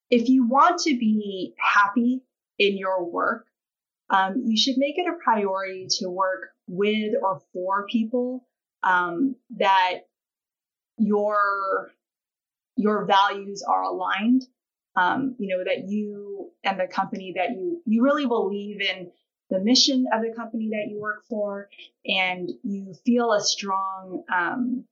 if 0.10 0.30
you 0.30 0.48
want 0.48 0.82
to 0.82 0.98
be 0.98 1.54
happy 1.58 2.22
in 2.60 2.78
your 2.78 3.04
work, 3.04 3.48
um, 4.10 4.44
you 4.46 4.58
should 4.58 4.78
make 4.78 4.98
it 4.98 5.08
a 5.08 5.24
priority 5.24 5.88
to 6.00 6.10
work 6.10 6.52
with 6.68 7.14
or 7.22 7.42
for 7.54 7.88
people 7.88 8.46
um, 8.84 9.36
that 9.58 10.02
your 10.98 11.92
your 12.78 13.06
values 13.06 13.64
are 13.64 13.84
aligned. 13.84 14.44
Um, 14.96 15.36
you 15.40 15.50
know 15.50 15.64
that 15.64 15.90
you 15.90 16.52
and 16.64 16.80
the 16.80 16.88
company 16.88 17.34
that 17.36 17.52
you 17.52 17.82
you 17.86 18.04
really 18.04 18.26
believe 18.28 18.80
in 18.82 19.12
the 19.50 19.60
mission 19.60 20.06
of 20.14 20.22
the 20.22 20.34
company 20.36 20.70
that 20.70 20.90
you 20.90 21.00
work 21.00 21.24
for, 21.30 21.70
and 22.06 22.50
you 22.64 22.94
feel 23.06 23.32
a 23.32 23.42
strong, 23.42 24.24
um, 24.34 24.86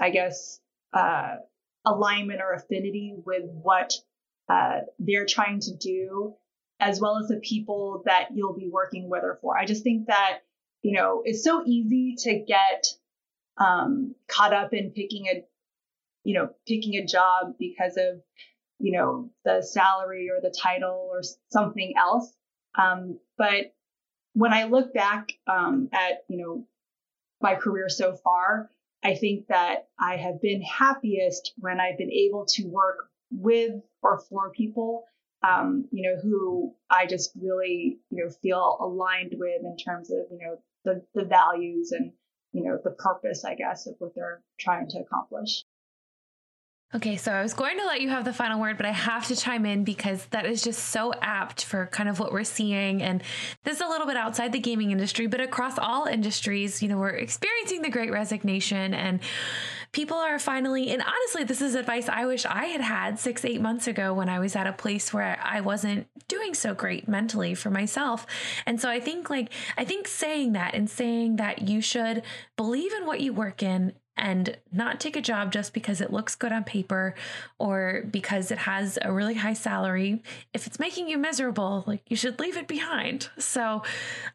I 0.00 0.10
guess, 0.10 0.60
uh, 0.92 1.36
alignment 1.84 2.40
or 2.40 2.52
affinity 2.52 3.14
with 3.24 3.44
what 3.44 3.94
uh, 4.48 4.80
they're 4.98 5.26
trying 5.26 5.60
to 5.60 5.74
do, 5.76 6.34
as 6.80 7.00
well 7.00 7.18
as 7.18 7.28
the 7.28 7.40
people 7.40 8.02
that 8.06 8.28
you'll 8.34 8.56
be 8.56 8.68
working 8.68 9.08
with 9.08 9.22
or 9.22 9.38
for. 9.40 9.56
I 9.56 9.64
just 9.64 9.84
think 9.84 10.06
that, 10.06 10.40
you 10.82 10.92
know, 10.92 11.22
it's 11.24 11.44
so 11.44 11.62
easy 11.66 12.16
to 12.18 12.38
get 12.40 12.86
um, 13.58 14.14
caught 14.28 14.52
up 14.52 14.72
in 14.72 14.90
picking 14.90 15.26
a, 15.26 15.44
you 16.24 16.34
know, 16.34 16.50
picking 16.66 16.96
a 16.96 17.04
job 17.04 17.54
because 17.58 17.96
of, 17.96 18.22
you 18.78 18.92
know, 18.92 19.30
the 19.44 19.62
salary 19.62 20.28
or 20.30 20.40
the 20.40 20.54
title 20.56 21.08
or 21.10 21.20
something 21.50 21.94
else. 21.96 22.32
Um, 22.78 23.18
but 23.36 23.74
when 24.32 24.52
I 24.52 24.64
look 24.64 24.94
back 24.94 25.32
um, 25.46 25.88
at, 25.92 26.24
you 26.28 26.38
know, 26.38 26.66
my 27.40 27.54
career 27.54 27.88
so 27.88 28.14
far, 28.14 28.70
I 29.02 29.14
think 29.14 29.46
that 29.48 29.88
I 29.98 30.16
have 30.16 30.40
been 30.40 30.62
happiest 30.62 31.54
when 31.58 31.80
I've 31.80 31.98
been 31.98 32.12
able 32.12 32.44
to 32.50 32.64
work 32.64 33.08
with 33.30 33.72
or 34.02 34.20
for 34.28 34.50
people, 34.50 35.04
um, 35.42 35.88
you 35.90 36.02
know, 36.02 36.20
who 36.20 36.74
I 36.90 37.06
just 37.06 37.32
really, 37.40 38.00
you 38.10 38.24
know, 38.24 38.30
feel 38.42 38.76
aligned 38.80 39.34
with 39.38 39.62
in 39.64 39.76
terms 39.76 40.10
of, 40.10 40.18
you 40.30 40.38
know, 40.38 40.56
the, 40.84 41.02
the 41.14 41.24
values 41.24 41.92
and, 41.92 42.12
you 42.52 42.64
know, 42.64 42.78
the 42.82 42.90
purpose, 42.90 43.44
I 43.44 43.54
guess, 43.54 43.86
of 43.86 43.94
what 43.98 44.14
they're 44.14 44.42
trying 44.58 44.88
to 44.88 44.98
accomplish. 44.98 45.64
Okay, 46.92 47.16
so 47.16 47.30
I 47.30 47.40
was 47.40 47.54
going 47.54 47.78
to 47.78 47.86
let 47.86 48.00
you 48.00 48.08
have 48.08 48.24
the 48.24 48.32
final 48.32 48.58
word, 48.58 48.76
but 48.76 48.84
I 48.84 48.90
have 48.90 49.24
to 49.28 49.36
chime 49.36 49.64
in 49.64 49.84
because 49.84 50.26
that 50.30 50.44
is 50.44 50.60
just 50.60 50.86
so 50.86 51.12
apt 51.22 51.64
for 51.64 51.86
kind 51.86 52.08
of 52.08 52.18
what 52.18 52.32
we're 52.32 52.42
seeing. 52.42 53.00
And 53.00 53.22
this 53.62 53.76
is 53.76 53.80
a 53.80 53.86
little 53.86 54.08
bit 54.08 54.16
outside 54.16 54.50
the 54.50 54.58
gaming 54.58 54.90
industry, 54.90 55.28
but 55.28 55.40
across 55.40 55.78
all 55.78 56.06
industries, 56.06 56.82
you 56.82 56.88
know, 56.88 56.98
we're 56.98 57.10
experiencing 57.10 57.82
the 57.82 57.90
great 57.90 58.10
resignation 58.10 58.92
and 58.92 59.20
people 59.92 60.16
are 60.16 60.40
finally, 60.40 60.90
and 60.90 61.00
honestly, 61.00 61.44
this 61.44 61.62
is 61.62 61.76
advice 61.76 62.08
I 62.08 62.26
wish 62.26 62.44
I 62.44 62.64
had 62.66 62.80
had 62.80 63.20
six, 63.20 63.44
eight 63.44 63.60
months 63.60 63.86
ago 63.86 64.12
when 64.12 64.28
I 64.28 64.40
was 64.40 64.56
at 64.56 64.66
a 64.66 64.72
place 64.72 65.12
where 65.12 65.38
I 65.44 65.60
wasn't 65.60 66.08
doing 66.26 66.54
so 66.54 66.74
great 66.74 67.06
mentally 67.06 67.54
for 67.54 67.70
myself. 67.70 68.26
And 68.66 68.80
so 68.80 68.88
I 68.88 68.98
think, 68.98 69.30
like, 69.30 69.50
I 69.76 69.84
think 69.84 70.08
saying 70.08 70.52
that 70.52 70.74
and 70.74 70.90
saying 70.90 71.36
that 71.36 71.68
you 71.68 71.80
should 71.80 72.22
believe 72.56 72.92
in 72.94 73.06
what 73.06 73.20
you 73.20 73.32
work 73.32 73.62
in 73.62 73.92
and 74.20 74.56
not 74.70 75.00
take 75.00 75.16
a 75.16 75.20
job 75.20 75.50
just 75.50 75.72
because 75.72 76.00
it 76.00 76.12
looks 76.12 76.36
good 76.36 76.52
on 76.52 76.62
paper 76.62 77.14
or 77.58 78.04
because 78.10 78.50
it 78.50 78.58
has 78.58 78.98
a 79.02 79.10
really 79.10 79.34
high 79.34 79.54
salary. 79.54 80.22
If 80.52 80.66
it's 80.66 80.78
making 80.78 81.08
you 81.08 81.16
miserable, 81.16 81.84
like 81.86 82.02
you 82.08 82.16
should 82.16 82.38
leave 82.38 82.56
it 82.56 82.68
behind. 82.68 83.30
So 83.38 83.82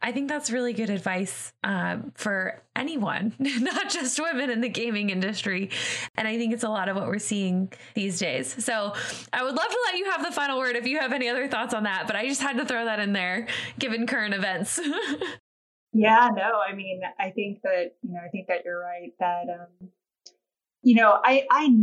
I 0.01 0.11
think 0.11 0.27
that's 0.27 0.49
really 0.49 0.73
good 0.73 0.89
advice 0.89 1.53
um, 1.63 2.11
for 2.15 2.61
anyone, 2.75 3.33
not 3.39 3.89
just 3.89 4.19
women 4.19 4.49
in 4.49 4.61
the 4.61 4.69
gaming 4.69 5.11
industry. 5.11 5.69
And 6.15 6.27
I 6.27 6.37
think 6.37 6.53
it's 6.53 6.63
a 6.63 6.69
lot 6.69 6.89
of 6.89 6.95
what 6.95 7.07
we're 7.07 7.19
seeing 7.19 7.71
these 7.93 8.19
days. 8.19 8.63
So 8.63 8.93
I 9.31 9.43
would 9.43 9.55
love 9.55 9.69
to 9.69 9.79
let 9.85 9.97
you 9.97 10.11
have 10.11 10.23
the 10.23 10.31
final 10.31 10.57
word 10.57 10.75
if 10.75 10.87
you 10.87 10.99
have 10.99 11.13
any 11.13 11.29
other 11.29 11.47
thoughts 11.47 11.75
on 11.75 11.83
that, 11.83 12.07
but 12.07 12.15
I 12.15 12.27
just 12.27 12.41
had 12.41 12.57
to 12.57 12.65
throw 12.65 12.85
that 12.85 12.99
in 12.99 13.13
there 13.13 13.47
given 13.77 14.07
current 14.07 14.33
events. 14.33 14.79
Yeah, 15.97 16.29
no, 16.35 16.59
I 16.59 16.75
mean, 16.75 17.01
I 17.19 17.29
think 17.29 17.61
that, 17.63 17.95
you 18.01 18.13
know, 18.13 18.19
I 18.23 18.29
think 18.29 18.47
that 18.47 18.65
you're 18.65 18.79
right 18.79 19.13
that, 19.19 19.45
um, 19.49 19.89
you 20.81 20.95
know, 20.95 21.17
I, 21.23 21.47
I, 21.49 21.73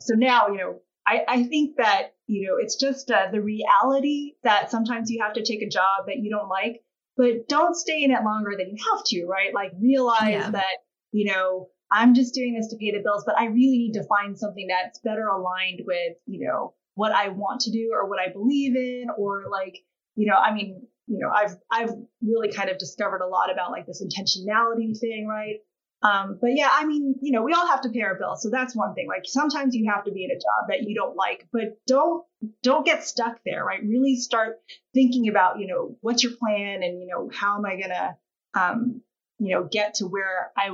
so 0.00 0.14
now, 0.14 0.48
you 0.48 0.58
know, 0.58 0.80
I, 1.06 1.24
I 1.26 1.42
think 1.44 1.76
that, 1.78 2.14
you 2.26 2.46
know, 2.46 2.56
it's 2.58 2.76
just 2.76 3.10
uh, 3.10 3.28
the 3.32 3.40
reality 3.40 4.34
that 4.44 4.70
sometimes 4.70 5.10
you 5.10 5.22
have 5.22 5.32
to 5.34 5.42
take 5.42 5.62
a 5.62 5.68
job 5.68 6.06
that 6.06 6.18
you 6.18 6.30
don't 6.30 6.48
like, 6.48 6.82
but 7.16 7.48
don't 7.48 7.74
stay 7.74 8.02
in 8.02 8.10
it 8.10 8.22
longer 8.22 8.52
than 8.56 8.68
you 8.68 8.84
have 8.92 9.04
to, 9.04 9.26
right? 9.26 9.54
Like 9.54 9.72
realize 9.80 10.30
yeah. 10.30 10.50
that, 10.50 10.78
you 11.10 11.32
know, 11.32 11.68
I'm 11.90 12.14
just 12.14 12.34
doing 12.34 12.54
this 12.54 12.68
to 12.68 12.76
pay 12.76 12.92
the 12.92 13.02
bills, 13.02 13.24
but 13.26 13.38
I 13.38 13.46
really 13.46 13.78
need 13.78 13.94
to 13.94 14.04
find 14.04 14.38
something 14.38 14.66
that's 14.68 15.00
better 15.00 15.26
aligned 15.26 15.82
with, 15.86 16.16
you 16.26 16.46
know, 16.46 16.74
what 16.94 17.12
I 17.12 17.28
want 17.28 17.62
to 17.62 17.70
do 17.70 17.90
or 17.94 18.08
what 18.08 18.20
I 18.20 18.32
believe 18.32 18.76
in 18.76 19.06
or 19.16 19.44
like, 19.50 19.78
you 20.14 20.26
know, 20.26 20.36
I 20.36 20.52
mean, 20.54 20.86
you 21.06 21.18
know, 21.18 21.30
I've 21.34 21.56
I've 21.70 21.94
really 22.22 22.52
kind 22.52 22.70
of 22.70 22.78
discovered 22.78 23.20
a 23.20 23.26
lot 23.26 23.52
about 23.52 23.70
like 23.70 23.86
this 23.86 24.02
intentionality 24.02 24.98
thing, 24.98 25.26
right? 25.28 25.56
Um, 26.02 26.38
but 26.40 26.50
yeah, 26.54 26.68
I 26.70 26.84
mean, 26.84 27.14
you 27.22 27.30
know, 27.30 27.42
we 27.42 27.52
all 27.52 27.66
have 27.68 27.82
to 27.82 27.88
pay 27.90 28.02
our 28.02 28.18
bills, 28.18 28.42
so 28.42 28.50
that's 28.50 28.74
one 28.74 28.94
thing. 28.94 29.06
Like 29.08 29.22
sometimes 29.24 29.74
you 29.74 29.90
have 29.94 30.04
to 30.04 30.12
be 30.12 30.24
in 30.24 30.32
a 30.32 30.34
job 30.34 30.68
that 30.68 30.82
you 30.82 30.96
don't 30.96 31.16
like, 31.16 31.46
but 31.52 31.78
don't 31.86 32.24
don't 32.62 32.84
get 32.84 33.04
stuck 33.04 33.38
there, 33.44 33.64
right? 33.64 33.80
Really 33.82 34.16
start 34.16 34.60
thinking 34.94 35.28
about, 35.28 35.60
you 35.60 35.68
know, 35.68 35.96
what's 36.00 36.22
your 36.24 36.32
plan, 36.36 36.82
and 36.82 37.00
you 37.00 37.06
know, 37.06 37.30
how 37.32 37.56
am 37.56 37.64
I 37.66 37.80
gonna, 37.80 38.16
um, 38.54 39.02
you 39.38 39.54
know, 39.54 39.68
get 39.70 39.94
to 39.94 40.06
where 40.06 40.50
I 40.56 40.70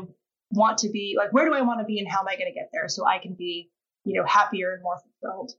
want 0.51 0.79
to 0.79 0.89
be? 0.89 1.15
Like, 1.19 1.33
where 1.33 1.47
do 1.47 1.55
I 1.55 1.61
want 1.61 1.81
to 1.81 1.85
be, 1.85 1.99
and 1.99 2.09
how 2.11 2.21
am 2.21 2.29
I 2.29 2.37
gonna 2.37 2.55
get 2.55 2.71
there 2.73 2.89
so 2.89 3.07
I 3.07 3.19
can 3.19 3.35
be, 3.35 3.71
you 4.05 4.19
know, 4.19 4.27
happier 4.27 4.73
and 4.73 4.83
more 4.83 4.99
fulfilled. 5.21 5.53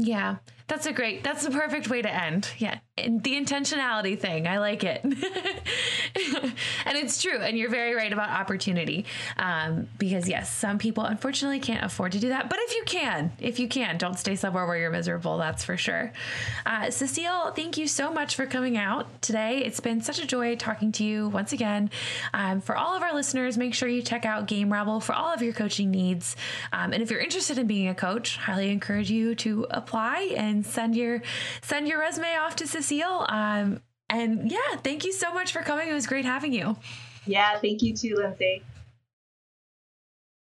Yeah, 0.00 0.36
that's 0.68 0.84
a 0.84 0.92
great, 0.92 1.24
that's 1.24 1.44
the 1.44 1.50
perfect 1.50 1.88
way 1.88 2.02
to 2.02 2.14
end. 2.14 2.50
Yeah. 2.58 2.78
And 2.98 3.22
the 3.22 3.34
intentionality 3.34 4.18
thing, 4.18 4.46
I 4.46 4.58
like 4.58 4.84
it. 4.84 5.02
and 5.04 5.14
it's 6.98 7.22
true. 7.22 7.38
And 7.38 7.56
you're 7.56 7.70
very 7.70 7.94
right 7.94 8.12
about 8.12 8.28
opportunity. 8.28 9.06
Um, 9.38 9.88
because, 9.98 10.28
yes, 10.28 10.52
some 10.52 10.78
people 10.78 11.04
unfortunately 11.04 11.60
can't 11.60 11.84
afford 11.84 12.12
to 12.12 12.18
do 12.18 12.28
that. 12.30 12.50
But 12.50 12.58
if 12.60 12.74
you 12.74 12.82
can, 12.84 13.32
if 13.38 13.58
you 13.58 13.66
can, 13.66 13.96
don't 13.96 14.18
stay 14.18 14.36
somewhere 14.36 14.66
where 14.66 14.76
you're 14.76 14.90
miserable. 14.90 15.38
That's 15.38 15.64
for 15.64 15.78
sure. 15.78 16.12
Uh, 16.66 16.90
Cecile, 16.90 17.52
thank 17.52 17.78
you 17.78 17.86
so 17.86 18.12
much 18.12 18.34
for 18.34 18.44
coming 18.44 18.76
out 18.76 19.22
today. 19.22 19.62
It's 19.64 19.80
been 19.80 20.02
such 20.02 20.18
a 20.18 20.26
joy 20.26 20.56
talking 20.56 20.92
to 20.92 21.04
you 21.04 21.28
once 21.28 21.52
again. 21.52 21.90
Um, 22.34 22.60
for 22.60 22.76
all 22.76 22.94
of 22.94 23.02
our 23.02 23.14
listeners, 23.14 23.56
make 23.56 23.72
sure 23.72 23.88
you 23.88 24.02
check 24.02 24.26
out 24.26 24.46
Gamerabble 24.46 25.02
for 25.02 25.14
all 25.14 25.32
of 25.32 25.40
your 25.40 25.54
coaching 25.54 25.90
needs. 25.90 26.36
Um, 26.72 26.92
and 26.92 27.02
if 27.02 27.10
you're 27.10 27.20
interested 27.20 27.58
in 27.58 27.66
being 27.66 27.88
a 27.88 27.94
coach, 27.94 28.36
highly 28.36 28.70
encourage 28.70 29.10
you 29.10 29.34
to 29.36 29.66
apply 29.70 29.87
apply 29.88 30.34
and 30.36 30.66
send 30.66 30.94
your 30.94 31.22
send 31.62 31.88
your 31.88 31.98
resume 31.98 32.36
off 32.36 32.56
to 32.56 32.66
Cecile. 32.66 33.24
Um, 33.28 33.80
and 34.10 34.50
yeah, 34.50 34.76
thank 34.82 35.04
you 35.04 35.12
so 35.12 35.32
much 35.32 35.52
for 35.52 35.62
coming. 35.62 35.88
It 35.88 35.92
was 35.92 36.06
great 36.06 36.24
having 36.24 36.52
you. 36.52 36.76
Yeah, 37.26 37.58
thank 37.58 37.82
you 37.82 37.94
too, 37.94 38.14
Lindsay. 38.16 38.62